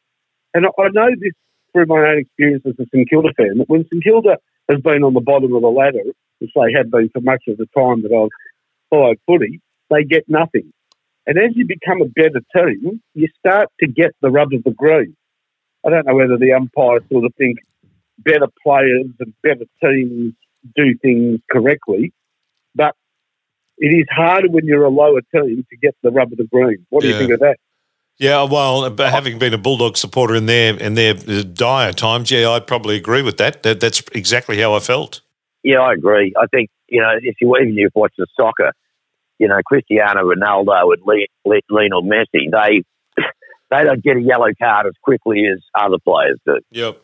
And 0.54 0.66
I 0.66 0.88
know 0.92 1.10
this 1.20 1.34
through 1.72 1.86
my 1.88 2.10
own 2.10 2.20
experience 2.20 2.64
as 2.66 2.74
a 2.80 2.86
St 2.94 3.10
Kilda 3.10 3.30
fan 3.38 3.58
that 3.60 3.70
when 3.70 3.86
St 3.92 4.04
Kilda 4.04 4.38
has 4.70 4.82
been 4.82 5.04
on 5.04 5.14
the 5.14 5.22
bottom 5.22 5.54
of 5.56 5.62
the 5.62 5.68
ladder, 5.68 6.04
which 6.40 6.52
they 6.56 6.74
have 6.76 6.90
been 6.92 7.10
for 7.10 7.22
much 7.22 7.44
of 7.48 7.58
the 7.58 7.68
time 7.78 8.04
that 8.04 8.14
I've 8.14 8.30
followed 8.90 9.18
footy, 9.26 9.62
they 9.90 10.04
get 10.04 10.24
nothing. 10.28 10.72
And 11.26 11.38
as 11.38 11.56
you 11.56 11.66
become 11.68 12.02
a 12.02 12.06
better 12.06 12.42
team, 12.56 13.02
you 13.14 13.28
start 13.38 13.70
to 13.82 13.88
get 13.88 14.16
the 14.22 14.30
rub 14.30 14.54
of 14.54 14.64
the 14.64 14.72
green. 14.72 15.16
I 15.86 15.90
don't 15.90 16.08
know 16.08 16.16
whether 16.16 16.38
the 16.38 16.54
umpires 16.54 17.04
sort 17.12 17.26
of 17.26 17.34
think 17.38 17.60
better 18.18 18.48
players 18.64 19.08
and 19.20 19.34
better 19.44 19.66
teams 19.82 20.34
do 20.76 20.98
things 21.02 21.40
correctly, 21.52 22.14
but 22.76 22.96
it 23.78 23.96
is 23.96 24.06
harder 24.10 24.50
when 24.50 24.66
you're 24.66 24.86
a 24.86 24.90
lower 24.90 25.22
team 25.34 25.66
to 25.70 25.78
get 25.78 25.96
the 26.04 26.12
rub 26.12 26.32
of 26.32 26.38
the 26.38 26.48
green. 26.52 26.86
What 26.90 27.02
do 27.02 27.08
yeah. 27.08 27.14
you 27.14 27.20
think 27.20 27.32
of 27.32 27.40
that? 27.42 27.58
Yeah, 28.20 28.44
well, 28.44 28.96
having 28.98 29.38
been 29.38 29.54
a 29.54 29.60
Bulldog 29.60 29.96
supporter 29.96 30.36
in 30.36 30.48
their 30.48 30.76
in 30.76 30.96
their 30.96 31.14
dire 31.14 31.94
times, 31.94 32.32
yeah, 32.32 32.50
I 32.50 32.60
probably 32.60 32.96
agree 32.96 33.22
with 33.22 33.38
that. 33.38 33.62
that 33.62 33.80
that's 33.80 34.02
exactly 34.14 34.60
how 34.60 34.74
I 34.74 34.80
felt. 34.80 35.22
Yeah, 35.64 35.82
I 35.82 35.94
agree. 35.94 36.34
I 36.36 36.48
think 36.48 36.72
you 36.88 37.00
know 37.00 37.12
if 37.22 37.36
you 37.40 37.56
even 37.58 37.74
if 37.74 37.78
you've 37.78 37.92
watched 37.94 38.18
the 38.18 38.26
soccer, 38.36 38.72
you 39.38 39.48
know 39.48 39.60
Cristiano 39.64 40.24
Ronaldo 40.24 40.94
and 40.94 41.28
Lionel 41.70 42.02
Messi, 42.02 42.50
they 42.52 42.84
they 43.70 43.84
don't 43.84 44.04
get 44.04 44.18
a 44.18 44.22
yellow 44.22 44.50
card 44.60 44.88
as 44.88 44.94
quickly 45.04 45.46
as 45.46 45.60
other 45.80 45.98
players 46.04 46.40
do. 46.44 46.60
Yep. 46.72 47.00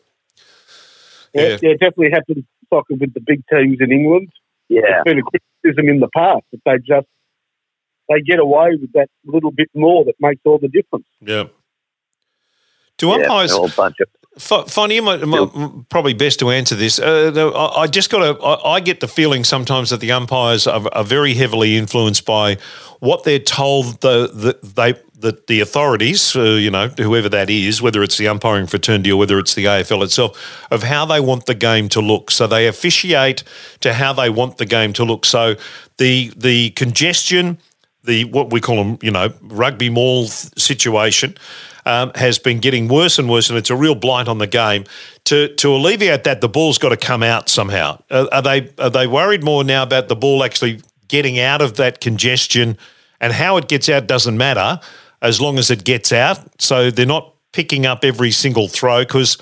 Yeah, 1.34 1.42
yeah, 1.42 1.58
yeah 1.62 1.72
definitely 1.72 2.10
happens 2.10 2.44
soccer 2.68 2.94
with 2.94 3.12
the 3.14 3.20
big 3.20 3.42
teams 3.50 3.78
in 3.80 3.92
England. 3.92 4.28
Yeah, 4.68 4.82
it's 4.84 5.04
been 5.04 5.18
a 5.18 5.22
criticism 5.22 5.88
in 5.88 6.00
the 6.00 6.08
past 6.14 6.44
that 6.52 6.60
they 6.64 6.78
just 6.78 7.06
they 8.08 8.20
get 8.20 8.38
away 8.38 8.70
with 8.80 8.92
that 8.92 9.08
little 9.24 9.50
bit 9.50 9.68
more 9.74 10.04
that 10.04 10.14
makes 10.20 10.40
all 10.44 10.58
the 10.58 10.68
difference. 10.68 11.06
Yeah. 11.20 11.44
Do 12.98 13.10
umpires? 13.12 13.52
Yeah, 13.52 13.66
Funny, 14.36 15.00
probably 15.90 16.12
best 16.12 16.40
to 16.40 16.50
answer 16.50 16.74
this. 16.74 16.98
Uh, 16.98 17.52
I 17.76 17.86
just 17.86 18.10
got 18.10 18.18
to. 18.18 18.44
I 18.44 18.80
get 18.80 18.98
the 18.98 19.06
feeling 19.06 19.44
sometimes 19.44 19.90
that 19.90 20.00
the 20.00 20.10
umpires 20.10 20.66
are, 20.66 20.82
are 20.92 21.04
very 21.04 21.34
heavily 21.34 21.76
influenced 21.76 22.24
by 22.24 22.56
what 22.98 23.22
they're 23.22 23.38
told 23.38 24.00
the, 24.00 24.26
the 24.26 24.58
they 24.66 24.94
that 25.20 25.46
the 25.46 25.60
authorities, 25.60 26.34
uh, 26.34 26.42
you 26.42 26.70
know, 26.70 26.88
whoever 26.88 27.28
that 27.28 27.48
is, 27.48 27.80
whether 27.80 28.02
it's 28.02 28.18
the 28.18 28.26
umpiring 28.26 28.66
fraternity 28.66 29.12
or 29.12 29.18
whether 29.18 29.38
it's 29.38 29.54
the 29.54 29.64
AFL 29.64 30.02
itself, 30.02 30.66
of 30.70 30.82
how 30.82 31.04
they 31.04 31.20
want 31.20 31.46
the 31.46 31.54
game 31.54 31.88
to 31.90 32.00
look. 32.00 32.30
So 32.30 32.46
they 32.46 32.66
officiate 32.66 33.44
to 33.80 33.94
how 33.94 34.12
they 34.12 34.28
want 34.28 34.58
the 34.58 34.66
game 34.66 34.92
to 34.94 35.04
look. 35.04 35.24
So 35.24 35.54
the 35.98 36.32
the 36.36 36.70
congestion, 36.70 37.58
the 38.02 38.24
what 38.24 38.52
we 38.52 38.60
call 38.60 38.76
them, 38.76 38.98
you 39.02 39.10
know, 39.10 39.32
rugby 39.42 39.88
maul 39.88 40.26
situation. 40.26 41.36
Um, 41.86 42.12
has 42.14 42.38
been 42.38 42.60
getting 42.60 42.88
worse 42.88 43.18
and 43.18 43.28
worse, 43.28 43.50
and 43.50 43.58
it's 43.58 43.68
a 43.68 43.76
real 43.76 43.94
blight 43.94 44.26
on 44.26 44.38
the 44.38 44.46
game. 44.46 44.84
To 45.24 45.54
to 45.56 45.68
alleviate 45.68 46.24
that, 46.24 46.40
the 46.40 46.48
ball's 46.48 46.78
got 46.78 46.88
to 46.88 46.96
come 46.96 47.22
out 47.22 47.50
somehow. 47.50 48.02
Uh, 48.10 48.26
are 48.32 48.40
they 48.40 48.70
are 48.78 48.88
they 48.88 49.06
worried 49.06 49.44
more 49.44 49.62
now 49.64 49.82
about 49.82 50.08
the 50.08 50.16
ball 50.16 50.42
actually 50.42 50.80
getting 51.08 51.38
out 51.38 51.60
of 51.60 51.76
that 51.76 52.00
congestion, 52.00 52.78
and 53.20 53.34
how 53.34 53.58
it 53.58 53.68
gets 53.68 53.90
out 53.90 54.06
doesn't 54.06 54.38
matter 54.38 54.80
as 55.24 55.40
long 55.40 55.58
as 55.58 55.70
it 55.70 55.84
gets 55.84 56.12
out. 56.12 56.38
So 56.60 56.90
they're 56.90 57.06
not 57.06 57.34
picking 57.52 57.86
up 57.86 58.04
every 58.04 58.30
single 58.30 58.68
throw 58.68 59.00
because 59.00 59.38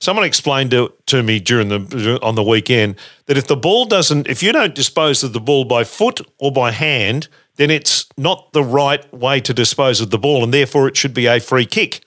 someone 0.00 0.24
explained 0.24 0.70
to, 0.72 0.92
to 1.06 1.22
me 1.22 1.40
during 1.40 1.68
the 1.68 2.18
on 2.22 2.34
the 2.34 2.42
weekend 2.42 2.96
that 3.26 3.38
if 3.38 3.46
the 3.46 3.56
ball 3.56 3.86
doesn't, 3.86 4.28
if 4.28 4.42
you 4.42 4.52
don't 4.52 4.74
dispose 4.74 5.24
of 5.24 5.32
the 5.32 5.40
ball 5.40 5.64
by 5.64 5.82
foot 5.82 6.20
or 6.38 6.52
by 6.52 6.70
hand, 6.70 7.28
then 7.56 7.70
it's 7.70 8.06
not 8.18 8.52
the 8.52 8.62
right 8.62 9.12
way 9.12 9.40
to 9.40 9.54
dispose 9.54 10.00
of 10.00 10.10
the 10.10 10.18
ball, 10.18 10.44
and 10.44 10.52
therefore 10.52 10.86
it 10.88 10.96
should 10.96 11.14
be 11.14 11.26
a 11.26 11.40
free 11.40 11.66
kick. 11.66 12.04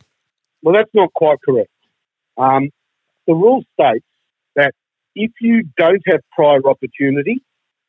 Well, 0.62 0.76
that's 0.76 0.94
not 0.94 1.12
quite 1.14 1.38
correct. 1.44 1.72
Um, 2.38 2.70
the 3.26 3.34
rule 3.34 3.64
states 3.74 4.06
that 4.56 4.74
if 5.16 5.32
you 5.42 5.64
don't 5.78 6.02
have 6.08 6.20
prior 6.34 6.62
opportunity, 6.68 7.42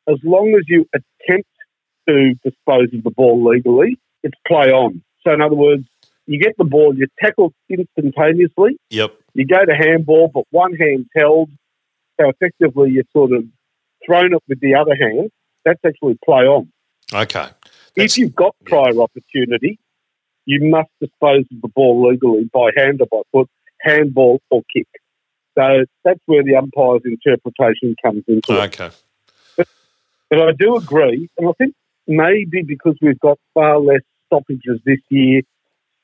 as 0.07 0.17
long 0.23 0.55
as 0.55 0.63
you 0.67 0.87
attempt 0.93 1.49
to 2.07 2.33
dispose 2.43 2.93
of 2.93 3.03
the 3.03 3.11
ball 3.11 3.47
legally, 3.47 3.99
it's 4.23 4.37
play 4.47 4.71
on. 4.71 5.03
So, 5.25 5.33
in 5.33 5.41
other 5.41 5.55
words, 5.55 5.85
you 6.29 6.39
get 6.39 6.55
the 6.57 6.63
ball, 6.63 6.95
you 6.95 7.07
tackle 7.19 7.53
instantaneously. 7.69 8.77
Yep. 8.91 9.15
You 9.33 9.47
go 9.47 9.65
to 9.65 9.73
handball, 9.73 10.29
but 10.31 10.43
one 10.51 10.73
hand's 10.75 11.09
held. 11.15 11.49
So 12.19 12.29
effectively, 12.29 12.91
you're 12.91 13.03
sort 13.13 13.31
of 13.31 13.45
thrown 14.05 14.33
it 14.33 14.43
with 14.47 14.59
the 14.59 14.75
other 14.75 14.95
hand. 14.95 15.31
That's 15.65 15.79
actually 15.85 16.19
play 16.23 16.43
on. 16.43 16.71
Okay. 17.11 17.47
That's, 17.95 18.13
if 18.13 18.17
you've 18.19 18.35
got 18.35 18.55
prior 18.65 18.93
yeah. 18.93 19.01
opportunity, 19.01 19.79
you 20.45 20.69
must 20.69 20.89
dispose 21.01 21.45
of 21.51 21.61
the 21.61 21.67
ball 21.67 22.09
legally 22.09 22.49
by 22.53 22.69
hand 22.77 23.01
or 23.01 23.07
by 23.07 23.21
foot, 23.31 23.49
handball 23.81 24.39
or 24.51 24.61
kick. 24.71 24.87
So 25.57 25.85
that's 26.05 26.19
where 26.27 26.43
the 26.43 26.55
umpire's 26.55 27.01
interpretation 27.05 27.95
comes 28.03 28.23
into 28.27 28.61
okay. 28.61 28.85
it. 28.85 29.03
But, 29.57 29.67
but 30.29 30.41
I 30.41 30.51
do 30.57 30.75
agree, 30.75 31.27
and 31.37 31.49
I 31.49 31.51
think 31.57 31.73
maybe 32.07 32.61
because 32.61 32.95
we've 33.01 33.19
got 33.19 33.39
far 33.53 33.79
less 33.79 34.01
stoppages 34.29 34.79
this 34.85 34.99
year, 35.09 35.41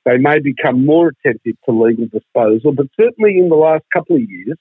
they 0.06 0.18
may 0.18 0.40
become 0.40 0.86
more 0.86 1.10
attentive 1.10 1.56
to 1.66 1.72
legal 1.72 2.08
disposal. 2.08 2.74
But 2.74 2.88
certainly 3.00 3.38
in 3.38 3.50
the 3.50 3.56
last 3.56 3.84
couple 3.94 4.16
of 4.16 4.22
years, 4.22 4.58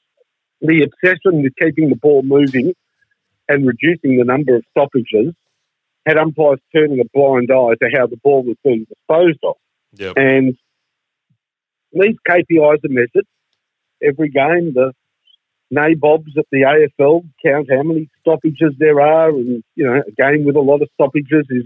the 0.61 0.83
obsession 0.83 1.43
with 1.43 1.53
keeping 1.61 1.91
the 1.91 1.97
ball 1.97 2.23
moving 2.23 2.75
and 3.49 3.67
reducing 3.67 4.17
the 4.17 4.25
number 4.25 4.57
of 4.57 4.65
stoppages 4.71 5.35
had 6.07 6.19
umpires 6.19 6.61
turning 6.75 7.01
a 7.01 7.05
blind 7.13 7.51
eye 7.51 7.75
to 7.81 7.91
how 7.97 8.07
the 8.07 8.17
ball 8.23 8.43
was 8.43 8.57
being 8.65 8.87
disposed 8.89 9.39
of. 9.43 9.57
Yep. 9.95 10.15
And 10.17 10.57
these 11.93 12.17
KPIs 12.29 12.85
are 12.85 12.89
measured 12.89 13.27
every 14.03 14.31
game. 14.31 14.73
The 14.75 14.93
nabobs 15.71 16.37
at 16.37 16.47
the 16.51 16.63
AFL 16.63 17.25
count 17.45 17.69
how 17.71 17.83
many 17.83 18.09
stoppages 18.21 18.75
there 18.79 19.01
are, 19.01 19.31
and 19.31 19.63
you 19.75 19.85
know 19.85 20.03
a 20.07 20.13
game 20.13 20.45
with 20.45 20.57
a 20.57 20.61
lot 20.61 20.83
of 20.83 20.89
stoppages 20.95 21.47
is 21.51 21.65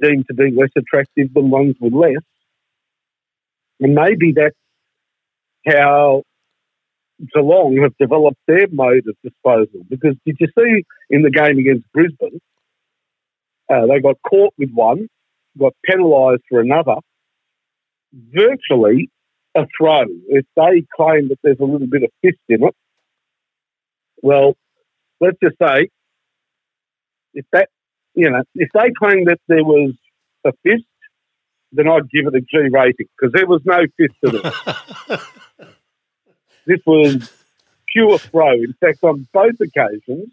deemed 0.00 0.26
to 0.28 0.34
be 0.34 0.50
less 0.50 0.70
attractive 0.76 1.32
than 1.34 1.50
ones 1.50 1.76
with 1.80 1.92
less. 1.92 2.22
And 3.80 3.94
maybe 3.94 4.32
that's 4.34 4.56
how 5.66 6.22
Geelong 7.34 7.80
have 7.82 7.96
developed 7.98 8.38
their 8.46 8.66
mode 8.70 9.06
of 9.08 9.16
disposal. 9.22 9.84
Because 9.88 10.16
did 10.24 10.36
you 10.40 10.48
see 10.58 10.84
in 11.10 11.22
the 11.22 11.30
game 11.30 11.58
against 11.58 11.90
Brisbane, 11.92 12.40
uh, 13.68 13.86
they 13.86 14.00
got 14.00 14.16
caught 14.28 14.54
with 14.58 14.70
one, 14.72 15.08
got 15.58 15.72
penalised 15.84 16.42
for 16.48 16.60
another. 16.60 16.96
Virtually 18.12 19.10
a 19.54 19.66
throw, 19.78 20.04
if 20.28 20.46
they 20.56 20.84
claim 20.94 21.28
that 21.28 21.38
there's 21.42 21.60
a 21.60 21.64
little 21.64 21.86
bit 21.86 22.02
of 22.02 22.10
fist 22.22 22.38
in 22.48 22.64
it, 22.64 22.74
well, 24.22 24.54
let's 25.20 25.36
just 25.42 25.56
say 25.60 25.88
if 27.34 27.44
that, 27.52 27.68
you 28.14 28.30
know, 28.30 28.42
if 28.54 28.68
they 28.74 28.90
claim 28.98 29.24
that 29.26 29.40
there 29.48 29.64
was 29.64 29.94
a 30.44 30.52
fist, 30.62 30.84
then 31.72 31.88
I'd 31.88 32.10
give 32.10 32.26
it 32.26 32.34
a 32.34 32.40
G 32.40 32.68
rating 32.70 33.06
because 33.18 33.32
there 33.32 33.46
was 33.46 33.62
no 33.64 33.80
fist 33.96 34.14
in 34.22 34.36
it. 34.36 35.20
this 36.66 36.80
was 36.86 37.30
pure 37.88 38.18
throw. 38.18 38.52
In 38.52 38.74
fact, 38.80 38.98
on 39.02 39.26
both 39.32 39.56
occasions, 39.60 40.32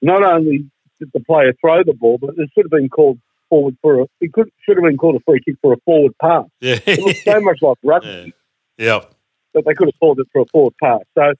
not 0.00 0.24
only 0.24 0.70
did 0.98 1.10
the 1.12 1.20
player 1.20 1.52
throw 1.60 1.82
the 1.84 1.94
ball, 1.94 2.18
but 2.18 2.30
it 2.30 2.50
should 2.54 2.64
have 2.64 2.70
been 2.70 2.88
called 2.88 3.18
forward 3.48 3.76
for 3.82 4.00
a. 4.00 4.06
It 4.20 4.32
could 4.32 4.50
should 4.64 4.76
have 4.76 4.84
been 4.84 4.96
called 4.96 5.16
a 5.16 5.20
free 5.20 5.40
kick 5.44 5.56
for 5.60 5.72
a 5.72 5.76
forward 5.84 6.14
pass. 6.20 6.46
Yeah. 6.60 6.78
It 6.86 7.04
was 7.04 7.22
so 7.22 7.40
much 7.40 7.58
like 7.62 7.78
rugby 7.84 8.32
yep. 8.78 9.12
that 9.54 9.64
they 9.64 9.74
could 9.74 9.88
have 9.88 9.98
called 10.00 10.18
it 10.18 10.26
for 10.32 10.42
a 10.42 10.46
forward 10.46 10.74
pass. 10.82 11.00
So 11.16 11.32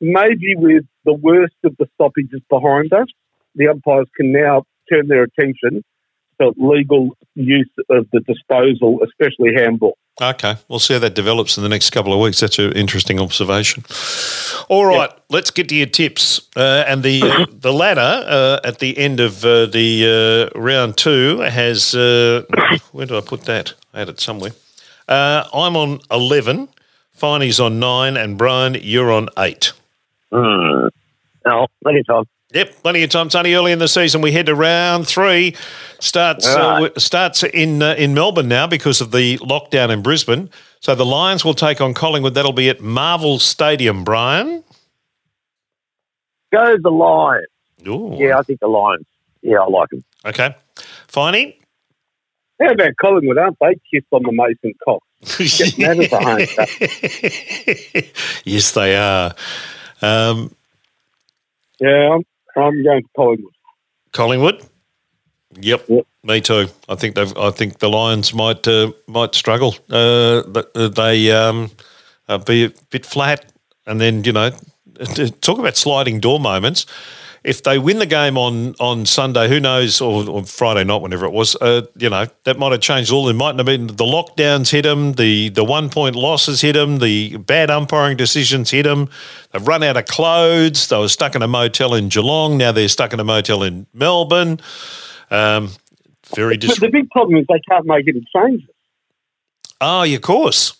maybe 0.00 0.54
with 0.56 0.84
the 1.04 1.14
worst 1.14 1.54
of 1.64 1.76
the 1.78 1.86
stoppages 1.94 2.40
behind 2.48 2.92
us, 2.92 3.08
the 3.54 3.68
umpires 3.68 4.08
can 4.16 4.32
now 4.32 4.64
turn 4.90 5.08
their 5.08 5.22
attention 5.22 5.82
to 6.40 6.52
legal 6.56 7.10
use 7.34 7.70
of 7.90 8.06
the 8.12 8.20
disposal, 8.20 9.00
especially 9.04 9.54
handball. 9.54 9.96
Okay, 10.20 10.56
we'll 10.68 10.78
see 10.78 10.94
how 10.94 11.00
that 11.00 11.14
develops 11.14 11.56
in 11.56 11.62
the 11.62 11.68
next 11.68 11.90
couple 11.90 12.12
of 12.12 12.20
weeks. 12.20 12.40
That's 12.40 12.58
an 12.58 12.72
interesting 12.72 13.18
observation. 13.18 13.84
All 14.68 14.84
right, 14.84 15.10
let's 15.30 15.50
get 15.50 15.68
to 15.70 15.74
your 15.74 15.86
tips. 15.86 16.48
Uh, 16.54 16.84
and 16.86 17.02
the 17.02 17.22
uh, 17.22 17.46
the 17.52 17.72
ladder 17.72 18.24
uh, 18.26 18.60
at 18.62 18.80
the 18.80 18.98
end 18.98 19.20
of 19.20 19.44
uh, 19.44 19.66
the 19.66 20.50
uh, 20.54 20.58
round 20.58 20.98
two 20.98 21.38
has 21.38 21.94
uh, 21.94 22.44
where 22.92 23.06
did 23.06 23.16
I 23.16 23.20
put 23.20 23.42
that? 23.42 23.72
I 23.94 24.00
had 24.00 24.08
it 24.08 24.20
somewhere. 24.20 24.50
Uh, 25.08 25.44
I'm 25.54 25.76
on 25.76 26.00
eleven. 26.10 26.68
Finey's 27.18 27.60
on 27.60 27.78
nine, 27.78 28.16
and 28.16 28.36
Brian, 28.36 28.76
you're 28.80 29.12
on 29.12 29.28
eight. 29.38 29.72
Hmm. 30.32 30.88
No, 31.46 31.66
plenty 31.82 32.00
of 32.00 32.06
time. 32.06 32.24
Yep, 32.52 32.82
plenty 32.82 33.02
of 33.04 33.10
time. 33.10 33.28
Tony. 33.28 33.54
early 33.54 33.70
in 33.72 33.78
the 33.78 33.86
season. 33.88 34.20
We 34.22 34.32
head 34.32 34.46
to 34.46 34.54
round 34.54 35.06
three. 35.06 35.54
Starts 36.00 36.48
uh, 36.48 36.56
right. 36.58 36.74
w- 36.74 36.92
starts 36.98 37.42
in 37.44 37.80
uh, 37.82 37.94
in 37.96 38.12
Melbourne 38.14 38.48
now 38.48 38.66
because 38.66 39.00
of 39.00 39.12
the 39.12 39.38
lockdown 39.38 39.90
in 39.90 40.02
Brisbane. 40.02 40.50
So 40.80 40.94
the 40.94 41.06
Lions 41.06 41.44
will 41.44 41.54
take 41.54 41.80
on 41.80 41.94
Collingwood. 41.94 42.34
That'll 42.34 42.52
be 42.52 42.68
at 42.68 42.80
Marvel 42.80 43.38
Stadium. 43.38 44.02
Brian. 44.02 44.64
Go 46.52 46.76
the 46.82 46.90
Lions. 46.90 47.46
Ooh. 47.86 48.16
Yeah, 48.18 48.38
I 48.38 48.42
think 48.42 48.58
the 48.60 48.66
Lions. 48.66 49.06
Yeah, 49.42 49.58
I 49.60 49.66
like 49.68 49.88
them. 49.90 50.02
Okay. 50.26 50.54
Finey. 51.08 51.56
How 52.60 52.70
about 52.72 52.90
Collingwood? 53.00 53.38
Aren't 53.38 53.56
they 53.60 53.76
kissed 53.92 54.06
on 54.10 54.22
the 54.22 54.32
Mason 54.32 54.74
cock? 54.84 55.02
Getting 55.38 55.84
that 55.84 56.00
as 56.00 56.12
a 56.12 56.20
home. 56.20 58.10
yes, 58.44 58.72
they 58.72 58.96
are. 58.96 59.34
Um, 60.02 60.54
Yeah, 61.78 62.14
I'm, 62.16 62.22
I'm 62.56 62.82
going 62.82 63.02
to 63.02 63.08
Collingwood. 63.16 63.52
Collingwood. 64.12 64.66
Yep, 65.60 65.84
Yep. 65.88 66.06
me 66.22 66.40
too. 66.40 66.68
I 66.88 66.94
think 66.94 67.14
they've. 67.16 67.36
I 67.36 67.50
think 67.50 67.78
the 67.78 67.88
Lions 67.88 68.32
might 68.32 68.66
uh, 68.68 68.92
might 69.08 69.34
struggle. 69.34 69.74
Uh, 69.90 70.42
uh, 70.74 70.88
they 70.88 71.32
um, 71.32 71.70
uh, 72.28 72.38
be 72.38 72.64
a 72.66 72.70
bit 72.90 73.04
flat, 73.04 73.52
and 73.86 74.00
then 74.00 74.22
you 74.24 74.32
know, 74.32 74.50
talk 75.40 75.58
about 75.58 75.76
sliding 75.76 76.20
door 76.20 76.38
moments. 76.38 76.86
If 77.42 77.62
they 77.62 77.78
win 77.78 77.98
the 77.98 78.06
game 78.06 78.36
on, 78.36 78.74
on 78.80 79.06
Sunday, 79.06 79.48
who 79.48 79.60
knows, 79.60 80.00
or, 80.00 80.28
or 80.28 80.44
Friday 80.44 80.84
night, 80.84 81.00
whenever 81.00 81.24
it 81.24 81.32
was, 81.32 81.56
uh, 81.56 81.86
you 81.96 82.10
know, 82.10 82.26
that 82.44 82.58
might 82.58 82.72
have 82.72 82.82
changed 82.82 83.10
all. 83.10 83.28
It 83.28 83.34
mightn't 83.34 83.58
have 83.58 83.66
been 83.66 83.86
the 83.86 84.04
lockdowns 84.04 84.70
hit 84.70 84.82
them, 84.82 85.14
the, 85.14 85.48
the 85.48 85.64
one 85.64 85.88
point 85.88 86.16
losses 86.16 86.60
hit 86.60 86.74
them, 86.74 86.98
the 86.98 87.38
bad 87.38 87.70
umpiring 87.70 88.16
decisions 88.16 88.70
hit 88.70 88.82
them. 88.82 89.08
They've 89.52 89.66
run 89.66 89.82
out 89.82 89.96
of 89.96 90.04
clothes. 90.04 90.88
They 90.88 90.98
were 90.98 91.08
stuck 91.08 91.34
in 91.34 91.42
a 91.42 91.48
motel 91.48 91.94
in 91.94 92.08
Geelong. 92.08 92.58
Now 92.58 92.72
they're 92.72 92.88
stuck 92.88 93.12
in 93.12 93.20
a 93.20 93.24
motel 93.24 93.62
in 93.62 93.86
Melbourne. 93.94 94.60
Um, 95.30 95.70
very 96.34 96.56
But 96.58 96.78
the 96.78 96.90
big 96.90 97.08
problem 97.10 97.38
is 97.38 97.46
they 97.48 97.60
can't 97.68 97.86
make 97.86 98.06
any 98.06 98.24
changes. 98.34 98.68
Oh, 99.80 100.02
of 100.02 100.20
course. 100.20 100.76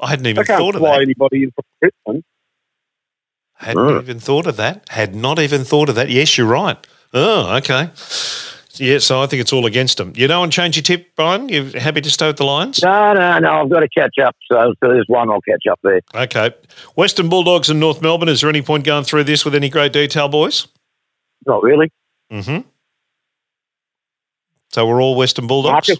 I 0.00 0.10
hadn't 0.10 0.26
even 0.26 0.44
can't 0.44 0.58
thought 0.58 0.74
of 0.74 0.80
fly 0.80 0.98
that. 0.98 1.02
anybody 1.02 1.44
in 1.44 1.50
from 1.52 1.64
Brisbane. 1.80 2.24
Hadn't 3.58 3.82
Mm. 3.82 4.02
even 4.02 4.20
thought 4.20 4.46
of 4.46 4.56
that. 4.56 4.84
Had 4.90 5.14
not 5.14 5.38
even 5.38 5.64
thought 5.64 5.88
of 5.88 5.94
that. 5.94 6.10
Yes, 6.10 6.36
you're 6.36 6.46
right. 6.46 6.76
Oh, 7.14 7.56
okay. 7.56 7.90
Yeah, 8.78 8.98
so 8.98 9.22
I 9.22 9.26
think 9.26 9.40
it's 9.40 9.52
all 9.54 9.64
against 9.64 9.96
them. 9.96 10.12
You 10.14 10.26
don't 10.26 10.40
want 10.40 10.52
to 10.52 10.56
change 10.56 10.76
your 10.76 10.82
tip, 10.82 11.16
Brian? 11.16 11.48
You 11.48 11.64
happy 11.70 12.02
to 12.02 12.10
stay 12.10 12.26
with 12.26 12.36
the 12.36 12.44
Lions? 12.44 12.82
No, 12.82 13.14
no, 13.14 13.38
no. 13.38 13.62
I've 13.62 13.70
got 13.70 13.80
to 13.80 13.88
catch 13.88 14.18
up. 14.22 14.36
So, 14.52 14.74
so 14.84 14.90
there's 14.90 15.06
one 15.08 15.30
I'll 15.30 15.40
catch 15.40 15.64
up 15.70 15.80
there. 15.82 16.02
Okay. 16.14 16.50
Western 16.94 17.30
Bulldogs 17.30 17.70
and 17.70 17.80
North 17.80 18.02
Melbourne. 18.02 18.28
Is 18.28 18.42
there 18.42 18.50
any 18.50 18.60
point 18.60 18.84
going 18.84 19.04
through 19.04 19.24
this 19.24 19.46
with 19.46 19.54
any 19.54 19.70
great 19.70 19.94
detail, 19.94 20.28
boys? 20.28 20.68
Not 21.46 21.62
really. 21.62 21.90
Mm-hmm. 22.30 22.68
So 24.72 24.86
we're 24.86 25.00
all 25.02 25.16
Western 25.16 25.46
Bulldogs? 25.46 25.88
Marcus. 25.88 25.98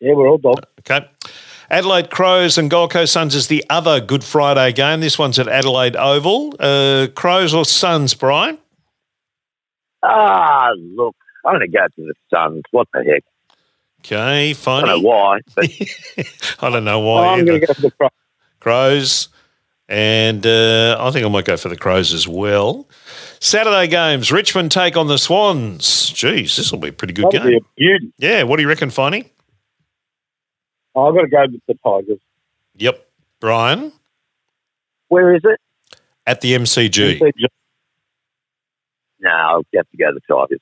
Yeah, 0.00 0.14
we're 0.14 0.28
all 0.28 0.38
dogs. 0.38 0.62
Okay. 0.80 1.06
Adelaide 1.72 2.10
Crows 2.10 2.58
and 2.58 2.68
Gold 2.68 2.90
Coast 2.90 3.14
Suns 3.14 3.34
is 3.34 3.46
the 3.46 3.64
other 3.70 3.98
Good 3.98 4.22
Friday 4.22 4.72
game. 4.72 5.00
This 5.00 5.18
one's 5.18 5.38
at 5.38 5.48
Adelaide 5.48 5.96
Oval. 5.96 6.54
Uh, 6.60 7.06
Crows 7.14 7.54
or 7.54 7.64
Suns, 7.64 8.12
Brian? 8.12 8.58
Ah, 10.02 10.68
look, 10.76 11.16
I'm 11.46 11.54
going 11.54 11.70
to 11.70 11.78
go 11.78 11.86
to 11.86 11.90
the 11.96 12.12
Suns. 12.28 12.62
What 12.72 12.88
the 12.92 13.02
heck? 13.02 13.24
Okay, 14.00 14.52
fine. 14.52 14.84
I 14.84 14.86
don't 14.88 15.02
know 15.02 15.08
why, 15.08 15.40
but 15.54 15.64
I 16.60 16.70
don't 16.70 16.84
know 16.84 17.00
why. 17.00 17.26
I'm 17.28 17.46
going 17.46 17.60
to 17.62 17.66
go 17.66 17.72
for 17.72 17.80
the 17.80 17.90
Crows. 17.90 18.10
Crows, 18.60 19.28
and 19.88 20.46
uh, 20.46 20.98
I 21.00 21.10
think 21.10 21.24
I 21.24 21.28
might 21.30 21.46
go 21.46 21.56
for 21.56 21.70
the 21.70 21.76
Crows 21.76 22.12
as 22.12 22.28
well. 22.28 22.86
Saturday 23.40 23.86
games: 23.86 24.30
Richmond 24.30 24.72
take 24.72 24.98
on 24.98 25.06
the 25.06 25.16
Swans. 25.16 25.86
Jeez, 26.12 26.54
this 26.54 26.70
will 26.70 26.80
be 26.80 26.88
a 26.88 26.92
pretty 26.92 27.14
good 27.14 27.30
That'll 27.32 27.48
be 27.48 27.60
game. 27.78 28.12
Yeah, 28.18 28.42
what 28.42 28.56
do 28.56 28.62
you 28.62 28.68
reckon, 28.68 28.90
Finey? 28.90 29.30
Oh, 30.94 31.08
I've 31.08 31.14
got 31.14 31.22
to 31.22 31.28
go 31.28 31.42
with 31.52 31.60
the 31.66 31.74
Tigers. 31.84 32.20
Yep, 32.76 33.06
Brian 33.40 33.92
where 35.08 35.34
is 35.34 35.42
it? 35.44 35.60
at 36.26 36.40
the 36.40 36.54
MCG. 36.54 37.20
No, 39.20 39.30
I'll 39.30 39.62
have 39.74 39.90
to 39.90 39.96
go 39.96 40.10
to 40.10 40.18
the 40.26 40.34
Tigers. 40.34 40.60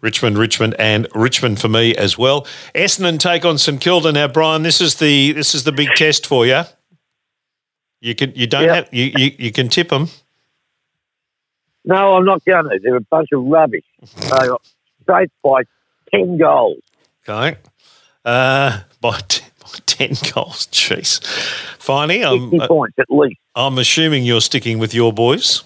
Richmond, 0.00 0.38
Richmond, 0.38 0.74
and 0.78 1.06
Richmond 1.14 1.60
for 1.60 1.68
me 1.68 1.94
as 1.96 2.16
well. 2.16 2.42
Essendon 2.74 3.18
take 3.18 3.44
on 3.44 3.58
St 3.58 3.80
Kilda. 3.80 4.12
Now, 4.12 4.28
Brian, 4.28 4.62
this 4.62 4.80
is 4.80 4.94
the 4.96 5.32
this 5.32 5.54
is 5.54 5.64
the 5.64 5.72
big 5.72 5.88
test 5.96 6.26
for 6.26 6.46
you. 6.46 6.62
You 8.00 8.14
can 8.14 8.32
you 8.34 8.46
don't 8.46 8.64
Yep. 8.64 8.74
have 8.74 8.94
you, 8.94 9.12
you 9.16 9.32
you 9.38 9.52
can 9.52 9.68
tip 9.68 9.88
them. 9.88 10.08
No, 11.84 12.14
I'm 12.14 12.24
not 12.24 12.44
going 12.44 12.64
to. 12.70 12.78
They're 12.82 12.96
a 12.96 13.00
bunch 13.00 13.28
of 13.32 13.44
rubbish. 13.44 13.84
They 14.20 14.28
got 14.46 14.62
straight 15.02 15.30
by 15.42 15.62
10 16.12 16.38
goals. 16.38 16.78
Okay, 17.28 17.58
uh, 18.24 18.80
by, 19.00 19.20
t- 19.28 19.44
by 19.60 19.78
ten 19.86 20.10
goals. 20.34 20.66
Jeez, 20.68 21.20
Finey, 21.78 22.20
60 22.20 22.24
I'm 22.24 22.60
uh, 22.60 22.66
points 22.66 22.98
at 22.98 23.06
least. 23.08 23.40
I'm 23.54 23.78
assuming 23.78 24.24
you're 24.24 24.40
sticking 24.40 24.78
with 24.78 24.94
your 24.94 25.12
boys. 25.12 25.62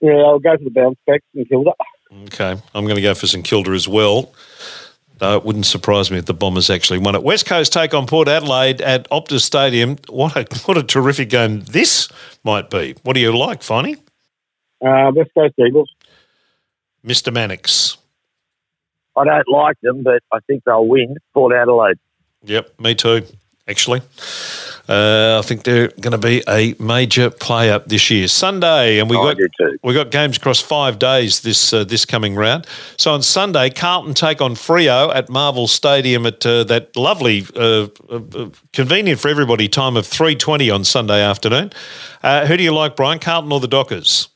Yeah, 0.00 0.12
I'll 0.12 0.38
go 0.38 0.56
for 0.56 0.64
the 0.64 0.70
bounce 0.70 0.98
back 1.06 1.22
and 1.34 1.48
Kilda. 1.48 1.72
Okay, 2.24 2.56
I'm 2.74 2.84
going 2.84 2.96
to 2.96 3.02
go 3.02 3.14
for 3.14 3.26
St 3.26 3.44
Kilda 3.44 3.70
as 3.72 3.86
well. 3.86 4.32
Though 5.18 5.36
it 5.36 5.44
wouldn't 5.44 5.66
surprise 5.66 6.10
me 6.10 6.16
if 6.16 6.24
the 6.24 6.32
Bombers 6.32 6.70
actually 6.70 6.98
won 6.98 7.14
it. 7.14 7.22
West 7.22 7.44
Coast 7.44 7.74
take 7.74 7.92
on 7.92 8.06
Port 8.06 8.26
Adelaide 8.26 8.80
at 8.80 9.08
Optus 9.10 9.42
Stadium. 9.42 9.98
What 10.08 10.34
a 10.34 10.46
what 10.64 10.78
a 10.78 10.82
terrific 10.82 11.28
game 11.28 11.60
this 11.60 12.08
might 12.42 12.70
be. 12.70 12.94
What 13.02 13.12
do 13.12 13.20
you 13.20 13.36
like, 13.36 13.60
Finey? 13.60 13.98
Uh, 14.82 15.12
West 15.14 15.30
Coast 15.36 15.54
Eagles. 15.58 15.90
Mr. 17.04 17.32
Mannix. 17.32 17.98
I 19.14 19.24
don't 19.24 19.48
like 19.48 19.76
them, 19.82 20.02
but 20.02 20.22
I 20.32 20.38
think 20.46 20.64
they'll 20.64 20.86
win. 20.86 21.16
Port 21.34 21.54
Adelaide. 21.54 21.98
Yep, 22.44 22.80
me 22.80 22.94
too. 22.94 23.22
Actually, 23.68 24.00
uh, 24.88 25.38
I 25.38 25.42
think 25.46 25.62
they're 25.62 25.88
going 26.00 26.10
to 26.10 26.18
be 26.18 26.42
a 26.48 26.74
major 26.80 27.30
player 27.30 27.78
this 27.86 28.10
year. 28.10 28.26
Sunday, 28.26 28.98
and 28.98 29.08
we 29.08 29.16
I 29.16 29.34
got 29.34 29.70
we 29.84 29.94
got 29.94 30.10
games 30.10 30.38
across 30.38 30.60
five 30.60 30.98
days 30.98 31.42
this 31.42 31.72
uh, 31.72 31.84
this 31.84 32.04
coming 32.04 32.34
round. 32.34 32.66
So 32.96 33.12
on 33.12 33.22
Sunday, 33.22 33.70
Carlton 33.70 34.14
take 34.14 34.40
on 34.40 34.56
Freo 34.56 35.14
at 35.14 35.28
Marvel 35.28 35.68
Stadium 35.68 36.26
at 36.26 36.44
uh, 36.44 36.64
that 36.64 36.96
lovely, 36.96 37.46
uh, 37.54 37.86
uh, 38.08 38.20
uh, 38.34 38.48
convenient 38.72 39.20
for 39.20 39.28
everybody 39.28 39.68
time 39.68 39.96
of 39.96 40.04
three 40.04 40.34
twenty 40.34 40.68
on 40.68 40.82
Sunday 40.82 41.22
afternoon. 41.22 41.70
Uh, 42.24 42.46
who 42.46 42.56
do 42.56 42.64
you 42.64 42.74
like, 42.74 42.96
Brian? 42.96 43.20
Carlton 43.20 43.52
or 43.52 43.60
the 43.60 43.68
Dockers? 43.68 44.30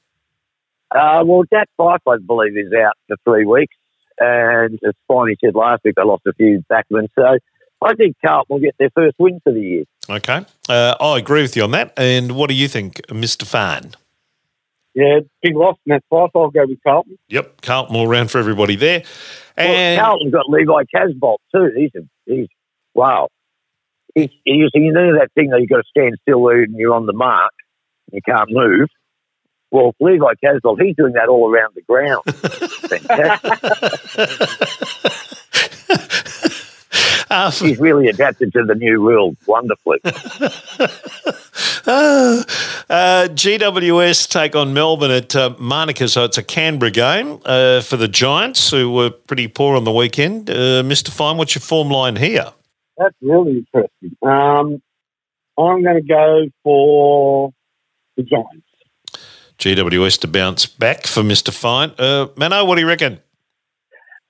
Uh, 0.95 1.25
well, 1.27 1.43
Jack 1.53 1.69
Fyfe, 1.77 1.99
I 2.07 2.19
believe, 2.25 2.57
is 2.57 2.73
out 2.73 2.97
for 3.09 3.17
three 3.25 3.47
weeks. 3.47 3.75
And 4.21 4.79
as 4.87 4.95
Finey 5.11 5.35
said 5.45 5.57
last 5.57 5.83
week, 5.85 5.97
they 5.97 6.05
lost 6.05 6.23
a 6.27 6.33
few 6.35 6.63
backmen. 6.71 7.09
So 7.19 7.39
I 7.85 7.95
think 7.95 8.17
Carlton 8.25 8.47
will 8.55 8.61
get 8.61 8.75
their 8.79 8.91
first 8.95 9.17
win 9.19 9.41
for 9.45 9.53
the 9.53 9.61
year. 9.61 9.85
Okay, 10.09 10.45
uh, 10.69 10.95
I 11.01 11.19
agree 11.19 11.43
with 11.43 11.57
you 11.57 11.65
on 11.65 11.73
that. 11.73 11.93
And 11.97 12.33
what 12.33 12.49
do 12.49 12.55
you 12.55 12.69
think, 12.69 13.01
Mister 13.13 13.45
Fan? 13.45 13.95
Yeah, 14.95 15.21
big 15.43 15.57
loss 15.57 15.77
in 15.87 15.91
that 15.91 16.05
fight. 16.09 16.31
I'll 16.35 16.51
go 16.51 16.67
with 16.67 16.79
Carlton. 16.83 17.19
Yep, 17.29 17.63
Carlton 17.63 17.97
all 17.97 18.07
round 18.07 18.31
for 18.31 18.39
everybody 18.39 18.77
there. 18.77 19.03
Well, 19.57 19.67
And 19.67 20.01
Carlton's 20.01 20.33
got 20.33 20.49
Levi 20.49 20.85
Casboult 20.95 21.39
too. 21.55 21.71
He's 21.77 21.91
a, 21.97 22.07
he's 22.27 22.49
wow. 22.95 23.29
He's, 24.15 24.31
he's, 24.45 24.71
you 24.75 24.93
know 24.93 25.19
that 25.19 25.33
thing 25.35 25.51
that 25.51 25.61
you've 25.61 25.69
got 25.69 25.79
to 25.79 25.85
stand 25.89 26.17
still 26.23 26.49
and 26.49 26.77
you're 26.77 26.95
on 26.95 27.07
the 27.07 27.13
mark, 27.13 27.53
and 28.07 28.15
you 28.15 28.23
can't 28.23 28.51
move. 28.51 28.89
Well, 29.73 29.93
Levi 29.99 30.35
Casboult, 30.45 30.81
he's 30.81 30.95
doing 30.95 31.15
that 31.15 31.29
all 31.29 31.51
around 31.51 31.75
the 31.75 31.83
ground. 31.83 32.23
Um, 37.31 37.53
he's 37.53 37.79
really 37.79 38.09
adapted 38.09 38.53
to 38.53 38.65
the 38.65 38.75
new 38.75 39.01
rules 39.01 39.37
wonderfully. 39.47 39.99
uh, 40.05 40.09
uh, 41.87 43.29
GWS 43.31 44.29
take 44.29 44.55
on 44.55 44.75
Melbourne 44.75 45.11
at 45.11 45.35
uh, 45.35 45.55
Manuka, 45.59 46.09
so 46.09 46.25
it's 46.25 46.39
a 46.39 46.43
Canberra 46.43 46.91
game 46.91 47.41
uh, 47.45 47.81
for 47.81 47.97
the 47.97 48.09
Giants, 48.09 48.71
who 48.71 48.93
were 48.93 49.11
pretty 49.11 49.49
poor 49.49 49.77
on 49.77 49.85
the 49.85 49.93
weekend. 49.93 50.51
Uh, 50.51 50.83
Mr. 50.83 51.11
Fine, 51.11 51.39
what's 51.39 51.55
your 51.55 51.63
form 51.63 51.89
line 51.89 52.17
here? 52.17 52.53
That's 52.99 53.17
really 53.21 53.59
interesting. 53.59 54.17
Um, 54.23 54.83
I'm 55.59 55.83
going 55.83 55.97
to 55.97 56.09
go 56.09 56.47
for 56.63 57.53
the 58.17 58.23
Giants. 58.23 58.67
GWS 59.59 60.21
to 60.21 60.29
bounce 60.29 60.67
back 60.67 61.07
for 61.07 61.23
Mr. 61.23 61.53
Fine. 61.53 61.93
Uh, 61.99 62.29
Mano, 62.37 62.65
what 62.65 62.75
do 62.75 62.81
you 62.81 62.89
reckon? 62.89 63.21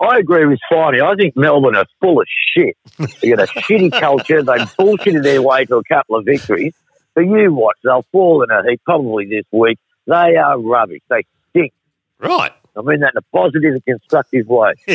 I 0.00 0.18
agree 0.18 0.44
with 0.46 0.58
Finey. 0.70 1.02
I 1.02 1.14
think 1.14 1.36
Melbourne 1.36 1.76
are 1.76 1.86
full 2.00 2.20
of 2.20 2.26
shit. 2.28 2.76
They 3.20 3.30
got 3.30 3.40
a 3.40 3.46
shitty 3.46 3.92
culture. 4.00 4.42
They 4.42 4.52
bullshitted 4.52 5.22
their 5.22 5.40
way 5.40 5.64
to 5.66 5.76
a 5.76 5.84
couple 5.84 6.16
of 6.16 6.24
victories. 6.24 6.74
But 7.14 7.22
you 7.22 7.52
watch, 7.52 7.76
they'll 7.84 8.04
fall 8.10 8.42
in 8.42 8.50
a 8.50 8.68
heap 8.68 8.82
probably 8.84 9.26
this 9.26 9.44
week. 9.52 9.78
They 10.06 10.36
are 10.36 10.58
rubbish. 10.58 11.02
They 11.08 11.24
stink. 11.50 11.72
Right. 12.18 12.52
I 12.76 12.82
mean 12.82 13.00
that 13.00 13.12
in 13.14 13.18
a 13.18 13.22
positive 13.32 13.74
and 13.74 13.84
constructive 13.84 14.48
way. 14.48 14.74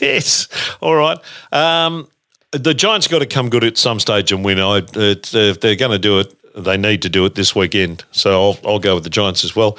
yes. 0.00 0.48
All 0.80 0.94
right. 0.94 1.18
Um, 1.50 2.08
the 2.52 2.74
Giants 2.74 3.08
got 3.08 3.18
to 3.18 3.26
come 3.26 3.50
good 3.50 3.64
at 3.64 3.76
some 3.76 3.98
stage 3.98 4.30
and 4.30 4.44
win. 4.44 4.60
I, 4.60 4.78
it, 4.94 5.34
if 5.34 5.60
they're 5.60 5.74
going 5.74 5.90
to 5.90 5.98
do 5.98 6.20
it, 6.20 6.34
they 6.54 6.76
need 6.76 7.02
to 7.02 7.08
do 7.08 7.24
it 7.24 7.34
this 7.34 7.56
weekend. 7.56 8.04
So 8.12 8.50
I'll, 8.50 8.58
I'll 8.64 8.78
go 8.78 8.94
with 8.94 9.04
the 9.04 9.10
Giants 9.10 9.44
as 9.44 9.56
well. 9.56 9.78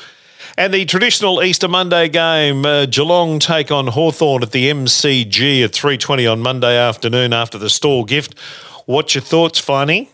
And 0.59 0.73
the 0.73 0.83
traditional 0.83 1.41
Easter 1.41 1.69
Monday 1.69 2.09
game, 2.09 2.65
uh, 2.65 2.85
Geelong 2.85 3.39
take 3.39 3.71
on 3.71 3.87
Hawthorn 3.87 4.43
at 4.43 4.51
the 4.51 4.69
MCG 4.69 5.63
at 5.63 5.71
3.20 5.71 6.29
on 6.29 6.41
Monday 6.41 6.75
afternoon 6.75 7.31
after 7.31 7.57
the 7.57 7.69
Stawell 7.69 8.03
Gift. 8.03 8.37
What's 8.85 9.15
your 9.15 9.21
thoughts, 9.21 9.61
Finey? 9.61 10.09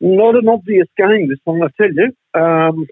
Not 0.00 0.36
an 0.36 0.48
obvious 0.48 0.86
game 0.96 1.28
this 1.28 1.40
one, 1.42 1.60
I 1.60 1.66
tell 1.76 1.92
you. 1.92 2.40
Um, 2.40 2.86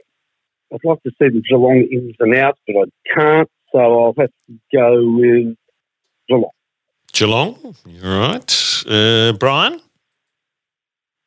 I'd 0.75 0.81
like 0.83 1.01
to 1.05 1.11
see 1.11 1.29
the 1.29 1.41
Geelong 1.49 1.87
ins 1.89 2.17
and 2.19 2.35
outs, 2.35 2.59
but 2.67 2.75
I 2.79 3.15
can't, 3.15 3.51
so 3.71 3.79
I'll 3.79 4.15
have 4.19 4.31
to 4.49 4.59
go 4.75 5.09
with 5.09 5.57
Geelong. 6.29 6.51
Geelong, 7.13 7.77
you're. 7.87 8.41
Uh, 8.89 9.35
Brian? 9.35 9.81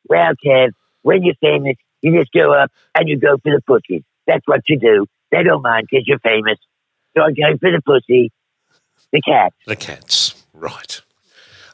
Well, 0.10 0.34
Kev, 0.46 0.72
when 1.04 1.24
you're 1.24 1.36
famous, 1.40 1.78
you 2.02 2.20
just 2.20 2.34
go 2.34 2.54
up 2.54 2.70
and 2.94 3.08
you 3.08 3.18
go 3.18 3.38
for 3.38 3.54
the 3.54 3.62
pussy. 3.66 4.04
That's 4.28 4.46
what 4.48 4.62
you 4.68 4.80
do. 4.80 5.06
They 5.32 5.44
don't 5.44 5.62
mind 5.62 5.88
because 5.90 6.08
you're 6.08 6.20
famous. 6.20 6.58
So 7.16 7.24
I 7.24 7.32
go 7.32 7.58
for 7.60 7.72
the 7.72 7.82
pussy, 7.86 8.32
the 9.12 9.22
cats. 9.22 9.56
The 9.68 9.76
Cats, 9.76 10.44
right. 10.54 11.02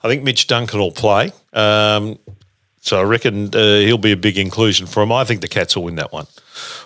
I 0.04 0.08
think 0.08 0.24
Mitch 0.24 0.47
Duncan 0.47 0.80
will 0.80 0.91
play. 0.91 1.32
Um, 1.54 2.20
so 2.82 3.00
I 3.00 3.04
reckon 3.04 3.54
uh, 3.56 3.80
he'll 3.80 3.97
be 3.97 4.12
a 4.14 4.18
big 4.18 4.38
inclusion 4.38 4.88
for 4.88 5.04
him. 5.04 5.12
I 5.12 5.24
think 5.26 5.41
the 5.41 5.47
Cats 5.47 5.76
will 5.76 5.84
win 5.84 5.95
that 5.95 6.12
one. 6.14 6.28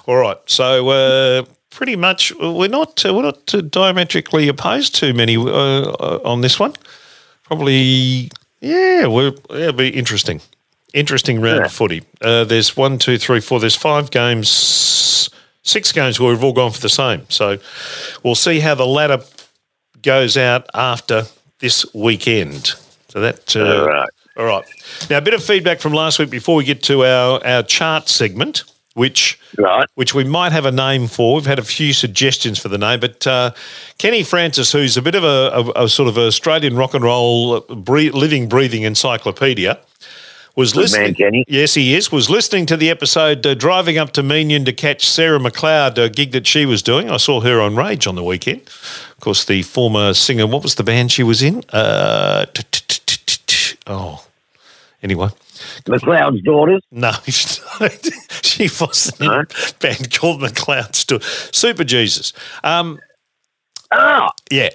All 0.08 0.16
right. 0.18 0.38
So 0.48 0.90
uh, 0.90 1.46
pretty 1.70 1.96
much 1.96 2.34
we're 2.40 2.68
not 2.68 3.06
uh, 3.06 3.14
we're 3.14 3.22
not 3.24 3.46
diametrically 3.70 4.48
opposed 4.48 4.96
to 4.96 5.14
many 5.14 5.38
uh, 5.38 5.44
uh, 5.46 6.20
on 6.26 6.42
this 6.42 6.60
one. 6.60 6.74
Probably, 7.44 8.30
yeah. 8.62 9.08
We're, 9.08 9.34
it'll 9.50 9.74
be 9.74 9.90
interesting. 9.90 10.42
Interesting 10.94 11.42
round 11.42 11.60
Yeah. 11.60 11.66
of 11.66 11.72
footy. 11.74 12.04
Uh, 12.22 12.44
there's 12.44 12.78
one, 12.78 12.98
two, 13.00 13.18
three, 13.18 13.40
four. 13.40 13.60
There's 13.60 13.76
five 13.76 14.12
games, 14.12 15.30
six 15.64 15.92
games 15.92 16.20
where 16.20 16.30
we've 16.32 16.44
all 16.44 16.54
gone 16.54 16.72
for 16.72 16.82
the 16.82 16.90
same. 16.90 17.26
So 17.30 17.58
we'll 18.24 18.36
see 18.36 18.60
how 18.60 18.76
the 18.76 18.86
ladder 18.86 19.20
goes 20.02 20.38
out 20.38 20.68
after 20.74 21.24
this 21.60 21.86
weekend. 21.94 22.74
So 23.10 23.20
that. 23.22 23.56
Uh, 23.56 23.62
All 23.82 23.88
right. 23.88 24.10
All 24.38 24.46
right. 24.46 24.66
Now, 25.10 25.20
a 25.20 25.22
bit 25.22 25.34
of 25.36 25.44
feedback 25.44 25.80
from 25.80 25.94
last 25.94 26.18
week 26.20 26.30
before 26.32 26.56
we 26.56 26.64
get 26.64 26.82
to 26.84 27.06
our, 27.06 27.46
our 27.46 27.62
chart 27.64 28.10
segment, 28.10 28.64
which 28.96 29.40
Right. 29.58 29.88
which 29.94 30.16
we 30.16 30.24
might 30.24 30.52
have 30.52 30.66
a 30.66 30.72
name 30.72 31.08
for. 31.08 31.36
We've 31.36 31.46
had 31.46 31.60
a 31.60 31.64
few 31.64 31.94
suggestions 31.94 32.58
for 32.58 32.70
the 32.70 32.80
name, 32.80 33.00
but 33.00 33.26
uh, 33.28 33.52
Kenny 34.00 34.24
Francis, 34.24 34.72
who's 34.72 34.98
a 34.98 35.02
bit 35.04 35.14
of 35.14 35.24
a, 35.24 35.72
a, 35.76 35.84
a 35.84 35.88
sort 35.90 36.10
of 36.10 36.18
Australian 36.18 36.76
rock 36.76 36.96
and 36.96 37.04
roll 37.04 37.60
living, 37.70 38.50
breathing 38.50 38.82
encyclopedia, 38.82 39.80
was 40.56 40.76
man, 40.76 40.82
listening. 40.84 41.14
Kenny. 41.16 41.46
Yes, 41.48 41.74
he 41.74 41.96
is. 41.96 42.12
Was 42.12 42.30
listening 42.30 42.66
to 42.68 42.78
the 42.78 42.90
episode 42.90 43.46
uh, 43.46 43.54
driving 43.54 43.98
up 43.98 44.12
to 44.14 44.22
Meeniyan 44.22 44.66
to 44.66 44.74
catch 44.74 45.08
Sarah 45.08 45.40
McLeod, 45.40 45.98
a 45.98 46.10
gig 46.10 46.32
that 46.32 46.46
she 46.48 46.66
was 46.66 46.82
doing. 46.82 47.10
I 47.10 47.18
saw 47.18 47.42
her 47.42 47.60
on 47.62 47.76
Rage 47.76 48.08
on 48.08 48.16
the 48.16 48.24
weekend. 48.24 48.62
Of 48.62 49.18
course, 49.20 49.46
the 49.46 49.62
former 49.64 50.14
singer. 50.14 50.48
What 50.48 50.64
was 50.64 50.76
the 50.76 50.84
band 50.84 51.12
she 51.12 51.24
was 51.24 51.42
in? 51.42 51.64
Uh, 51.70 52.46
oh, 53.88 54.26
anyway. 55.02 55.30
McLeod's 55.86 56.42
daughters. 56.44 56.82
No, 56.92 57.12
she 57.28 58.70
wasn't 58.80 59.22
in 59.22 59.32
a 59.32 59.46
band 59.80 60.14
called 60.14 60.42
McLeod 60.42 60.94
Still. 60.96 61.20
Superjesus. 61.20 62.34
Um, 62.64 63.00
Ah, 63.96 64.32
yeah, 64.52 64.70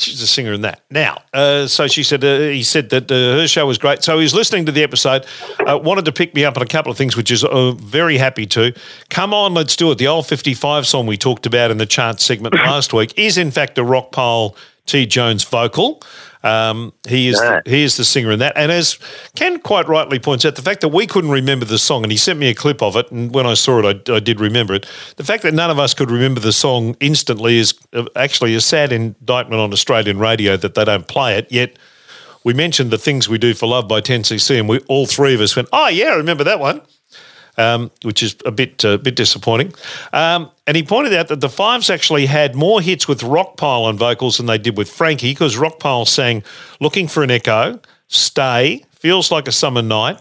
she's 0.00 0.22
a 0.22 0.26
singer 0.26 0.52
in 0.52 0.62
that. 0.62 0.82
Now, 0.90 1.22
uh, 1.32 1.66
so 1.66 1.86
she 1.86 2.02
said, 2.02 2.24
uh, 2.24 2.38
he 2.38 2.62
said 2.62 2.90
that 2.90 3.10
uh, 3.10 3.14
her 3.14 3.48
show 3.48 3.66
was 3.66 3.78
great. 3.78 4.02
So 4.02 4.18
he's 4.18 4.34
listening 4.34 4.66
to 4.66 4.72
the 4.72 4.82
episode, 4.82 5.26
uh, 5.66 5.78
wanted 5.78 6.04
to 6.06 6.12
pick 6.12 6.34
me 6.34 6.44
up 6.44 6.56
on 6.56 6.62
a 6.62 6.66
couple 6.66 6.90
of 6.90 6.98
things, 6.98 7.16
which 7.16 7.30
is 7.30 7.44
uh, 7.44 7.72
very 7.72 8.18
happy 8.18 8.46
to. 8.46 8.72
Come 9.08 9.34
on, 9.34 9.54
let's 9.54 9.76
do 9.76 9.90
it. 9.90 9.98
The 9.98 10.08
old 10.08 10.26
55 10.26 10.86
song 10.86 11.06
we 11.06 11.16
talked 11.16 11.46
about 11.46 11.70
in 11.70 11.78
the 11.78 11.86
chart 11.86 12.20
segment 12.20 12.54
last 12.54 12.92
week 12.92 13.12
is, 13.16 13.38
in 13.38 13.50
fact, 13.50 13.78
a 13.78 13.82
Rockpile 13.82 14.56
T. 14.86 15.06
Jones 15.06 15.44
vocal. 15.44 16.02
Um, 16.42 16.94
he 17.06 17.28
is 17.28 17.38
the, 17.64 17.70
he 17.70 17.82
is 17.82 17.96
the 17.98 18.04
singer 18.04 18.30
in 18.30 18.38
that, 18.38 18.54
and 18.56 18.72
as 18.72 18.98
Ken 19.34 19.60
quite 19.60 19.88
rightly 19.88 20.18
points 20.18 20.44
out, 20.46 20.56
the 20.56 20.62
fact 20.62 20.80
that 20.80 20.88
we 20.88 21.06
couldn't 21.06 21.30
remember 21.30 21.66
the 21.66 21.78
song, 21.78 22.02
and 22.02 22.10
he 22.10 22.16
sent 22.16 22.38
me 22.38 22.48
a 22.48 22.54
clip 22.54 22.80
of 22.82 22.96
it, 22.96 23.10
and 23.10 23.34
when 23.34 23.46
I 23.46 23.54
saw 23.54 23.80
it, 23.80 24.08
I, 24.08 24.14
I 24.14 24.20
did 24.20 24.40
remember 24.40 24.72
it. 24.72 24.86
The 25.16 25.24
fact 25.24 25.42
that 25.42 25.52
none 25.52 25.70
of 25.70 25.78
us 25.78 25.92
could 25.92 26.10
remember 26.10 26.40
the 26.40 26.52
song 26.52 26.96
instantly 27.00 27.58
is 27.58 27.74
uh, 27.92 28.06
actually 28.16 28.54
a 28.54 28.60
sad 28.62 28.90
indictment 28.90 29.60
on 29.60 29.70
Australian 29.72 30.18
radio 30.18 30.56
that 30.56 30.74
they 30.74 30.84
don't 30.84 31.06
play 31.08 31.36
it. 31.36 31.46
Yet 31.52 31.78
we 32.42 32.54
mentioned 32.54 32.90
the 32.90 32.98
things 32.98 33.28
we 33.28 33.36
do 33.36 33.52
for 33.52 33.66
love 33.66 33.86
by 33.86 34.00
10cc, 34.00 34.58
and 34.58 34.68
we 34.68 34.78
all 34.88 35.06
three 35.06 35.34
of 35.34 35.40
us 35.42 35.54
went, 35.54 35.68
"Oh 35.72 35.88
yeah, 35.88 36.06
I 36.06 36.16
remember 36.16 36.44
that 36.44 36.58
one." 36.58 36.80
Um, 37.60 37.90
which 38.02 38.22
is 38.22 38.36
a 38.46 38.50
bit 38.50 38.84
uh, 38.84 38.96
bit 38.96 39.16
disappointing. 39.16 39.72
Um, 40.12 40.50
and 40.66 40.76
he 40.76 40.82
pointed 40.82 41.14
out 41.14 41.28
that 41.28 41.40
the 41.40 41.48
Fives 41.48 41.90
actually 41.90 42.26
had 42.26 42.54
more 42.54 42.80
hits 42.80 43.06
with 43.06 43.20
Rockpile 43.20 43.84
on 43.84 43.98
vocals 43.98 44.36
than 44.36 44.46
they 44.46 44.58
did 44.58 44.76
with 44.76 44.88
Frankie, 44.90 45.32
because 45.32 45.56
Rockpile 45.56 46.06
sang 46.06 46.42
"Looking 46.80 47.08
for 47.08 47.22
an 47.22 47.30
Echo," 47.30 47.80
"Stay," 48.08 48.84
"Feels 48.92 49.30
Like 49.30 49.48
a 49.48 49.52
Summer 49.52 49.82
Night," 49.82 50.20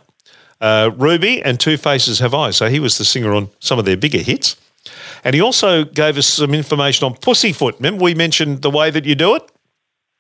uh, 0.62 0.92
"Ruby," 0.98 1.42
and 1.44 1.60
"Two 1.60 1.78
Faces 1.78 2.20
Have 2.20 2.34
Eyes." 2.34 2.58
So 2.58 2.68
he 2.70 2.80
was 2.80 2.98
the 2.98 3.06
singer 3.06 3.34
on 3.34 3.50
some 3.60 3.80
of 3.80 3.86
their 3.86 3.98
bigger 3.98 4.20
hits. 4.20 4.56
And 5.24 5.36
he 5.36 5.42
also 5.42 5.84
gave 5.84 6.18
us 6.18 6.28
some 6.28 6.54
information 6.54 7.06
on 7.06 7.14
Pussyfoot. 7.16 7.76
Remember 7.80 8.04
we 8.04 8.16
mentioned 8.16 8.62
the 8.62 8.70
way 8.70 8.90
that 8.92 9.06
you 9.06 9.16
do 9.16 9.36
it. 9.36 9.44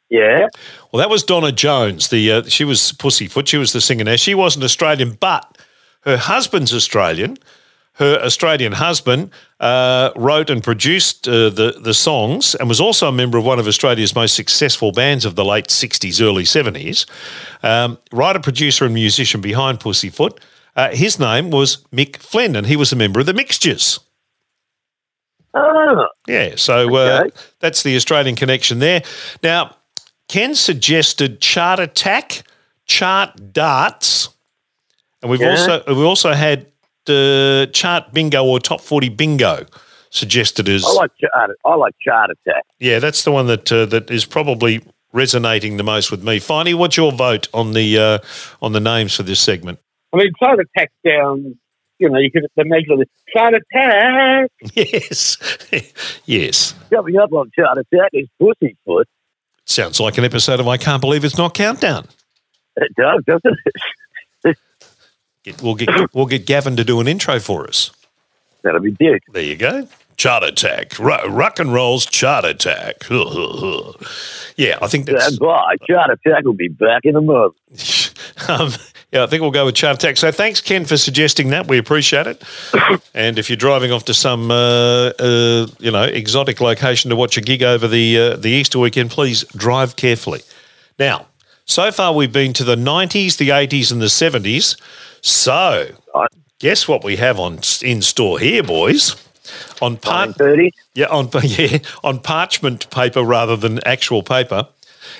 yeah. 0.09 0.47
Well, 0.91 0.99
that 0.99 1.09
was 1.09 1.23
Donna 1.23 1.51
Jones. 1.51 2.09
The 2.09 2.31
uh, 2.31 2.43
she 2.43 2.65
was 2.65 2.91
Pussyfoot. 2.93 3.47
She 3.47 3.57
was 3.57 3.71
the 3.71 3.81
singer. 3.81 4.03
Now 4.03 4.17
she 4.17 4.35
wasn't 4.35 4.63
Australian, 4.65 5.17
but 5.19 5.57
her 6.01 6.17
husband's 6.17 6.73
Australian. 6.73 7.37
Her 7.93 8.17
Australian 8.23 8.71
husband 8.71 9.29
uh, 9.59 10.11
wrote 10.15 10.49
and 10.49 10.63
produced 10.63 11.27
uh, 11.27 11.49
the 11.49 11.75
the 11.81 11.93
songs, 11.93 12.55
and 12.55 12.69
was 12.69 12.79
also 12.79 13.09
a 13.09 13.11
member 13.11 13.37
of 13.37 13.43
one 13.43 13.59
of 13.59 13.67
Australia's 13.67 14.15
most 14.15 14.35
successful 14.35 14.93
bands 14.93 15.25
of 15.25 15.35
the 15.35 15.43
late 15.43 15.67
'60s, 15.67 16.21
early 16.21 16.45
'70s. 16.45 17.05
Um, 17.61 17.97
writer, 18.13 18.39
producer, 18.39 18.85
and 18.85 18.93
musician 18.93 19.41
behind 19.41 19.81
Pussyfoot. 19.81 20.39
Uh, 20.77 20.91
his 20.91 21.19
name 21.19 21.49
was 21.49 21.83
Mick 21.91 22.15
Flynn, 22.17 22.55
and 22.55 22.67
he 22.67 22.77
was 22.77 22.93
a 22.93 22.95
member 22.95 23.19
of 23.19 23.25
the 23.25 23.33
Mixtures. 23.33 23.99
Ah, 25.53 26.07
Yeah, 26.27 26.53
so 26.55 26.95
uh, 26.95 27.21
Okay. 27.25 27.35
that's 27.59 27.83
the 27.83 27.95
Australian 27.97 28.35
connection 28.37 28.79
there. 28.79 29.01
Now, 29.43 29.75
Ken 30.29 30.55
suggested 30.55 31.41
chart 31.41 31.79
attack, 31.79 32.43
chart 32.85 33.51
darts, 33.51 34.29
and 35.21 35.31
we've 35.31 35.41
Yeah. 35.41 35.51
also 35.51 35.83
we 35.87 36.03
also 36.03 36.33
had 36.33 36.65
uh, 37.07 37.65
chart 37.67 38.13
bingo 38.13 38.45
or 38.45 38.59
top 38.59 38.81
forty 38.81 39.09
bingo 39.09 39.65
suggested 40.11 40.67
as 40.69 40.83
I 40.85 40.91
like 40.93 41.11
chart. 41.19 41.51
I 41.65 41.75
like 41.75 41.95
chart 42.01 42.29
attack. 42.31 42.63
yeah. 42.79 42.99
That's 42.99 43.23
the 43.23 43.31
one 43.31 43.47
that 43.47 43.71
uh, 43.71 43.85
that 43.87 44.09
is 44.11 44.25
probably 44.25 44.81
resonating 45.13 45.77
the 45.77 45.83
most 45.83 46.11
with 46.11 46.23
me. 46.23 46.39
Finally, 46.39 46.73
what's 46.75 46.97
your 46.97 47.11
vote 47.11 47.47
on 47.53 47.73
the 47.73 47.97
uh, 47.97 48.17
on 48.61 48.73
the 48.73 48.79
names 48.79 49.15
for 49.15 49.23
this 49.23 49.39
segment? 49.39 49.79
I 50.13 50.17
mean, 50.17 50.31
Chart 50.39 50.59
Attack 50.59 50.91
sounds, 51.05 51.55
you 51.99 52.09
know, 52.09 52.17
you 52.17 52.31
could 52.31 52.45
the 52.55 52.65
measure 52.65 52.93
of 52.93 53.03
Chart 53.35 53.53
Attack. 53.53 54.49
Yes, 54.75 55.37
yes. 56.25 56.73
Coming 56.91 57.17
up 57.17 57.31
on 57.33 57.49
chart 57.55 57.77
attack 57.77 58.09
is 58.13 58.27
Pussyfoot. 58.39 59.07
Sounds 59.65 59.99
like 59.99 60.17
an 60.17 60.25
episode 60.25 60.59
of 60.59 60.67
I 60.67 60.77
Can't 60.77 60.99
Believe 61.01 61.23
It's 61.23 61.37
Not 61.37 61.53
Countdown. 61.53 62.07
It 62.77 62.91
does, 62.95 63.23
doesn't 63.27 63.57
it? 63.65 63.73
Get, 65.43 65.61
we'll 65.61 65.75
get 65.75 65.89
we'll 66.13 66.25
get 66.25 66.45
Gavin 66.45 66.75
to 66.75 66.83
do 66.83 66.99
an 66.99 67.07
intro 67.07 67.39
for 67.39 67.67
us. 67.67 67.91
That'll 68.61 68.81
be 68.81 68.91
Dick. 68.91 69.23
There 69.31 69.43
you 69.43 69.55
go. 69.55 69.87
Chart 70.17 70.43
attack. 70.43 70.99
Rock 70.99 71.59
and 71.59 71.71
roll's 71.71 72.05
chart 72.05 72.43
attack. 72.43 73.03
yeah, 73.09 74.77
I 74.81 74.87
think 74.87 75.05
that's. 75.05 75.23
That's 75.23 75.39
right. 75.39 75.77
Chart 75.87 76.09
Attack 76.09 76.43
will 76.43 76.51
be 76.51 76.67
back 76.67 77.05
in 77.05 77.15
a 77.15 77.21
month. 77.21 77.55
Um, 78.47 78.71
yeah, 79.11 79.23
I 79.23 79.27
think 79.27 79.41
we'll 79.41 79.51
go 79.51 79.65
with 79.65 79.75
chart 79.75 79.95
attack. 79.95 80.15
So 80.15 80.31
thanks, 80.31 80.61
Ken, 80.61 80.85
for 80.85 80.95
suggesting 80.95 81.49
that. 81.49 81.67
We 81.67 81.77
appreciate 81.77 82.25
it. 82.25 82.43
and 83.13 83.37
if 83.37 83.49
you're 83.49 83.57
driving 83.57 83.91
off 83.91 84.05
to 84.05 84.13
some, 84.13 84.49
uh, 84.49 85.11
uh, 85.19 85.67
you 85.79 85.91
know, 85.91 86.03
exotic 86.03 86.61
location 86.61 87.09
to 87.09 87.15
watch 87.15 87.35
a 87.35 87.41
gig 87.41 87.61
over 87.61 87.87
the 87.87 88.17
uh, 88.17 88.35
the 88.37 88.49
Easter 88.49 88.79
weekend, 88.79 89.09
please 89.09 89.43
drive 89.55 89.95
carefully. 89.95 90.41
Now, 90.99 91.27
so 91.69 91.91
far 91.91 92.13
we've 92.13 92.33
been 92.33 92.51
to 92.53 92.63
the 92.63 92.75
90s, 92.75 93.37
the 93.37 93.49
80s, 93.49 93.91
and 93.91 94.01
the 94.01 94.07
70s. 94.07 94.75
So, 95.21 95.91
guess 96.57 96.87
what 96.87 97.03
we 97.03 97.17
have 97.17 97.39
on 97.39 97.59
in 97.83 98.01
store 98.01 98.39
here, 98.39 98.63
boys? 98.63 99.15
On 99.79 99.95
part, 99.95 100.35
yeah, 100.95 101.05
on 101.07 101.29
yeah, 101.43 101.77
on 102.03 102.19
parchment 102.19 102.89
paper 102.89 103.23
rather 103.23 103.55
than 103.55 103.79
actual 103.85 104.23
paper. 104.23 104.67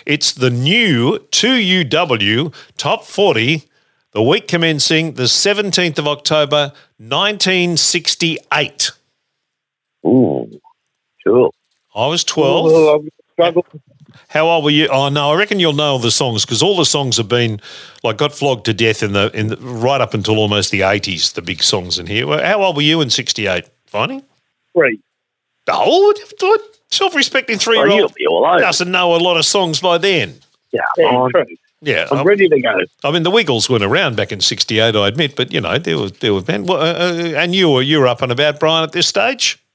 It's 0.06 0.32
the 0.32 0.50
new 0.50 1.20
2UW 1.32 2.54
Top 2.78 3.06
40, 3.06 3.64
the 4.12 4.24
week 4.24 4.48
commencing 4.48 5.14
the 5.14 5.24
17th 5.24 6.00
of 6.00 6.08
October, 6.08 6.74
1968. 6.98 8.92
Ooh, 10.06 10.60
cool. 11.24 11.54
I 11.96 12.08
was 12.08 12.24
12. 12.24 12.66
Oh, 12.72 12.96
I'm 12.96 13.10
struggling. 13.34 13.82
How 14.30 14.48
old 14.48 14.64
were 14.64 14.70
you? 14.70 14.88
Oh 14.88 15.10
no, 15.10 15.32
I 15.32 15.36
reckon 15.38 15.60
you'll 15.60 15.74
know 15.74 15.94
all 15.94 16.00
the 16.00 16.12
songs 16.12 16.46
because 16.46 16.62
all 16.62 16.78
the 16.78 16.86
songs 16.86 17.18
have 17.18 17.28
been 17.28 17.60
like 18.04 18.18
got 18.18 18.32
flogged 18.34 18.66
to 18.66 18.74
death 18.74 19.02
in 19.04 19.14
the 19.14 19.32
in 19.34 19.48
the, 19.48 19.58
right 19.58 20.00
up 20.02 20.14
until 20.14 20.38
almost 20.38 20.70
the 20.72 20.82
80s. 20.82 21.34
The 21.34 21.42
big 21.42 21.64
songs 21.64 21.98
in 22.00 22.06
here. 22.06 22.26
How 22.46 22.62
old 22.62 22.76
were 22.76 22.84
you 22.84 23.02
in 23.02 23.10
68? 23.10 23.66
Finey? 23.92 24.24
Three. 24.76 25.00
Oh, 25.68 26.14
self-respecting 26.92 27.58
three-year-old 27.60 28.00
you'll 28.00 28.10
be 28.10 28.26
all 28.28 28.46
over. 28.46 28.60
doesn't 28.60 28.92
know 28.92 29.16
a 29.16 29.18
lot 29.18 29.38
of 29.38 29.46
songs 29.46 29.80
by 29.80 29.98
then. 29.98 30.36
Yeah, 30.72 30.82
Yeah, 30.98 31.06
on. 31.06 31.32
true. 31.32 31.46
Yeah, 31.82 32.08
I'm 32.12 32.20
I- 32.20 32.24
ready 32.24 32.48
to 32.50 32.60
go. 32.62 32.80
I 33.04 33.12
mean, 33.12 33.24
the 33.24 33.32
Wiggles 33.32 33.70
weren't 33.70 33.84
around 33.84 34.16
back 34.18 34.32
in 34.32 34.42
'68, 34.42 34.96
I 34.96 35.08
admit, 35.08 35.36
but 35.36 35.54
you 35.54 35.62
know 35.62 35.78
there 35.78 35.98
was 35.98 36.12
there 36.14 36.34
was 36.34 36.44
band. 36.44 36.68
Well, 36.68 36.82
uh, 36.82 36.94
uh, 36.94 37.14
and 37.38 37.56
you 37.56 37.70
were 37.70 37.82
you 37.82 38.00
were 38.00 38.08
up 38.08 38.22
and 38.22 38.32
about, 38.32 38.60
Brian, 38.60 38.84
at 38.84 38.92
this 38.92 39.08
stage, 39.08 39.58
Oh, 39.58 39.69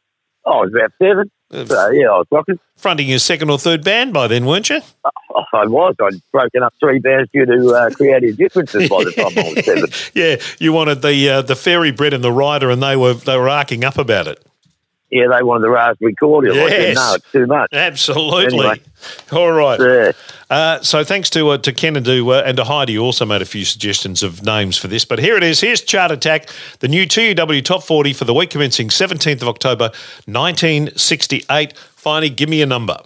I 0.47 0.51
was 0.51 0.72
about 0.74 0.92
seven. 1.01 1.30
So, 1.51 1.90
yeah, 1.90 2.07
I 2.07 2.18
was 2.18 2.26
rocking. 2.30 2.59
fronting 2.76 3.09
your 3.09 3.18
second 3.20 3.49
or 3.49 3.59
third 3.59 3.84
band 3.84 4.12
by 4.12 4.26
then, 4.26 4.45
weren't 4.45 4.68
you? 4.70 4.80
Oh, 5.05 5.45
I 5.53 5.66
was. 5.66 5.95
I'd 6.03 6.20
broken 6.32 6.62
up 6.62 6.74
three 6.80 6.99
bands 6.99 7.30
due 7.32 7.47
to 7.47 7.74
uh, 7.74 7.90
creative 7.90 8.36
differences 8.36 8.88
by 8.88 9.05
the 9.05 9.12
time 9.12 9.38
I 9.38 9.55
was 9.55 9.64
seven. 9.64 9.90
yeah, 10.14 10.36
you 10.59 10.72
wanted 10.72 11.03
the 11.03 11.28
uh, 11.28 11.42
the 11.42 11.55
fairy 11.57 11.92
bread 11.92 12.12
and 12.12 12.24
the 12.24 12.32
rider, 12.32 12.70
and 12.70 12.82
they 12.82 12.97
were 12.97 13.14
they 13.14 13.36
were 13.36 13.49
arcing 13.49 13.84
up 13.84 13.99
about 13.99 14.26
it. 14.26 14.45
Yeah, 15.15 15.29
they 15.29 15.45
wanted 15.45 15.62
the 15.62 15.71
raspberry 15.71 16.12
cordial. 16.17 16.57
I 16.57 16.69
said, 16.69 16.81
Yes. 16.81 16.97
no, 16.97 17.15
it's 17.15 17.33
too 17.33 17.47
much. 17.47 17.69
Absolutely. 17.73 18.59
Anyway. 18.59 18.81
All 19.31 19.53
right. 19.53 19.79
Yeah. 19.79 20.12
Uh, 20.51 20.81
so 20.83 21.05
thanks 21.05 21.31
to 21.31 21.51
uh, 21.51 21.59
to 21.59 21.73
Ken 21.73 21.95
and 21.95 22.05
to, 22.05 22.33
uh, 22.33 22.43
and 22.45 22.57
to 22.57 22.65
Heidi, 22.65 22.95
who 22.95 23.03
also 23.03 23.25
made 23.25 23.41
a 23.41 23.45
few 23.45 23.65
suggestions 23.65 24.25
of 24.25 24.43
names 24.43 24.77
for 24.77 24.89
this. 24.89 25.05
But 25.05 25.21
here 25.21 25.37
it 25.37 25.45
is. 25.45 25.61
Here's 25.61 25.81
Chart 25.83 26.11
Attack, 26.11 26.49
the 26.81 26.89
new 26.89 27.07
2UW 27.07 27.65
Top 27.65 27.85
40 27.85 28.12
for 28.12 28.25
the 28.25 28.35
week 28.35 28.51
commencing 28.51 28.89
17th 28.89 29.41
of 29.43 29.47
October, 29.49 29.93
1968. 30.27 31.79
Finally, 31.79 32.31
give 32.31 32.49
me 32.49 32.61
a 32.61 32.67
number. 32.67 32.99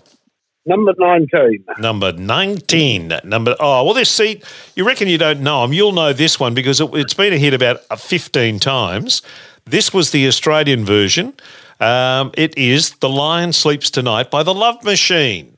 Number 0.64 0.94
19. 0.98 1.64
Number 1.78 2.12
19. 2.12 3.20
Number, 3.24 3.54
oh, 3.60 3.84
well, 3.84 3.94
this 3.94 4.10
seat, 4.10 4.44
you 4.74 4.84
reckon 4.86 5.08
you 5.08 5.16
don't 5.18 5.40
know 5.40 5.62
them. 5.62 5.72
You'll 5.72 5.92
know 5.92 6.12
this 6.12 6.40
one 6.40 6.52
because 6.54 6.80
it, 6.80 6.90
it's 6.94 7.14
been 7.14 7.32
a 7.32 7.38
hit 7.38 7.54
about 7.54 7.80
uh, 7.90 7.96
15 7.96 8.58
times. 8.60 9.22
This 9.64 9.92
was 9.94 10.10
the 10.10 10.26
Australian 10.26 10.84
version. 10.84 11.34
Um, 11.80 12.32
it 12.36 12.56
is 12.58 12.90
The 12.96 13.08
Lion 13.08 13.52
Sleeps 13.52 13.90
Tonight 13.90 14.30
by 14.30 14.42
The 14.42 14.54
Love 14.54 14.82
Machine. 14.84 15.56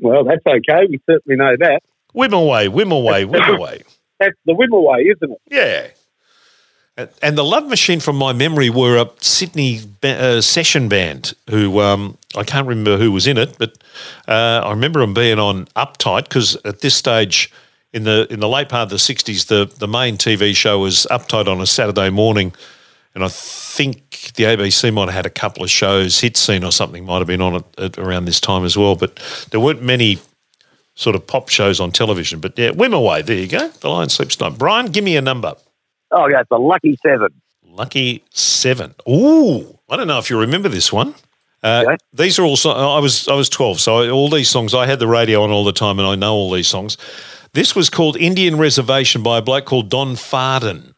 Well, 0.00 0.24
that's 0.24 0.44
okay. 0.46 0.86
We 0.88 1.00
certainly 1.08 1.36
know 1.36 1.54
that. 1.60 1.82
Whim 2.12 2.32
away, 2.32 2.68
whim 2.68 2.90
away, 2.92 3.24
whim 3.24 3.42
away. 3.54 3.82
That's 4.20 4.36
the 4.46 4.54
win 4.54 4.72
away, 4.72 5.02
isn't 5.14 5.32
it? 5.32 5.38
Yeah. 5.50 5.86
And- 6.96 7.08
And 7.22 7.36
the 7.38 7.44
Love 7.44 7.66
Machine, 7.68 8.00
from 8.00 8.16
my 8.16 8.32
memory, 8.32 8.70
were 8.70 8.96
a 8.98 9.10
Sydney 9.20 9.80
ba- 10.00 10.36
uh, 10.36 10.40
session 10.40 10.88
band 10.88 11.34
who 11.50 11.80
um, 11.80 12.18
I 12.36 12.44
can't 12.44 12.66
remember 12.68 12.96
who 12.96 13.10
was 13.12 13.26
in 13.26 13.36
it, 13.38 13.56
but 13.58 13.76
uh, 14.28 14.60
I 14.64 14.70
remember 14.70 15.00
them 15.00 15.14
being 15.14 15.38
on 15.40 15.66
Uptight 15.76 16.24
because 16.24 16.56
at 16.64 16.80
this 16.80 16.94
stage 16.94 17.52
in 17.92 18.04
the 18.04 18.26
in 18.30 18.38
the 18.40 18.48
late 18.48 18.68
part 18.68 18.84
of 18.84 18.90
the 18.90 18.96
'60s, 18.96 19.46
the 19.48 19.72
the 19.78 19.88
main 19.88 20.16
TV 20.18 20.54
show 20.54 20.78
was 20.80 21.04
Uptight 21.10 21.48
on 21.48 21.60
a 21.60 21.66
Saturday 21.66 22.10
morning, 22.10 22.52
and 23.14 23.24
I 23.24 23.28
think 23.28 24.03
the 24.34 24.44
ABC 24.44 24.92
might 24.92 25.04
have 25.06 25.14
had 25.14 25.26
a 25.26 25.30
couple 25.30 25.62
of 25.62 25.70
shows, 25.70 26.20
Hit 26.20 26.36
Scene 26.36 26.64
or 26.64 26.72
something 26.72 27.04
might 27.04 27.18
have 27.18 27.26
been 27.26 27.40
on 27.42 27.56
it 27.56 27.64
at 27.78 27.98
around 27.98 28.24
this 28.24 28.40
time 28.40 28.64
as 28.64 28.76
well, 28.76 28.96
but 28.96 29.16
there 29.50 29.60
weren't 29.60 29.82
many 29.82 30.18
sort 30.94 31.16
of 31.16 31.26
pop 31.26 31.48
shows 31.48 31.80
on 31.80 31.90
television. 31.92 32.40
But 32.40 32.58
yeah, 32.58 32.70
Whim 32.70 32.94
Away, 32.94 33.22
there 33.22 33.36
you 33.36 33.48
go. 33.48 33.68
The 33.68 33.88
Lion 33.88 34.08
Sleeps 34.08 34.36
Tonight. 34.36 34.58
Brian, 34.58 34.86
give 34.86 35.04
me 35.04 35.16
a 35.16 35.22
number. 35.22 35.54
Oh, 36.10 36.26
yeah, 36.28 36.40
it's 36.40 36.50
a 36.50 36.56
lucky 36.58 36.96
seven. 37.02 37.28
Lucky 37.66 38.22
seven. 38.30 38.94
Ooh, 39.08 39.78
I 39.90 39.96
don't 39.96 40.06
know 40.06 40.18
if 40.18 40.30
you 40.30 40.38
remember 40.38 40.68
this 40.68 40.92
one. 40.92 41.14
Uh, 41.62 41.84
Okay. 41.86 41.96
These 42.12 42.38
are 42.38 42.42
all. 42.44 42.56
So- 42.56 42.70
I 42.70 42.98
was 43.00 43.26
I 43.26 43.34
was 43.34 43.48
twelve, 43.48 43.80
so 43.80 44.08
all 44.10 44.28
these 44.30 44.48
songs 44.48 44.74
I 44.74 44.86
had 44.86 44.98
the 45.00 45.08
radio 45.08 45.42
on 45.42 45.50
all 45.50 45.64
the 45.64 45.72
time, 45.72 45.98
and 45.98 46.06
I 46.06 46.14
know 46.14 46.34
all 46.34 46.50
these 46.52 46.68
songs. 46.68 46.96
This 47.54 47.74
was 47.74 47.88
called 47.90 48.16
Indian 48.16 48.56
Reservation 48.58 49.22
by 49.22 49.38
a 49.38 49.42
bloke 49.42 49.64
called 49.64 49.88
Don 49.88 50.14
Fardon. 50.14 50.93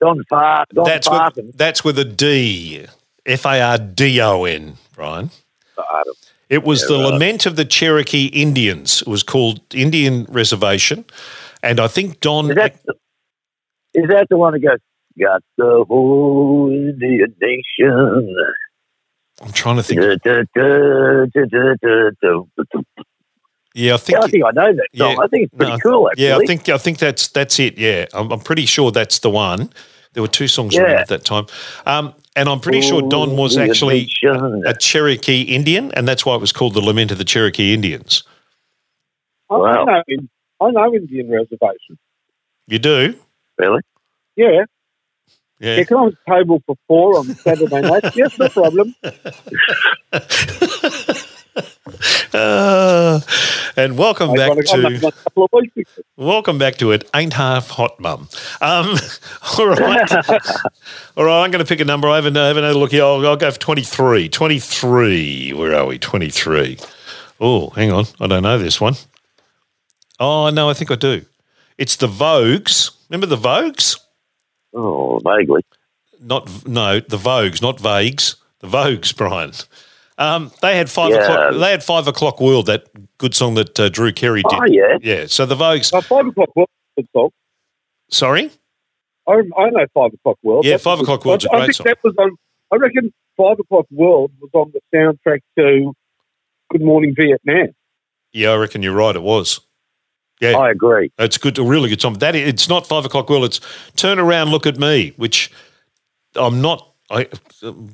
Don 0.00 0.22
Far, 0.28 0.64
Don 0.72 0.84
that's 0.84 1.06
Farton. 1.06 1.46
with 1.46 1.56
that's 1.56 1.84
with 1.84 1.98
a 1.98 2.04
D, 2.04 2.86
F 3.26 3.44
A 3.44 3.60
R 3.60 3.78
D 3.78 4.20
O 4.20 4.44
N. 4.44 4.76
Brian. 4.94 5.30
Farton. 5.74 6.12
It 6.48 6.64
was 6.64 6.86
the 6.88 6.94
right. 6.94 7.12
Lament 7.12 7.46
of 7.46 7.56
the 7.56 7.64
Cherokee 7.64 8.26
Indians. 8.26 9.02
It 9.02 9.08
was 9.08 9.22
called 9.22 9.60
Indian 9.72 10.24
Reservation, 10.24 11.04
and 11.62 11.78
I 11.78 11.86
think 11.86 12.20
Don. 12.20 12.50
Is 12.50 12.56
that, 12.56 12.82
the, 12.84 12.94
is 13.94 14.08
that 14.08 14.26
the 14.30 14.36
one 14.36 14.54
that 14.54 14.60
goes, 14.60 14.78
got 15.18 15.42
the 15.56 15.84
whole 15.86 16.70
Indian 16.70 17.34
nation? 17.40 18.36
I'm 19.42 19.52
trying 19.52 19.76
to 19.76 19.82
think. 19.82 20.00
Yeah, 23.74 23.94
I 23.94 23.96
think. 23.98 24.18
Yeah, 24.18 24.24
I 24.24 24.28
think 24.28 24.44
I 24.44 24.50
know 24.50 24.72
that 24.74 24.88
song. 24.96 25.10
Yeah. 25.12 25.16
I 25.22 25.26
think 25.28 25.44
it's 25.44 25.54
pretty 25.54 25.72
No, 25.72 25.78
cool, 25.78 26.08
actually. 26.10 26.26
Yeah, 26.26 26.36
I 26.36 26.44
think 26.46 26.68
I 26.68 26.78
think 26.78 26.98
that's 26.98 27.28
that's 27.28 27.58
it. 27.60 27.78
Yeah, 27.78 28.06
I'm, 28.12 28.30
I'm 28.32 28.40
pretty 28.40 28.66
sure 28.66 28.90
that's 28.90 29.20
the 29.20 29.30
one. 29.30 29.70
There 30.12 30.22
were 30.22 30.28
two 30.28 30.48
songs 30.48 30.76
around 30.76 30.90
at 30.96 31.06
that 31.08 31.24
time, 31.24 31.46
um, 31.86 32.12
and 32.34 32.48
I'm 32.48 32.58
pretty 32.58 32.80
sure 32.80 33.00
Don 33.08 33.36
was 33.36 33.56
actually 33.56 34.00
nation. 34.24 34.62
a 34.66 34.74
Cherokee 34.74 35.42
Indian, 35.42 35.92
and 35.92 36.08
that's 36.08 36.26
why 36.26 36.34
it 36.34 36.40
was 36.40 36.50
called 36.52 36.74
the 36.74 36.80
Lament 36.80 37.12
of 37.12 37.18
the 37.18 37.24
Cherokee 37.24 37.72
Indians. 37.72 38.24
I, 39.48 39.56
Wow. 39.56 39.86
I, 39.86 40.02
know, 40.08 40.26
I 40.60 40.70
know 40.72 40.94
Indian 40.94 41.30
reservations. 41.30 41.98
You 42.66 42.78
do, 42.80 43.14
Really? 43.58 43.82
Yeah. 44.36 44.50
yeah. 44.50 44.64
Yeah, 45.62 45.84
can 45.84 45.96
I 45.98 46.04
have 46.04 46.12
a 46.26 46.30
table 46.38 46.62
for 46.66 46.74
four 46.88 47.18
on 47.18 47.26
Saturday 47.36 47.82
night? 47.82 48.02
yes, 48.16 48.36
no 48.38 48.48
problem. 48.48 48.94
Uh, 52.32 53.20
and 53.76 53.96
welcome 53.96 54.32
back 54.34 54.52
to 54.52 55.06
a 55.06 55.12
couple 55.12 55.44
of 55.44 55.50
weeks 55.52 55.76
ago. 55.76 56.02
welcome 56.16 56.58
back 56.58 56.76
to 56.76 56.90
it. 56.92 57.08
Ain't 57.14 57.34
half 57.34 57.68
hot, 57.68 57.98
mum. 58.00 58.28
Um, 58.60 58.96
all 59.58 59.68
right, 59.68 60.12
all 61.16 61.24
right. 61.24 61.44
I'm 61.44 61.50
going 61.50 61.64
to 61.64 61.68
pick 61.68 61.80
a 61.80 61.84
number. 61.84 62.08
I 62.08 62.16
haven't, 62.16 62.36
I 62.36 62.48
haven't 62.48 62.64
had 62.64 62.74
a 62.74 62.78
look 62.78 62.90
here. 62.90 63.04
I'll, 63.04 63.26
I'll 63.26 63.36
go 63.36 63.50
for 63.50 63.58
23. 63.58 64.28
23. 64.28 65.52
Where 65.52 65.74
are 65.74 65.86
we? 65.86 65.98
23. 65.98 66.78
Oh, 67.40 67.70
hang 67.70 67.90
on. 67.92 68.06
I 68.20 68.26
don't 68.26 68.42
know 68.42 68.58
this 68.58 68.80
one. 68.80 68.94
Oh 70.18 70.50
no, 70.50 70.68
I 70.68 70.74
think 70.74 70.90
I 70.90 70.96
do. 70.96 71.24
It's 71.78 71.96
the 71.96 72.08
Vogues. 72.08 72.90
Remember 73.08 73.26
the 73.26 73.36
Vogues? 73.36 73.98
Oh, 74.74 75.18
vaguely. 75.24 75.62
Not 76.20 76.66
no, 76.66 77.00
the 77.00 77.16
Vogues, 77.16 77.62
not 77.62 77.80
Vagues. 77.80 78.36
The 78.60 78.68
Vogues, 78.68 79.16
Brian. 79.16 79.52
Um, 80.20 80.52
they 80.62 80.76
had 80.76 80.88
five 80.88 81.10
Yeah. 81.10 81.22
o'clock. 81.22 81.54
They 81.60 81.70
had 81.70 81.82
five 81.82 82.06
o'clock 82.06 82.40
world. 82.40 82.66
That 82.66 82.86
good 83.18 83.34
song 83.34 83.54
that 83.54 83.80
uh, 83.80 83.88
Drew 83.88 84.12
Carey 84.12 84.42
did. 84.48 84.58
Oh, 84.60 84.64
yeah. 84.66 84.98
Yeah. 85.02 85.26
So 85.26 85.46
the 85.46 85.56
Vogues. 85.56 85.92
Uh, 85.92 86.00
five 86.02 86.26
o'clock 86.26 86.50
world. 86.54 86.68
Good 86.96 87.08
song. 87.12 87.30
Sorry. 88.10 88.50
I, 89.28 89.32
I 89.56 89.70
know 89.70 89.86
Five 89.94 90.12
O'clock 90.14 90.38
World. 90.42 90.64
Yeah, 90.64 90.72
That's 90.72 90.82
Five 90.82 90.98
O'Clock 91.00 91.24
world. 91.24 91.44
a 91.44 91.50
I, 91.52 91.54
I 91.54 91.58
great 91.58 91.66
think 91.66 91.74
song. 91.76 91.84
that 91.86 91.98
was 92.02 92.14
on. 92.18 92.30
I 92.72 92.76
reckon 92.76 93.12
Five 93.36 93.58
O'clock 93.60 93.86
World 93.90 94.32
was 94.40 94.50
on 94.54 94.72
the 94.72 94.80
soundtrack 94.94 95.40
to 95.58 95.92
Good 96.70 96.82
Morning 96.82 97.14
Vietnam. 97.16 97.68
Yeah, 98.32 98.50
I 98.50 98.56
reckon 98.56 98.82
you're 98.82 98.94
right. 98.94 99.14
It 99.14 99.22
was. 99.22 99.60
Yeah, 100.40 100.56
I 100.58 100.70
agree. 100.70 101.12
it's 101.18 101.36
good. 101.38 101.58
A 101.58 101.62
really 101.62 101.88
good 101.90 102.00
song. 102.00 102.14
That 102.14 102.34
it's 102.34 102.68
not 102.68 102.86
five 102.86 103.04
o'clock. 103.04 103.28
Well, 103.30 103.44
it's 103.44 103.60
turn 103.94 104.18
around, 104.18 104.48
look 104.50 104.66
at 104.66 104.78
me. 104.78 105.12
Which 105.16 105.50
I'm 106.34 106.60
not. 106.60 106.89
I, 107.10 107.26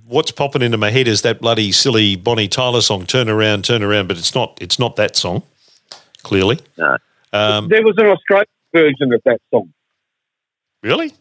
what's 0.06 0.30
popping 0.30 0.60
into 0.62 0.76
my 0.76 0.90
head 0.90 1.08
is 1.08 1.22
that 1.22 1.40
bloody 1.40 1.72
silly 1.72 2.16
Bonnie 2.16 2.48
Tyler 2.48 2.82
song, 2.82 3.06
"Turn 3.06 3.28
Around, 3.30 3.64
Turn 3.64 3.82
Around," 3.82 4.08
but 4.08 4.18
it's 4.18 4.34
not. 4.34 4.58
It's 4.60 4.78
not 4.78 4.96
that 4.96 5.16
song. 5.16 5.42
Clearly, 6.22 6.58
No. 6.76 6.98
um, 7.32 7.68
There 7.68 7.82
was 7.82 7.94
an 7.98 8.06
Australian 8.06 8.46
version 8.74 9.12
of 9.12 9.22
that 9.24 9.40
song. 9.52 9.72
really. 10.82 11.12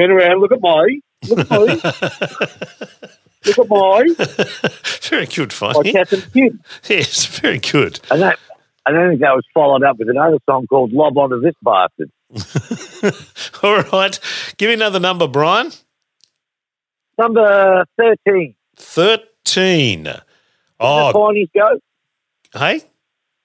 Turn 0.00 0.10
around, 0.10 0.40
look 0.40 0.52
at 0.52 0.60
me. 0.60 1.00
Look 1.28 1.38
at 1.38 1.50
me. 1.50 1.66
look 3.46 3.58
at 3.58 3.70
me. 3.70 4.14
very 5.08 5.26
good, 5.26 5.48
My 5.60 5.72
funny. 5.72 5.92
Captain 5.92 6.22
Kid. 6.32 6.58
Yes, 6.88 7.26
very 7.26 7.58
good. 7.58 8.00
And 8.10 8.20
that, 8.22 8.38
and 8.84 8.96
I 8.98 9.08
think 9.08 9.20
that 9.20 9.34
was 9.34 9.44
followed 9.54 9.82
up 9.84 9.98
with 9.98 10.08
another 10.10 10.38
song 10.48 10.66
called 10.66 10.92
"Lob 10.92 11.16
Onto 11.16 11.40
This 11.40 11.54
Bastard." 11.62 12.10
All 13.62 13.82
right. 13.92 14.18
Give 14.58 14.68
me 14.68 14.74
another 14.74 15.00
number, 15.00 15.26
Brian. 15.28 15.70
Number 17.18 17.84
thirteen. 17.98 18.54
13. 18.76 20.08
Oh, 20.08 20.16
Oh, 20.78 21.12
Piney's 21.14 21.48
go. 21.54 21.78
hey? 22.52 22.82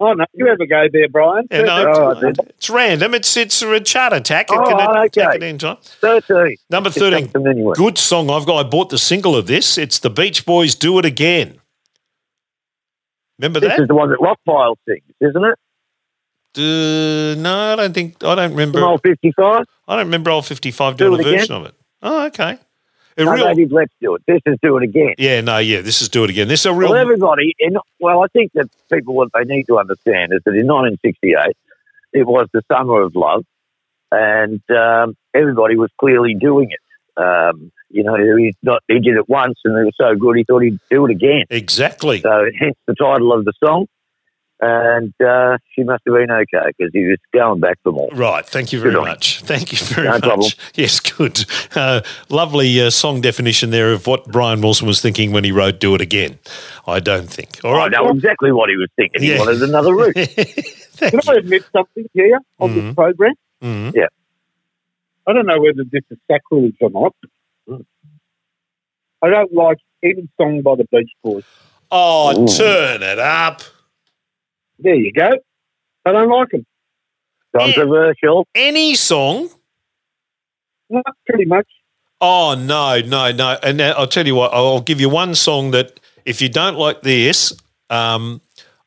Oh, 0.03 0.13
no, 0.13 0.25
you 0.33 0.47
have 0.47 0.59
a 0.59 0.65
go 0.65 0.87
there, 0.91 1.07
Brian. 1.07 1.47
Yeah, 1.51 1.61
no, 1.61 1.85
Oh, 1.95 2.09
it's, 2.27 2.39
it's 2.39 2.69
random. 2.71 3.13
It's 3.13 3.37
it's 3.37 3.61
a 3.61 3.79
chart 3.79 4.13
attack. 4.13 4.49
It 4.49 4.57
Oh, 4.59 4.65
can 4.65 4.79
attack 4.79 5.17
okay. 5.17 5.21
at 5.21 5.43
any 5.43 5.57
time. 5.57 5.77
Thirteen. 5.81 6.57
Number 6.69 6.89
13. 6.89 7.31
anyway. 7.47 7.73
Good 7.75 7.97
song. 7.97 8.29
I've 8.31 8.45
got. 8.45 8.65
I 8.65 8.67
bought 8.67 8.89
the 8.89 8.97
single 8.97 9.35
of 9.35 9.45
this. 9.47 9.77
It's 9.77 9.99
the 9.99 10.09
Beach 10.09 10.45
Boys 10.45 10.73
"Do 10.75 10.97
It 10.99 11.05
Again." 11.05 11.59
Remember 13.39 13.59
that? 13.59 13.67
This 13.67 13.77
that? 13.77 13.81
is 13.83 13.87
the 13.87 13.95
one 13.95 14.09
that 14.09 14.17
Rockpile 14.19 14.75
sings, 14.87 15.03
isn't 15.21 15.43
it? 15.45 15.57
Uh, 16.57 17.39
no, 17.41 17.73
I 17.73 17.75
don't 17.77 17.93
think. 17.93 18.23
I 18.23 18.35
don't 18.35 18.51
remember. 18.51 18.79
From 18.79 18.89
old 18.89 19.01
fifty-five. 19.03 19.65
I 19.87 19.95
don't 19.95 20.05
remember 20.07 20.31
old 20.31 20.45
fifty-five 20.47 20.97
Do 20.97 21.05
doing 21.05 21.19
It 21.21 21.25
a 21.25 21.29
Again? 21.29 21.39
version 21.39 21.55
of 21.55 21.65
it. 21.67 21.75
Oh, 22.01 22.25
okay. 22.25 22.57
A 23.17 23.25
No, 23.25 23.33
real. 23.33 23.47
they 23.47 23.53
did 23.55 23.71
Let's 23.71 23.93
Do 24.01 24.15
It. 24.15 24.23
This 24.27 24.41
is 24.45 24.57
Do 24.61 24.77
It 24.77 24.83
Again. 24.83 25.15
Yeah, 25.17 25.41
no, 25.41 25.57
yeah. 25.57 25.81
This 25.81 26.01
is 26.01 26.09
"Do 26.09 26.23
It 26.23 26.29
Again." 26.29 26.47
This 26.47 26.61
is 26.61 26.65
a 26.67 26.73
real. 26.73 26.91
Well, 26.91 26.99
everybody, 26.99 27.53
in, 27.59 27.77
well, 27.99 28.23
I 28.23 28.27
think 28.27 28.51
that 28.53 28.69
people, 28.91 29.13
what 29.15 29.29
they 29.33 29.43
need 29.43 29.67
to 29.67 29.79
understand 29.79 30.33
is 30.33 30.41
that 30.45 30.51
in 30.51 30.67
1968, 30.67 31.55
it 32.13 32.27
was 32.27 32.47
the 32.53 32.61
summer 32.71 33.01
of 33.01 33.15
love, 33.15 33.45
and 34.11 34.61
um, 34.69 35.15
everybody 35.33 35.77
was 35.77 35.89
clearly 35.99 36.35
doing 36.35 36.69
it. 36.71 37.21
Um, 37.21 37.71
you 37.89 38.03
know, 38.03 38.15
he's 38.37 38.55
not, 38.63 38.81
he 38.87 38.99
did 38.99 39.15
it 39.15 39.27
once 39.27 39.59
and 39.65 39.77
it 39.77 39.83
was 39.83 39.95
so 39.97 40.15
good, 40.15 40.37
he 40.37 40.43
thought 40.43 40.63
he'd 40.63 40.79
do 40.89 41.05
it 41.05 41.11
again. 41.11 41.43
exactly. 41.49 42.21
So, 42.21 42.49
hence 42.57 42.77
the 42.87 42.95
title 42.95 43.33
of 43.33 43.45
the 43.45 43.53
song. 43.63 43.87
And 44.63 45.11
uh, 45.19 45.57
she 45.73 45.81
must 45.83 46.03
have 46.05 46.13
been 46.13 46.29
okay 46.29 46.71
because 46.77 46.91
he 46.93 47.05
was 47.05 47.17
going 47.33 47.59
back 47.59 47.79
for 47.81 47.91
more. 47.91 48.09
Right. 48.13 48.45
Thank 48.45 48.71
you 48.71 48.79
very 48.79 48.91
Good 48.91 48.99
on 48.99 49.07
much. 49.07 49.41
Thank 49.41 49.71
you 49.71 49.79
very 49.87 50.05
No 50.07 50.13
much. 50.13 50.21
problem. 50.21 50.51
Yes, 50.75 50.99
good. 50.99 51.45
Uh, 51.75 52.01
lovely 52.29 52.79
uh, 52.79 52.91
song 52.91 53.21
definition 53.21 53.71
there 53.71 53.91
of 53.91 54.05
what 54.05 54.25
Brian 54.31 54.61
Wilson 54.61 54.85
was 54.85 55.01
thinking 55.01 55.31
when 55.31 55.43
he 55.43 55.51
wrote 55.51 55.79
"Do 55.79 55.95
It 55.95 56.01
Again." 56.01 56.37
I 56.85 56.99
don't 56.99 57.27
think. 57.27 57.59
All 57.63 57.73
I 57.73 57.77
right. 57.87 57.91
know 57.91 58.09
exactly 58.09 58.51
what 58.51 58.69
he 58.69 58.75
was 58.77 58.89
thinking. 58.95 59.23
He 59.23 59.35
wanted 59.35 59.63
another 59.63 59.95
route. 59.95 60.13
Can 60.97 61.19
I 61.27 61.33
admit 61.37 61.63
something 61.75 62.07
here 62.13 62.37
on 62.59 62.69
Mhm. 62.69 62.75
this 62.75 62.93
program? 62.95 63.33
Mhm. 63.63 64.07
I 65.27 65.33
don't 65.33 65.47
know 65.47 65.59
whether 65.59 65.83
this 65.91 66.03
is 66.11 66.17
sacrilege 66.29 66.75
or 66.81 66.89
not. 66.91 67.15
I 69.23 69.29
don't 69.29 69.53
like 69.53 69.77
any 70.03 70.27
song 70.39 70.61
by 70.61 70.75
the 70.75 70.85
Beach 70.91 71.09
Boys. 71.23 71.43
Oh, 71.91 72.43
Ooh. 72.43 72.47
turn 72.47 73.03
it 73.03 73.19
up. 73.19 73.61
There 74.81 74.95
you 74.95 75.11
go. 75.13 75.29
I 76.05 76.11
don't 76.11 76.29
like 76.29 76.49
them. 76.49 76.65
Controversial. 77.55 78.47
Any 78.55 78.95
song. 78.95 79.49
Not 80.89 81.05
pretty 81.25 81.45
much. 81.45 81.67
Oh 82.19 82.55
no, 82.55 83.01
no, 83.01 83.31
no! 83.31 83.57
And 83.63 83.81
I'll 83.81 84.07
tell 84.07 84.27
you 84.27 84.35
what. 84.35 84.53
I'll 84.53 84.81
give 84.81 85.01
you 85.01 85.09
one 85.09 85.33
song 85.33 85.71
that 85.71 85.99
if 86.25 86.41
you 86.41 86.49
don't 86.49 86.77
like 86.77 87.01
this, 87.01 87.53
um, 87.89 88.41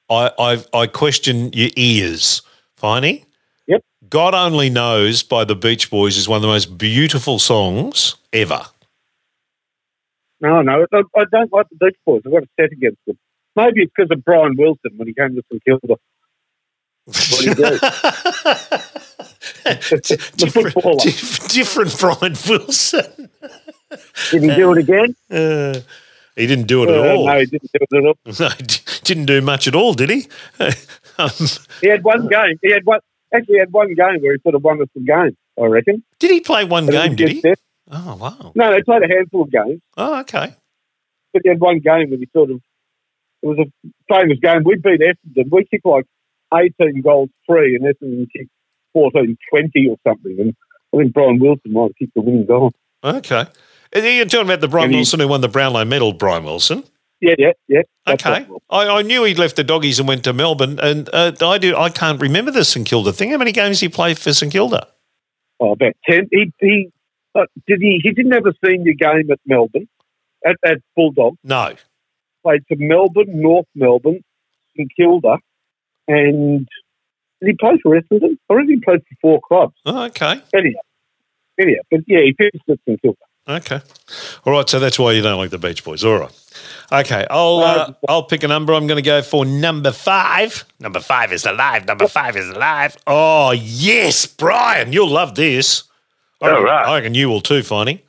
I, 0.09 0.31
I 0.39 0.65
I 0.73 0.87
question 0.87 1.53
your 1.53 1.71
ears, 1.77 2.43
Finey. 2.81 3.25
Yep. 3.67 3.83
God 4.09 4.35
only 4.35 4.71
knows 4.71 5.23
by 5.23 5.45
the 5.45 5.57
Beach 5.57 5.91
Boys 5.91 6.17
is 6.17 6.29
one 6.29 6.37
of 6.37 6.43
the 6.43 6.49
most 6.49 6.79
beautiful 6.79 7.39
songs 7.39 8.17
ever. 8.33 8.61
No, 10.41 10.63
no, 10.63 10.87
I, 10.93 11.03
I 11.17 11.25
don't 11.33 11.53
like 11.53 11.67
the 11.71 11.87
Beach 11.87 11.97
Boys. 12.07 12.23
I've 12.27 12.33
got 12.33 12.43
a 12.43 12.49
set 12.61 12.71
against 12.71 12.99
them. 13.07 13.19
Maybe 13.57 13.83
it's 13.83 13.93
because 13.97 14.11
of 14.11 14.25
Brian 14.25 14.57
Wilson 14.57 14.93
when 14.97 15.09
he 15.09 15.15
came 15.15 15.35
to 15.37 15.43
St 15.51 15.65
Kilda. 15.65 15.97
What 17.07 17.39
do 17.39 17.45
you 17.45 17.55
do? 17.55 17.79
different, 20.37 20.75
diff- 21.03 21.49
different 21.49 21.99
Brian 21.99 22.35
Wilson. 22.49 23.29
Did 24.31 24.43
he 24.43 24.55
do 24.55 24.73
it 24.73 24.79
again? 24.79 25.15
Uh, 25.31 25.81
he 26.37 26.47
didn't 26.47 26.67
do 26.67 26.83
it 26.85 26.89
at 26.91 26.97
Uh, 26.97 27.15
all. 27.15 27.27
no, 27.27 27.39
he 27.39 27.47
didn't 27.47 27.71
do 27.73 27.79
it 27.81 27.97
at 27.97 28.05
all. 28.05 28.15
No, 28.41 28.49
didn't 29.05 29.27
do 29.27 29.41
much 29.41 29.69
at 29.69 29.75
all, 29.75 29.93
did 29.95 30.11
he? 30.11 30.27
um, 31.19 31.31
He 31.81 31.89
had 31.89 32.03
one 32.03 32.27
game. 32.29 32.59
He 32.63 32.73
had 32.73 32.85
one. 32.85 33.01
Actually, 33.33 33.55
he 33.55 33.59
had 33.61 33.73
one 33.73 33.95
game 33.95 34.21
where 34.23 34.33
he 34.33 34.39
sort 34.43 34.55
of 34.55 34.65
won 34.65 34.81
us 34.83 34.89
the 34.95 35.01
game. 35.03 35.37
I 35.61 35.67
reckon. 35.67 36.03
did 36.19 36.31
he 36.31 36.41
play 36.41 36.65
one 36.65 36.87
game? 36.87 37.15
Did 37.15 37.29
he? 37.29 37.43
Oh 37.91 38.17
wow! 38.17 38.53
No, 38.55 38.71
they 38.73 38.83
played 38.83 39.03
a 39.03 39.09
handful 39.09 39.43
of 39.43 39.51
games, 39.53 39.83
Oh 39.97 40.21
okay. 40.21 40.55
but 41.33 41.43
he 41.45 41.49
had 41.51 41.61
one 41.61 41.79
game 41.81 42.11
where 42.11 42.19
he 42.19 42.29
sort 42.33 42.51
of. 42.51 42.61
It 43.45 43.49
was 43.49 43.59
a 43.59 43.91
famous 44.13 44.39
game. 44.43 44.63
We 44.65 44.77
beat 44.77 45.01
Essendon. 45.01 45.51
We 45.51 45.67
kicked 45.67 45.85
like 45.85 46.07
18 46.55 47.03
goals 47.03 47.29
free, 47.47 47.77
and 47.77 47.85
Essendon 47.85 48.27
kicked 48.35 48.51
14 48.95 49.37
20 49.51 49.89
or 49.89 49.97
something. 50.09 50.37
And 50.41 50.55
I 50.95 50.97
think 50.97 51.13
Brian 51.13 51.39
Wilson 51.39 51.73
might 51.73 51.83
have 51.83 51.97
kicked 51.99 52.15
the 52.15 52.23
winning 52.23 52.47
goal. 52.47 52.73
Okay. 53.05 53.45
You're 53.95 54.25
talking 54.25 54.47
about 54.47 54.63
the 54.63 54.69
Brian 54.69 54.87
And 54.87 54.93
he- 54.95 54.99
Wilson 54.99 55.21
who 55.21 55.29
won 55.29 55.43
the 55.43 55.49
Brownlow 55.49 55.85
medal, 55.85 56.15
Brian 56.15 56.45
Wilson. 56.45 56.85
Yeah, 57.21 57.35
yeah, 57.39 57.53
yeah. 57.69 57.83
Okay. 58.09 58.47
I, 58.71 58.89
I 58.89 59.03
knew 59.03 59.25
he 59.25 59.35
left 59.35 59.57
the 59.57 59.65
doggies 59.65 59.99
and 59.99 60.09
went 60.09 60.25
to 60.25 60.33
Melbourne, 60.33 60.79
and 60.83 61.09
uh, 61.13 61.33
I 61.43 61.59
do. 61.59 61.77
I 61.77 61.89
can't 61.91 62.21
remember 62.21 62.51
the 62.51 62.65
St 62.65 62.87
Kilda 62.87 63.13
thing. 63.13 63.31
How 63.31 63.39
many 63.39 63.53
games 63.53 63.81
did 63.81 63.87
he 63.87 63.95
play 63.95 64.15
for 64.15 64.33
St 64.33 64.51
Kilda? 64.51 64.89
Oh, 65.61 65.73
about 65.73 65.93
10. 66.09 66.29
He, 66.33 66.53
he, 66.61 66.91
uh, 67.35 67.45
did 67.67 67.81
he, 67.81 68.01
he 68.03 68.11
didn't 68.11 68.33
have 68.33 68.47
a 68.47 68.55
senior 68.67 68.93
game 68.95 69.31
at 69.31 69.39
Melbourne, 69.47 69.89
at, 70.45 70.57
at 70.65 70.79
Bulldog. 70.97 71.37
No. 71.45 71.75
Played 72.45 72.63
for 72.69 72.77
Melbourne, 72.79 73.41
North 73.41 73.67
Melbourne, 73.75 74.23
St 74.77 74.91
Kilda, 74.97 75.39
and 76.07 76.69
did 77.41 77.49
he 77.51 77.53
play 77.59 77.79
for 77.83 77.99
Essendon? 77.99 78.37
I 78.51 78.55
reckon 78.55 78.69
he 78.75 78.81
played 78.81 79.01
for 79.01 79.17
four 79.23 79.41
clubs. 79.49 79.75
Oh, 79.87 80.03
okay. 80.05 80.41
Anyhow, 80.55 80.81
anyhow, 81.59 81.81
but 81.91 82.01
yeah, 82.07 82.21
he 82.21 82.35
finished 82.37 82.65
at 82.69 82.79
St 82.87 83.01
Kilda. 83.01 83.17
Okay. 83.47 83.81
All 84.45 84.53
right. 84.55 84.69
So 84.69 84.79
that's 84.79 84.99
why 84.99 85.13
you 85.13 85.21
don't 85.23 85.37
like 85.39 85.51
the 85.51 85.59
Beach 85.59 85.85
Boys. 85.85 86.03
All 86.05 86.19
right. 86.19 86.43
Okay. 86.93 87.27
I'll 87.31 87.59
uh, 87.59 87.93
I'll 88.09 88.23
pick 88.23 88.43
a 88.43 88.49
number. 88.49 88.73
I'm 88.73 88.87
going 88.87 88.97
to 88.97 89.03
go 89.03 89.21
for 89.21 89.45
number 89.45 89.93
five. 89.93 90.65
Number 90.81 91.01
five 91.01 91.31
is 91.33 91.45
alive. 91.45 91.87
Number 91.87 92.09
five 92.09 92.37
is 92.37 92.49
alive. 92.49 92.97
Oh 93.07 93.51
yes, 93.53 94.25
Brian, 94.27 94.93
you'll 94.95 95.11
love 95.11 95.35
this. 95.35 95.83
I 96.41 96.47
All 96.47 96.51
reckon- 96.53 96.65
right. 96.65 96.87
I 96.89 96.95
reckon 96.97 97.15
you 97.15 97.29
will 97.29 97.41
too, 97.43 97.61
Finey. 97.61 98.01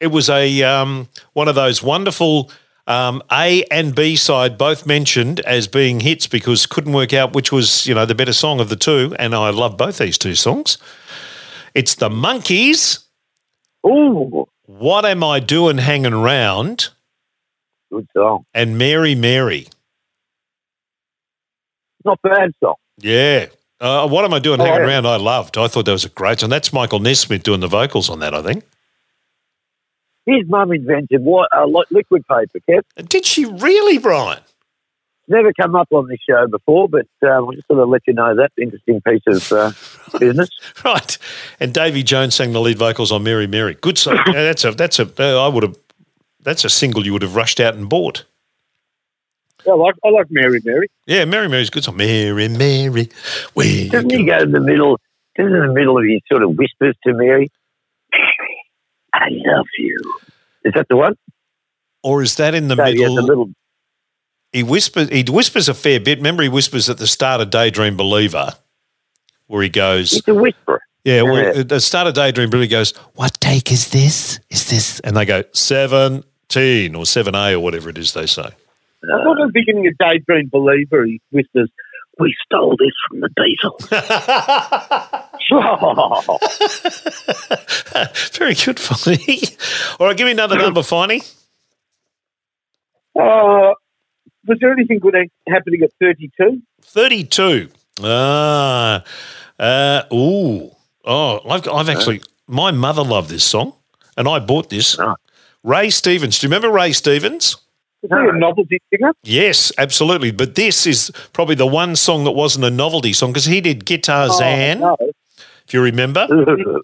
It 0.00 0.08
was 0.08 0.28
a 0.28 0.62
um, 0.64 1.08
one 1.34 1.46
of 1.48 1.54
those 1.54 1.82
wonderful 1.84 2.50
um, 2.90 3.22
A 3.30 3.64
and 3.70 3.94
B 3.94 4.16
side 4.16 4.58
both 4.58 4.84
mentioned 4.86 5.40
as 5.40 5.68
being 5.68 6.00
hits 6.00 6.26
because 6.26 6.66
couldn't 6.66 6.92
work 6.92 7.12
out 7.12 7.32
which 7.32 7.52
was 7.52 7.86
you 7.86 7.94
know 7.94 8.04
the 8.04 8.14
better 8.14 8.32
song 8.32 8.60
of 8.60 8.68
the 8.68 8.76
two, 8.76 9.14
and 9.18 9.34
I 9.34 9.50
love 9.50 9.76
both 9.76 9.98
these 9.98 10.18
two 10.18 10.34
songs. 10.34 10.76
It's 11.74 11.94
the 11.94 12.08
Monkees. 12.08 13.04
Ooh, 13.86 14.46
What 14.66 15.04
am 15.06 15.22
I 15.24 15.40
doing 15.40 15.78
hanging 15.78 16.12
around? 16.12 16.88
good 17.92 18.06
song. 18.16 18.44
And 18.54 18.76
Mary 18.78 19.14
Mary. 19.14 19.66
Not 22.04 22.20
bad 22.22 22.52
song. 22.62 22.74
Yeah. 22.98 23.46
Uh, 23.80 24.06
what 24.08 24.24
am 24.24 24.34
I 24.34 24.38
doing 24.38 24.60
Oh, 24.60 24.64
hanging 24.64 24.80
yeah. 24.80 24.86
around? 24.86 25.06
I 25.06 25.16
loved. 25.16 25.56
I 25.58 25.66
thought 25.68 25.86
that 25.86 25.92
was 25.92 26.04
a 26.04 26.08
great 26.10 26.40
song. 26.40 26.50
That's 26.50 26.72
Michael 26.72 26.98
Nesmith 27.00 27.42
doing 27.42 27.60
the 27.60 27.68
vocals 27.68 28.10
on 28.10 28.18
that, 28.20 28.34
I 28.34 28.42
think. 28.42 28.64
His 30.26 30.46
mum 30.48 30.72
invented 30.72 31.22
what 31.22 31.48
uh, 31.56 31.64
li- 31.66 31.84
liquid 31.90 32.24
paper, 32.26 32.58
Kev. 32.68 33.08
Did 33.08 33.24
she 33.24 33.44
really, 33.46 33.98
Brian? 33.98 34.40
Never 35.28 35.52
come 35.52 35.76
up 35.76 35.88
on 35.92 36.08
this 36.08 36.18
show 36.28 36.46
before, 36.48 36.88
but 36.88 37.06
um, 37.22 37.28
I'll 37.30 37.52
just 37.52 37.68
sort 37.68 37.78
of 37.80 37.88
let 37.88 38.02
you 38.06 38.12
know 38.14 38.34
that 38.34 38.50
interesting 38.60 39.00
piece 39.00 39.22
of 39.28 39.52
uh, 39.52 39.72
business. 40.18 40.48
Right. 40.84 41.16
And 41.60 41.72
Davy 41.72 42.02
Jones 42.02 42.34
sang 42.34 42.52
the 42.52 42.60
lead 42.60 42.78
vocals 42.78 43.12
on 43.12 43.22
Mary 43.22 43.46
Mary. 43.46 43.74
Good 43.80 43.96
song. 43.96 44.18
That's 44.26 44.64
a 44.64 44.72
that's 44.72 44.98
a 44.98 45.08
uh, 45.18 45.44
I 45.44 45.48
would 45.48 45.62
have 45.62 45.76
that's 46.42 46.64
a 46.64 46.70
single 46.70 47.04
you 47.06 47.12
would 47.12 47.22
have 47.22 47.36
rushed 47.36 47.60
out 47.60 47.74
and 47.74 47.88
bought. 47.88 48.24
I 49.68 49.72
like, 49.72 49.94
I 50.04 50.08
like 50.08 50.26
Mary 50.30 50.60
Mary. 50.64 50.88
Yeah, 51.06 51.24
Mary 51.26 51.46
Mary's 51.48 51.70
good 51.70 51.84
song. 51.84 51.96
Mary 51.96 52.48
Mary. 52.48 53.10
Where 53.54 53.88
Doesn't 53.88 54.10
he 54.10 54.24
go? 54.24 54.38
in 54.38 54.52
the 54.52 54.60
middle? 54.60 54.98
Doesn't 55.36 55.54
in 55.54 55.66
the 55.66 55.72
middle 55.72 55.96
of 55.98 56.04
he 56.04 56.22
sort 56.28 56.42
of 56.42 56.56
whispers 56.56 56.96
to 57.04 57.12
Mary, 57.14 57.50
I 59.14 59.28
love 59.30 59.66
you. 59.78 59.96
Is 60.64 60.72
that 60.74 60.86
the 60.88 60.96
one? 60.96 61.14
Or 62.02 62.22
is 62.22 62.36
that 62.36 62.54
in 62.54 62.68
the 62.68 62.76
So 62.76 62.84
he 62.84 63.00
has 63.02 63.10
middle? 63.10 63.18
a 63.18 63.20
little. 63.26 63.50
he 64.52 64.62
whispers 64.62 65.08
he 65.10 65.22
whispers 65.28 65.68
a 65.68 65.74
fair 65.74 66.00
bit. 66.00 66.18
Remember 66.18 66.42
he 66.42 66.48
whispers 66.48 66.88
at 66.88 66.98
the 66.98 67.06
start 67.06 67.40
of 67.40 67.50
Daydream 67.50 67.96
Believer 67.96 68.52
where 69.46 69.62
he 69.62 69.68
goes 69.68 70.12
It's 70.12 70.28
a 70.28 70.34
whisper. 70.34 70.80
Yeah, 71.04 71.22
well, 71.22 71.36
Yeah. 71.42 71.60
at 71.60 71.68
the 71.70 71.80
start 71.80 72.06
of 72.06 72.14
Daydream, 72.14 72.50
Billy 72.50 72.66
goes, 72.68 72.92
What 73.14 73.32
take 73.40 73.72
is 73.72 73.88
this? 73.90 74.38
Is 74.50 74.68
this? 74.68 75.00
And 75.00 75.16
they 75.16 75.24
go, 75.24 75.42
17 75.52 76.22
or 76.94 77.04
7A 77.04 77.52
or 77.54 77.60
whatever 77.60 77.88
it 77.88 77.96
is 77.98 78.12
they 78.12 78.26
say. 78.26 78.42
I 78.42 79.06
thought 79.24 79.40
at 79.40 79.46
the 79.46 79.50
beginning 79.54 79.86
of 79.88 79.96
Daydream 79.98 80.50
Believer, 80.52 81.04
he 81.06 81.20
whispers, 81.30 81.70
We 82.20 82.34
stole 82.44 82.76
this 82.76 82.92
from 83.08 83.20
the 83.20 83.30
Beatles. 83.30 85.16
Oh, 85.52 86.38
Very 88.34 88.54
good, 88.54 88.76
Finey. 88.76 89.98
All 89.98 90.06
right, 90.06 90.16
give 90.16 90.26
me 90.26 90.30
another 90.30 90.56
number, 90.56 90.82
Finey. 90.82 91.28
Uh, 93.18 93.74
was 94.46 94.58
there 94.60 94.72
anything 94.72 95.00
good 95.00 95.16
happening 95.48 95.82
at 95.82 95.90
32? 96.00 96.62
32. 96.82 97.68
Ah. 98.02 99.02
Uh, 99.58 100.02
ooh. 100.12 100.70
Oh, 101.04 101.40
I've, 101.50 101.66
I've 101.68 101.88
actually, 101.88 102.22
my 102.46 102.70
mother 102.70 103.02
loved 103.02 103.28
this 103.28 103.42
song, 103.44 103.72
and 104.16 104.28
I 104.28 104.38
bought 104.38 104.70
this. 104.70 104.96
Oh. 105.00 105.16
Ray 105.64 105.90
Stevens. 105.90 106.38
Do 106.38 106.46
you 106.46 106.48
remember 106.48 106.70
Ray 106.70 106.92
Stevens? 106.92 107.56
Was 108.02 108.10
he 108.22 108.28
a 108.28 108.38
novelty 108.38 108.80
singer? 108.92 109.12
Yes, 109.24 109.72
absolutely. 109.78 110.30
But 110.30 110.54
this 110.54 110.86
is 110.86 111.10
probably 111.32 111.54
the 111.54 111.66
one 111.66 111.96
song 111.96 112.24
that 112.24 112.30
wasn't 112.32 112.64
a 112.64 112.70
novelty 112.70 113.12
song 113.12 113.30
because 113.32 113.44
he 113.46 113.60
did 113.60 113.84
Guitarzan, 113.84 114.76
Oh, 114.82 114.96
no. 115.00 115.10
if 115.66 115.74
you 115.74 115.82
remember. 115.82 116.26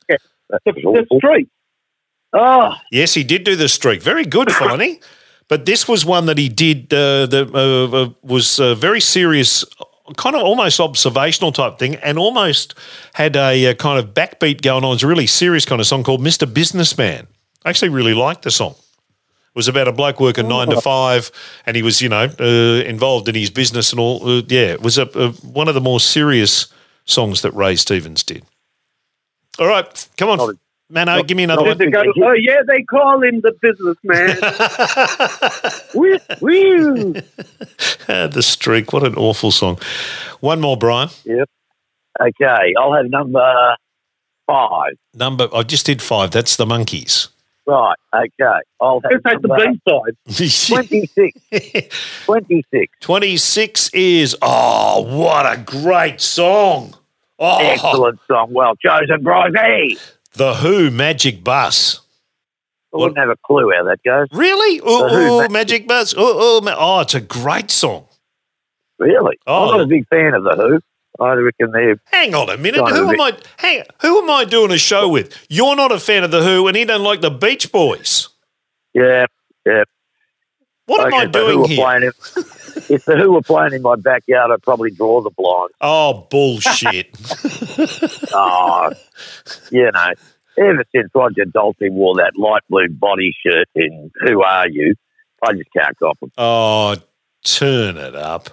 Yeah. 0.09 0.17
The, 0.65 0.73
was 0.85 1.05
the 1.11 1.17
awful. 1.17 1.41
Oh, 2.33 2.75
Yes, 2.93 3.15
he 3.15 3.25
did 3.25 3.43
do 3.45 3.57
the 3.57 3.69
streak. 3.69 4.01
Very 4.03 4.25
good, 4.25 4.49
Finey. 4.61 5.03
but 5.49 5.65
this 5.67 5.89
was 5.89 6.05
one 6.05 6.27
that 6.27 6.39
he 6.39 6.49
did 6.49 6.93
uh, 6.93 7.27
that 7.27 7.51
uh, 7.53 7.97
uh, 8.05 8.11
was 8.23 8.61
uh, 8.61 8.75
very 8.77 9.01
serious, 9.01 9.65
kind 10.17 10.37
of 10.37 10.43
almost 10.43 10.79
observational 10.81 11.51
type 11.51 11.79
thing, 11.79 11.97
and 11.97 12.17
almost 12.19 12.75
had 13.15 13.35
a, 13.37 13.67
uh 13.71 13.75
kind 13.75 13.99
of 13.99 14.15
backbeat 14.15 14.63
going 14.63 14.85
on. 14.85 14.95
It's 14.95 15.03
a 15.03 15.07
really 15.09 15.27
serious 15.27 15.65
kind 15.65 15.81
of 15.81 15.87
song 15.87 16.05
called 16.05 16.21
"Mr. 16.21 16.47
Businessman." 16.53 17.27
I 17.65 17.71
actually 17.71 17.89
really 17.89 18.15
liked 18.15 18.43
the 18.43 18.51
song. 18.53 18.77
It 19.57 19.61
was 19.61 19.69
about 19.69 19.89
a 19.89 19.93
bloke 19.93 20.21
working 20.21 20.49
nine 20.49 20.69
to 20.69 20.79
five, 20.83 21.33
and 21.65 21.79
he 21.79 21.83
was, 21.83 22.03
you 22.03 22.11
know, 22.11 22.29
uh, 22.39 22.85
involved 22.85 23.27
in 23.27 23.35
his 23.35 23.49
business 23.49 23.91
and 23.91 23.99
all. 23.99 24.21
Uh, 24.29 24.43
yeah, 24.49 24.67
it 24.73 24.83
was 24.83 24.99
a, 24.99 25.09
a, 25.19 25.31
one 25.31 25.67
of 25.67 25.73
the 25.75 25.81
more 25.81 25.99
serious 25.99 26.67
songs 27.07 27.41
that 27.41 27.53
Ray 27.53 27.75
Stevens 27.77 28.23
did. 28.23 28.45
All 29.59 29.67
right, 29.67 30.09
come 30.19 30.29
on, 30.29 30.37
Not 30.37 30.51
a- 30.51 30.59
Mano, 30.91 31.23
give 31.23 31.39
me 31.39 31.45
another 31.45 31.63
one. 31.63 31.79
Go, 31.79 32.05
oh, 32.23 32.33
yeah, 32.33 32.61
they 32.69 32.83
call 32.83 33.23
him 33.23 33.41
the 33.41 33.55
businessman. 33.63 34.37
woo, 35.95 36.19
woo. 36.43 37.15
The 38.29 38.43
streak. 38.43 38.93
What 38.93 39.05
an 39.05 39.15
awful 39.17 39.51
song. 39.51 39.79
One 40.41 40.61
more, 40.61 40.77
Brian. 40.77 41.09
Yep. 41.25 41.49
Okay, 42.21 42.75
I'll 42.79 42.93
have 42.93 43.07
number 43.07 43.77
five. 44.47 44.93
Number. 45.15 45.49
I 45.55 45.63
just 45.63 45.87
did 45.87 46.03
five. 46.03 46.31
That's 46.31 46.57
the 46.57 46.67
Monkees. 46.67 47.29
Right, 47.67 47.97
okay. 48.15 48.61
I'll 48.81 49.01
have 49.01 49.11
Let's 49.11 49.25
take 49.25 49.43
the 49.43 49.49
B 49.49 49.81
side. 49.89 50.17
26. 51.51 52.25
26. 52.25 52.93
26 53.01 53.91
is. 53.93 54.37
Oh, 54.41 55.03
what 55.19 55.47
a 55.47 55.61
great 55.61 56.21
song. 56.21 56.95
Oh, 57.39 57.59
Excellent 57.59 58.21
song. 58.29 58.53
Well 58.53 58.77
chosen, 58.77 59.23
Brizzy. 59.25 59.99
The 60.35 60.55
Who 60.55 60.91
Magic 60.91 61.43
Bus. 61.43 62.01
I 62.95 62.99
wouldn't 62.99 63.19
have 63.19 63.29
a 63.31 63.37
clue 63.45 63.71
how 63.77 63.85
that 63.85 64.03
goes. 64.05 64.29
Really? 64.33 64.81
Oh, 64.85 65.43
The 65.43 65.49
Magic- 65.49 65.53
Magic 65.53 65.89
Bus. 65.89 66.15
Oh, 66.17 66.59
oh, 66.59 66.61
ma- 66.63 66.77
oh, 66.79 67.01
it's 67.01 67.15
a 67.15 67.21
great 67.21 67.71
song. 67.71 68.07
Really? 68.99 69.37
Oh. 69.47 69.65
I'm 69.73 69.77
not 69.79 69.81
a 69.83 69.87
big 69.87 70.07
fan 70.09 70.33
of 70.35 70.45
The 70.45 70.55
Who. 70.57 70.81
I 71.21 71.33
reckon 71.35 71.71
they're 71.73 72.01
Hang 72.07 72.35
on 72.35 72.51
a 72.51 72.57
minute. 72.57 72.87
Who 72.91 73.11
am 73.11 73.21
I? 73.21 73.33
Hang. 73.57 73.83
Who 74.03 74.23
am 74.23 74.31
I 74.31 74.45
doing 74.45 74.71
a 74.71 74.79
show 74.79 75.09
with? 75.09 75.37
You're 75.49 75.77
not 75.77 75.93
a 75.93 75.99
fan 75.99 76.25
of 76.25 76.31
the 76.31 76.43
Who, 76.43 76.67
and 76.69 76.77
he 76.77 76.85
don't 76.85 77.03
like 77.03 77.21
the 77.21 77.31
Beach 77.31 77.71
Boys. 77.73 78.29
yeah, 78.95 79.27
yeah. 79.65 79.85
What 80.87 81.07
am 81.07 81.15
I 81.15 81.27
doing 81.27 81.65
here? 81.65 81.85
Playing 81.85 82.03
in, 82.05 82.13
if 82.89 83.05
the 83.07 83.17
Who 83.17 83.33
were 83.33 83.43
playing 83.43 83.73
in 83.73 83.83
my 83.83 83.97
backyard, 83.97 84.53
I'd 84.53 84.63
probably 84.63 84.93
draw 84.93 85.21
the 85.21 85.31
blind. 85.31 85.71
Oh, 85.81 86.27
bullshit. 86.31 87.09
Oh, 88.33 88.93
you 89.73 89.91
know, 89.91 90.13
ever 90.59 90.85
since 90.95 91.11
Roger 91.13 91.45
Daltrey 91.45 91.91
wore 91.91 92.15
that 92.17 92.33
light 92.37 92.63
blue 92.71 92.89
body 92.89 93.35
shirt 93.45 93.69
in 93.75 94.13
Who 94.27 94.43
Are 94.43 94.69
You, 94.69 94.95
I 95.43 95.55
just 95.55 95.73
can't 95.77 95.99
cop 95.99 96.19
him. 96.23 96.31
oh, 96.39 96.95
turn 97.45 97.97
it 97.97 98.15
up. 98.15 98.51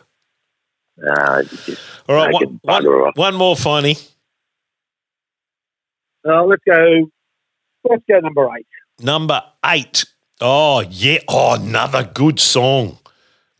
Uh, 1.01 1.43
All 2.09 2.15
right, 2.15 2.31
Naked 2.31 2.59
one, 2.61 2.83
bugger 2.83 2.99
one, 2.99 3.07
off. 3.09 3.17
one 3.17 3.35
more, 3.35 3.55
Finey. 3.55 4.09
Uh, 6.27 6.43
let's 6.45 6.63
go. 6.65 7.09
Let's 7.89 8.03
go 8.09 8.19
number 8.19 8.47
eight. 8.57 8.67
Number 9.01 9.41
eight. 9.65 10.05
Oh, 10.39 10.81
yeah. 10.81 11.19
Oh, 11.27 11.55
another 11.55 12.03
good 12.13 12.39
song. 12.39 12.97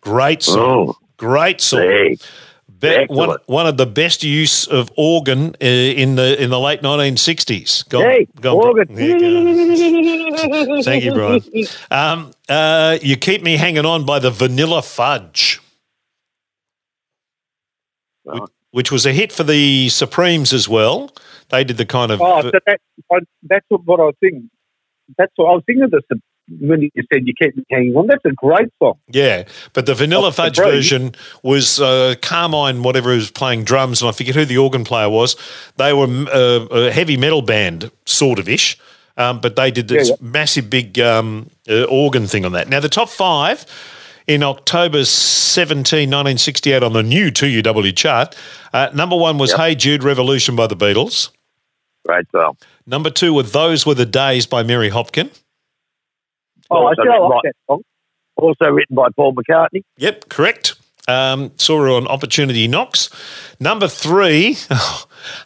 Great 0.01 0.43
song. 0.43 0.59
oh, 0.89 0.97
Great 1.17 1.61
song. 1.61 1.81
hey, 1.81 2.17
Be- 2.79 3.05
one, 3.09 3.38
one 3.45 3.65
of 3.67 3.77
the 3.77 3.86
best 3.86 4.23
use 4.23 4.67
of 4.67 4.91
organ 4.97 5.55
uh, 5.61 5.65
in 5.65 6.15
the 6.15 6.41
in 6.41 6.49
the 6.49 6.59
late 6.59 6.81
1960s. 6.81 7.88
Go 7.89 8.01
hey, 8.01 8.27
go 8.41 8.59
on, 8.59 8.67
organ. 8.67 8.93
Bri- 8.93 9.07
Yeah, 9.11 10.67
go. 10.67 10.81
Thank 10.84 11.03
you, 11.05 11.13
Brian. 11.13 11.41
Um, 11.91 12.31
uh, 12.49 12.97
you 13.01 13.15
keep 13.17 13.41
me 13.41 13.55
hanging 13.57 13.86
on 13.86 14.05
by 14.05 14.19
the 14.19 14.31
Vanilla 14.31 14.81
Fudge, 14.81 15.61
Right. 18.26 18.41
which 18.71 18.91
was 18.91 19.05
a 19.05 19.11
hit 19.11 19.32
for 19.32 19.43
the 19.43 19.89
Supremes 19.89 20.53
as 20.53 20.69
well. 20.69 21.11
They 21.49 21.63
did 21.63 21.78
the 21.78 21.86
kind 21.86 22.11
of 22.11 22.21
Oh, 22.21 22.41
so 22.41 22.51
that, 22.65 22.80
I, 23.11 23.19
that's 23.43 23.65
what, 23.69 23.86
what 23.86 23.99
I 23.99 24.03
was 24.03 24.15
thinking. 24.19 24.49
That's 25.17 25.34
what 25.36 25.51
I 25.51 25.55
was 25.55 25.63
thinking 25.65 25.84
of 25.84 25.91
this 25.91 26.01
when 26.59 26.82
you 26.82 26.89
said 27.11 27.28
you 27.28 27.34
kept 27.34 27.57
me 27.57 27.63
hanging 27.69 27.95
on. 27.95 28.07
That's 28.07 28.24
a 28.26 28.32
great 28.32 28.69
song. 28.80 28.95
Yeah, 29.07 29.43
but 29.74 29.86
the 29.86 29.95
Vanilla 29.95 30.32
Fudge 30.32 30.57
version 30.57 31.15
was 31.41 31.80
uh, 31.80 32.15
Carmine, 32.21 32.84
whatever 32.84 33.11
was 33.11 33.32
playing 33.32 33.63
drums, 33.63 34.01
and 34.01 34.09
I 34.09 34.11
forget 34.11 34.36
who 34.36 34.45
the 34.45 34.57
organ 34.57 34.84
player 34.84 35.09
was. 35.09 35.36
They 35.78 35.93
were 35.93 36.07
uh, 36.07 36.65
a 36.71 36.91
heavy 36.91 37.17
metal 37.17 37.41
band, 37.41 37.91
sort 38.05 38.39
of 38.39 38.49
ish, 38.49 38.78
um, 39.17 39.39
but 39.39 39.55
they 39.55 39.71
did 39.71 39.88
this 39.88 40.09
Yeah, 40.09 40.15
massive 40.19 40.69
big 40.69 40.99
um, 40.99 41.49
uh, 41.69 41.84
organ 41.84 42.28
thing 42.28 42.45
on 42.45 42.51
that. 42.53 42.67
Now, 42.67 42.80
the 42.80 42.89
top 42.89 43.09
five 43.09 43.65
in 44.28 44.43
October 44.43 45.03
17, 45.05 46.09
1968 46.09 46.84
on 46.84 46.93
the 46.93 47.03
new 47.03 47.32
2UW 47.32 47.95
chart, 47.95 48.36
uh, 48.74 48.89
number 48.93 49.15
one 49.15 49.38
was 49.38 49.51
Yep. 49.51 49.59
Hey 49.59 49.76
Jude 49.76 50.03
Revolution 50.03 50.55
by 50.55 50.67
the 50.67 50.76
Beatles. 50.76 51.30
Great 52.05 52.26
song. 52.32 52.57
Number 52.86 53.09
two 53.09 53.34
were 53.34 53.43
Those 53.43 53.86
Were 53.86 53.93
the 53.95 54.05
Days 54.05 54.45
by 54.45 54.61
Mary 54.63 54.89
Hopkin. 54.89 55.30
Oh, 56.69 56.78
I 56.86 56.89
Also 56.89 56.93
still 57.01 57.05
written 57.13 57.21
like 57.30 57.32
by- 57.32 57.39
that 57.49 57.55
song. 57.67 57.82
Also 58.36 58.65
written 58.65 58.95
by 58.95 59.07
Paul 59.15 59.34
McCartney. 59.36 59.84
Yep, 59.97 60.28
correct. 60.30 60.76
Um, 61.07 61.51
saw 61.57 61.80
her 61.82 61.89
on 61.89 62.07
Opportunity 62.07 62.67
Knocks. 62.67 63.09
Number 63.59 63.88
three, 63.88 64.57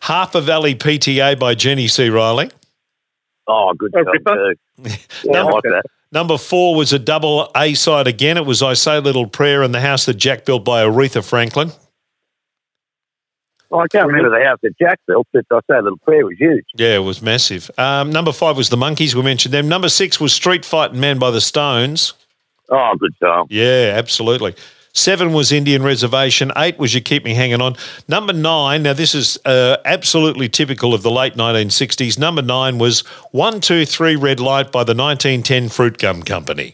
Harper 0.03 0.39
Valley 0.39 0.73
PTA 0.75 1.37
by 1.37 1.53
Jeannie 1.55 1.87
C. 1.87 2.09
Riley. 2.09 2.49
Oh, 3.47 3.73
good 3.77 3.93
Oh, 3.95 4.03
song 4.03 4.53
too. 4.83 4.89
Yeah, 5.25 5.39
I 5.39 5.43
like 5.43 5.63
that. 5.63 5.83
Number 6.11 6.37
four 6.37 6.75
was 6.75 6.93
a 6.93 6.99
double 6.99 7.51
A 7.55 7.73
side 7.73 8.07
again. 8.07 8.37
It 8.37 8.45
was 8.45 8.63
I 8.63 8.73
Say 8.73 8.99
Little 8.99 9.27
Prayer 9.27 9.63
in 9.63 9.71
the 9.71 9.81
House 9.81 10.05
That 10.05 10.15
Jack 10.15 10.45
Built 10.45 10.63
by 10.63 10.83
Aretha 10.83 11.27
Franklin. 11.27 11.71
Oh, 13.69 13.79
I 13.79 13.87
can't 13.87 14.07
remember 14.07 14.29
the 14.29 14.45
house 14.45 14.59
that 14.63 14.77
Jack 14.79 14.99
built, 15.07 15.27
but 15.33 15.43
I 15.51 15.59
say 15.69 15.81
little 15.81 15.97
prayer 15.97 16.25
was 16.25 16.37
huge. 16.37 16.63
Yeah, 16.75 16.95
it 16.95 16.99
was 17.03 17.21
massive. 17.21 17.69
Um, 17.77 18.11
number 18.11 18.31
five 18.31 18.55
was 18.55 18.69
The 18.69 18.77
Monkees. 18.77 19.13
We 19.13 19.21
mentioned 19.23 19.53
them. 19.53 19.67
Number 19.67 19.89
six 19.89 20.21
was 20.21 20.33
Street 20.33 20.63
Fighting 20.63 21.01
Man 21.01 21.19
by 21.19 21.31
the 21.31 21.41
Stones. 21.41 22.13
Oh, 22.69 22.95
good 22.97 23.13
song. 23.21 23.47
Yeah, 23.49 23.93
absolutely. 23.97 24.55
Seven 24.97 25.31
was 25.31 25.51
Indian 25.51 25.83
Reservation. 25.83 26.51
Eight 26.57 26.79
was 26.79 26.95
You 26.95 27.01
Keep 27.01 27.23
Me 27.23 27.35
Hanging 27.35 27.61
On. 27.61 27.75
Number 28.07 28.33
nine, 28.33 28.81
now 28.81 28.93
this 28.93 29.13
is 29.13 29.37
uh, 29.45 29.77
absolutely 29.85 30.49
typical 30.49 30.91
of 30.95 31.03
the 31.03 31.11
late 31.11 31.35
1960s. 31.35 32.17
Number 32.17 32.41
nine 32.41 32.79
was 32.79 33.01
One, 33.31 33.61
Two, 33.61 33.85
Three 33.85 34.15
Red 34.15 34.39
Light 34.39 34.71
by 34.71 34.83
the 34.83 34.95
1910 34.95 35.69
Fruitgum 35.69 36.25
Company. 36.25 36.73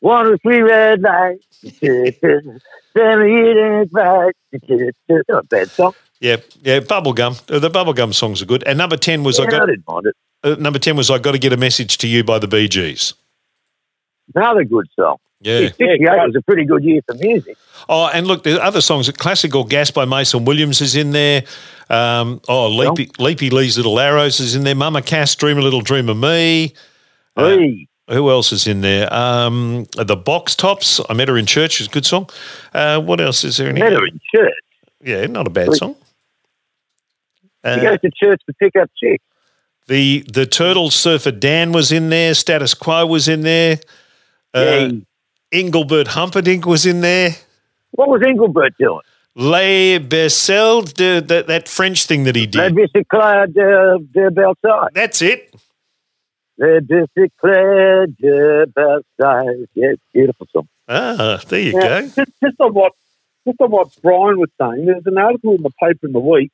One 0.00 0.26
or 0.26 0.36
three 0.38 0.60
red 0.60 1.00
lights. 1.02 1.44
Seven 1.60 2.60
years 3.28 3.88
back. 3.90 4.34
Not 5.28 5.28
a 5.30 5.42
bad 5.48 5.70
song. 5.70 5.92
Yeah, 6.20 6.36
yeah, 6.62 6.80
Bubblegum. 6.80 7.40
Uh, 7.48 7.60
the 7.60 7.70
Bubblegum 7.70 8.12
songs 8.14 8.42
are 8.42 8.46
good. 8.46 8.64
And 8.64 8.78
number 8.78 8.96
10 8.96 9.22
was 9.22 9.38
I 9.38 9.44
Yeah, 9.44 9.48
I 9.48 9.50
got 9.52 9.66
didn't 9.66 9.84
mind 9.86 10.06
it. 10.06 10.16
uh, 10.42 10.56
number 10.60 10.80
10 10.80 10.96
was 10.96 11.08
I 11.08 11.18
Got 11.18 11.32
to 11.32 11.38
Get 11.38 11.52
a 11.52 11.56
Message 11.56 11.98
to 11.98 12.08
You 12.08 12.24
by 12.24 12.40
the 12.40 12.48
Bee 12.48 12.66
Gees. 12.66 13.14
Another 14.34 14.64
good 14.64 14.86
song. 14.98 15.18
Yeah. 15.40 15.60
68 15.68 16.00
was 16.00 16.34
a 16.36 16.42
pretty 16.42 16.64
good 16.64 16.82
year 16.82 17.00
for 17.06 17.14
music. 17.14 17.56
Oh, 17.88 18.08
and 18.12 18.26
look, 18.26 18.42
there's 18.42 18.58
other 18.58 18.80
songs. 18.80 19.08
Classical 19.12 19.62
Gas 19.64 19.90
by 19.90 20.04
Mason 20.04 20.44
Williams 20.44 20.80
is 20.80 20.96
in 20.96 21.12
there. 21.12 21.44
Um, 21.88 22.40
oh, 22.48 22.68
Leapy, 22.68 23.06
Leapy 23.18 23.50
Lee's 23.52 23.76
Little 23.76 23.98
Arrows 24.00 24.40
is 24.40 24.54
in 24.56 24.64
there. 24.64 24.74
Mama 24.74 25.00
Cass, 25.00 25.34
Dream 25.36 25.56
a 25.58 25.62
Little 25.62 25.80
Dream 25.80 26.08
of 26.08 26.16
Me. 26.16 26.74
Uh, 27.36 27.56
Who 28.10 28.30
else 28.30 28.50
is 28.52 28.66
in 28.66 28.80
there? 28.80 29.12
Um, 29.14 29.86
the 29.96 30.16
Box 30.16 30.56
Tops. 30.56 31.00
I 31.08 31.14
met 31.14 31.28
her 31.28 31.38
in 31.38 31.46
church. 31.46 31.80
Is 31.80 31.86
a 31.86 31.90
good 31.90 32.04
song. 32.06 32.28
Uh, 32.74 33.00
what 33.00 33.20
else 33.20 33.44
is 33.44 33.58
there 33.58 33.68
in 33.68 33.74
met 33.76 33.90
here? 33.92 34.00
her 34.00 34.06
in 34.06 34.20
church. 34.34 34.52
Yeah, 35.04 35.26
not 35.26 35.46
a 35.46 35.50
bad 35.50 35.72
song. 35.76 35.94
She 37.64 37.70
Uh, 37.70 37.76
goes 37.82 38.00
to 38.00 38.10
church 38.10 38.40
to 38.46 38.52
pick 38.54 38.74
up 38.76 38.90
chicks. 39.00 39.22
the 39.86 40.24
the 40.32 40.46
Turtle 40.46 40.90
Surfer 40.90 41.30
Dan 41.30 41.70
was 41.72 41.92
in 41.92 42.08
there. 42.08 42.34
Status 42.34 42.74
Quo 42.74 43.06
was 43.06 43.28
in 43.28 43.42
there. 43.42 43.78
Uh, 44.54 44.88
yeah. 44.90 44.90
Engelbert 45.52 46.08
Humperdinck 46.08 46.66
was 46.66 46.84
in 46.86 47.00
there. 47.00 47.30
What 47.92 48.08
was 48.08 48.22
Engelbert 48.26 48.76
doing? 48.78 49.00
Les 49.34 49.98
Bercels, 49.98 50.94
the, 50.94 51.24
that, 51.26 51.46
that 51.46 51.68
French 51.68 52.06
thing 52.06 52.24
that 52.24 52.34
he 52.36 52.46
did. 52.46 52.74
bicyclette 52.74 53.54
de, 53.54 53.98
de 54.12 54.30
Versailles. 54.30 54.88
That's 54.94 55.22
it. 55.22 55.54
Le 56.58 56.80
bicyclette 56.80 58.16
de 58.20 58.66
Versailles. 58.74 59.66
Yes, 59.74 59.96
beautiful 60.12 60.46
song. 60.52 60.68
Ah, 60.88 61.40
there 61.48 61.60
you 61.60 61.72
Now, 61.72 62.00
go. 62.00 62.02
just, 62.08 62.32
just 62.42 62.60
on 62.60 62.74
what 62.74 62.92
just 63.46 63.60
on 63.60 63.70
what 63.70 63.88
Brian 64.02 64.38
was 64.38 64.50
saying, 64.60 64.86
there's 64.86 65.06
an 65.06 65.18
article 65.18 65.54
in 65.54 65.62
the 65.62 65.70
paper 65.82 66.06
in 66.06 66.12
the 66.12 66.18
week 66.20 66.50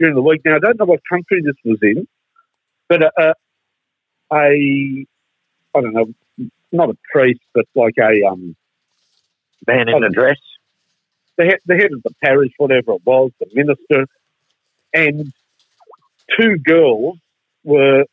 during 0.00 0.14
the 0.14 0.22
week. 0.22 0.40
Now 0.44 0.56
I 0.56 0.58
don't 0.58 0.78
know 0.78 0.86
what 0.86 1.00
country 1.08 1.40
this 1.42 1.54
was 1.64 1.78
in, 1.82 2.06
but 2.88 3.02
a, 3.02 3.10
a, 3.16 3.34
a 4.32 5.06
I 5.76 5.80
don't 5.80 5.92
know, 5.92 6.06
not 6.74 6.90
a 6.90 6.96
priest, 7.12 7.40
but 7.54 7.66
like 7.74 7.94
a 7.98 8.26
um 8.26 8.56
Man 9.66 9.88
in 9.88 10.04
a 10.04 10.10
dress. 10.10 10.38
the 11.38 11.44
head, 11.44 11.58
the 11.64 11.74
head 11.74 11.92
of 11.92 12.02
the 12.02 12.14
parish, 12.22 12.52
whatever 12.58 12.92
it 12.92 13.02
was, 13.06 13.30
the 13.40 13.46
minister, 13.54 14.06
and 14.92 15.32
two 16.38 16.58
girls 16.58 17.18
were 17.62 18.04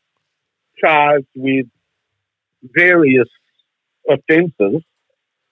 charged 0.80 1.28
with 1.36 1.66
various 2.64 3.28
offences 4.10 4.82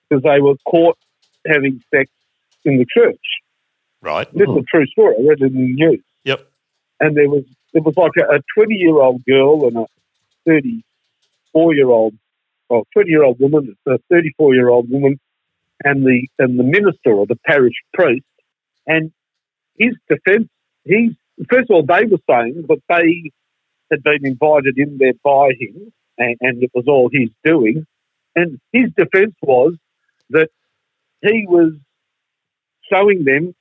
because 0.10 0.24
they 0.24 0.40
were 0.40 0.56
caught 0.66 0.98
having 1.46 1.82
sex 1.94 2.10
in 2.66 2.78
the 2.78 2.86
church. 2.86 3.20
Right. 4.02 4.32
This 4.34 4.48
is 4.48 4.56
a 4.56 4.64
true 4.64 4.86
story. 4.88 5.16
I 5.20 5.28
read 5.28 5.42
it 5.42 5.52
in 5.52 5.54
the 5.54 5.74
news. 5.74 6.04
Yep. 6.24 6.48
And 7.02 7.18
there 7.18 7.30
was 7.30 7.44
there 7.74 7.82
was 7.82 7.96
like 7.98 8.12
a 8.18 8.42
twenty 8.56 8.76
year 8.76 8.96
old 9.02 9.24
girl 9.26 9.68
and 9.68 9.78
a 9.78 9.86
thirty 10.46 10.84
four 11.52 11.76
year 11.76 11.90
old, 11.90 12.14
well, 12.70 12.88
twenty 12.94 13.10
year 13.10 13.24
old 13.24 13.40
woman, 13.40 13.76
a 13.88 13.98
thirty 14.10 14.34
four 14.38 14.54
year 14.54 14.70
old 14.70 14.90
woman, 14.90 15.20
and 15.84 16.06
the 16.06 16.28
and 16.38 16.60
the 16.60 16.64
minister 16.64 17.12
or 17.12 17.26
the 17.26 17.40
parish 17.46 17.76
priest. 17.94 18.26
And 18.88 19.12
his 19.78 19.96
defence, 20.10 20.50
he's 20.84 21.12
first 21.50 21.70
of 21.70 21.76
all 21.76 21.84
they 21.84 22.06
were 22.06 22.20
saying 22.30 22.66
that 22.68 22.82
they 22.90 23.32
had 23.92 24.04
been 24.04 24.26
invited 24.26 24.78
in 24.78 24.98
there 24.98 25.14
by 25.24 25.50
him, 25.60 25.92
and, 26.18 26.38
and 26.42 26.64
it 26.64 26.72
was 26.74 26.86
all 26.88 27.10
his 27.12 27.30
doing. 27.44 27.86
And 28.36 28.60
his 28.72 28.92
defence 28.96 29.36
was 29.42 29.76
that 30.30 30.50
he 31.22 31.46
was 31.48 31.74
showing 32.92 33.24
them 33.24 33.56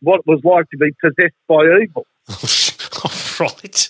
what 0.00 0.20
it 0.20 0.26
was 0.26 0.40
like 0.44 0.68
to 0.70 0.76
be 0.76 0.92
possessed 1.00 1.34
by 1.48 1.64
evil. 1.82 2.06
right. 3.40 3.88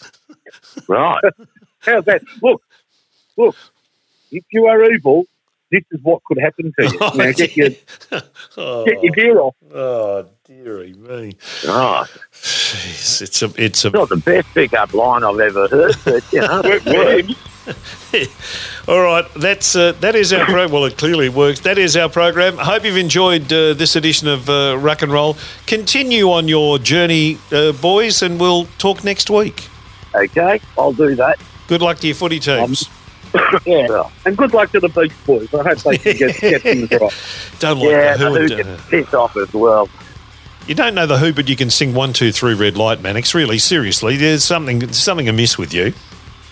Right. 0.88 1.20
How's 1.80 2.04
that? 2.06 2.22
Look, 2.42 2.62
look, 3.36 3.56
if 4.36 4.44
you 4.52 4.66
are 4.66 4.82
evil, 4.90 5.24
this 5.70 5.82
is 5.90 6.00
what 6.02 6.22
could 6.24 6.38
happen 6.38 6.72
to 6.78 6.84
you. 6.84 6.98
Now 7.16 7.32
get 7.32 7.56
your, 7.56 7.70
oh, 8.56 8.84
get 8.84 9.02
your 9.02 9.12
gear 9.12 9.40
off. 9.40 9.56
oh, 9.74 10.26
dearie 10.44 10.92
me. 10.92 11.36
right. 11.66 12.06
Jeez, 12.32 13.22
it's 13.22 13.42
a, 13.42 13.52
it's 13.56 13.84
a. 13.84 13.90
Not 13.90 14.08
the 14.08 14.16
best 14.16 14.48
pickup 14.54 14.94
line 14.94 15.24
I've 15.24 15.40
ever 15.40 15.66
heard, 15.68 15.96
but 16.04 16.32
you 16.32 16.40
know. 16.40 16.60
It 16.64 16.84
works. 16.86 17.52
All 18.88 19.02
right, 19.02 19.24
that's 19.34 19.74
uh, 19.74 19.90
that 20.00 20.14
is 20.14 20.32
our 20.32 20.44
program. 20.44 20.70
Well, 20.70 20.84
it 20.84 20.96
clearly 20.96 21.28
works. 21.28 21.60
That 21.60 21.78
is 21.78 21.96
our 21.96 22.08
program. 22.08 22.60
I 22.60 22.64
hope 22.64 22.84
you've 22.84 22.96
enjoyed 22.96 23.52
uh, 23.52 23.74
this 23.74 23.96
edition 23.96 24.28
of 24.28 24.48
uh, 24.48 24.78
Rock 24.78 25.02
and 25.02 25.10
Roll. 25.10 25.36
Continue 25.66 26.30
on 26.30 26.46
your 26.46 26.78
journey, 26.78 27.38
uh, 27.50 27.72
boys, 27.72 28.22
and 28.22 28.38
we'll 28.38 28.66
talk 28.78 29.02
next 29.02 29.30
week. 29.30 29.68
Okay, 30.14 30.60
I'll 30.78 30.92
do 30.92 31.16
that. 31.16 31.40
Good 31.66 31.82
luck 31.82 31.98
to 31.98 32.06
your 32.06 32.14
footy 32.14 32.38
teams. 32.38 32.88
Yeah. 33.64 34.08
And 34.24 34.36
good 34.36 34.52
luck 34.52 34.72
to 34.72 34.80
the 34.80 34.88
Beach 34.88 35.12
Boys. 35.26 35.52
I 35.54 35.62
hope 35.62 35.78
they 35.78 35.98
can 35.98 36.16
get, 36.16 36.40
get 36.40 36.62
things 36.62 36.90
right. 37.00 37.12
Don't 37.58 37.78
like 37.80 37.90
yeah, 37.90 38.16
the 38.16 38.24
the 38.24 38.30
who. 38.30 38.46
who 38.46 38.54
and, 38.98 39.08
can 39.08 39.14
uh, 39.14 39.18
off 39.22 39.36
as 39.36 39.52
well. 39.52 39.88
you 40.66 40.74
don't 40.74 40.94
know 40.94 41.06
the 41.06 41.18
who, 41.18 41.32
but 41.32 41.48
you 41.48 41.56
can 41.56 41.70
sing 41.70 41.94
one, 41.94 42.12
two, 42.12 42.32
three, 42.32 42.54
red 42.54 42.76
light, 42.76 43.00
Mannix. 43.02 43.34
Really, 43.34 43.58
seriously, 43.58 44.16
there's 44.16 44.44
something 44.44 44.92
something 44.92 45.28
amiss 45.28 45.58
with 45.58 45.74
you. 45.74 45.92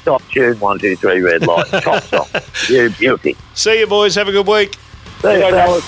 Top 0.05 0.22
tune, 0.31 0.59
one, 0.61 0.79
two, 0.79 0.97
three, 0.97 1.20
red 1.20 1.47
light. 1.47 1.66
Top 1.83 2.03
song. 2.05 2.27
You 2.68 2.91
beauty. 2.91 3.37
See 3.55 3.81
you, 3.81 3.87
boys. 3.87 4.14
Have 4.16 4.29
a 4.29 4.33
good 4.33 4.47
week. 4.47 4.77
See 5.22 5.35
you, 5.35 5.51
fellas. 5.51 5.85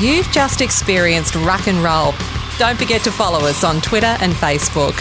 You've 0.00 0.30
just 0.32 0.60
experienced 0.60 1.34
rock 1.36 1.66
and 1.68 1.78
Roll. 1.82 2.14
Don't 2.58 2.76
forget 2.78 3.02
to 3.02 3.10
follow 3.12 3.40
us 3.46 3.64
on 3.64 3.80
Twitter 3.80 4.16
and 4.20 4.32
Facebook. 4.32 4.94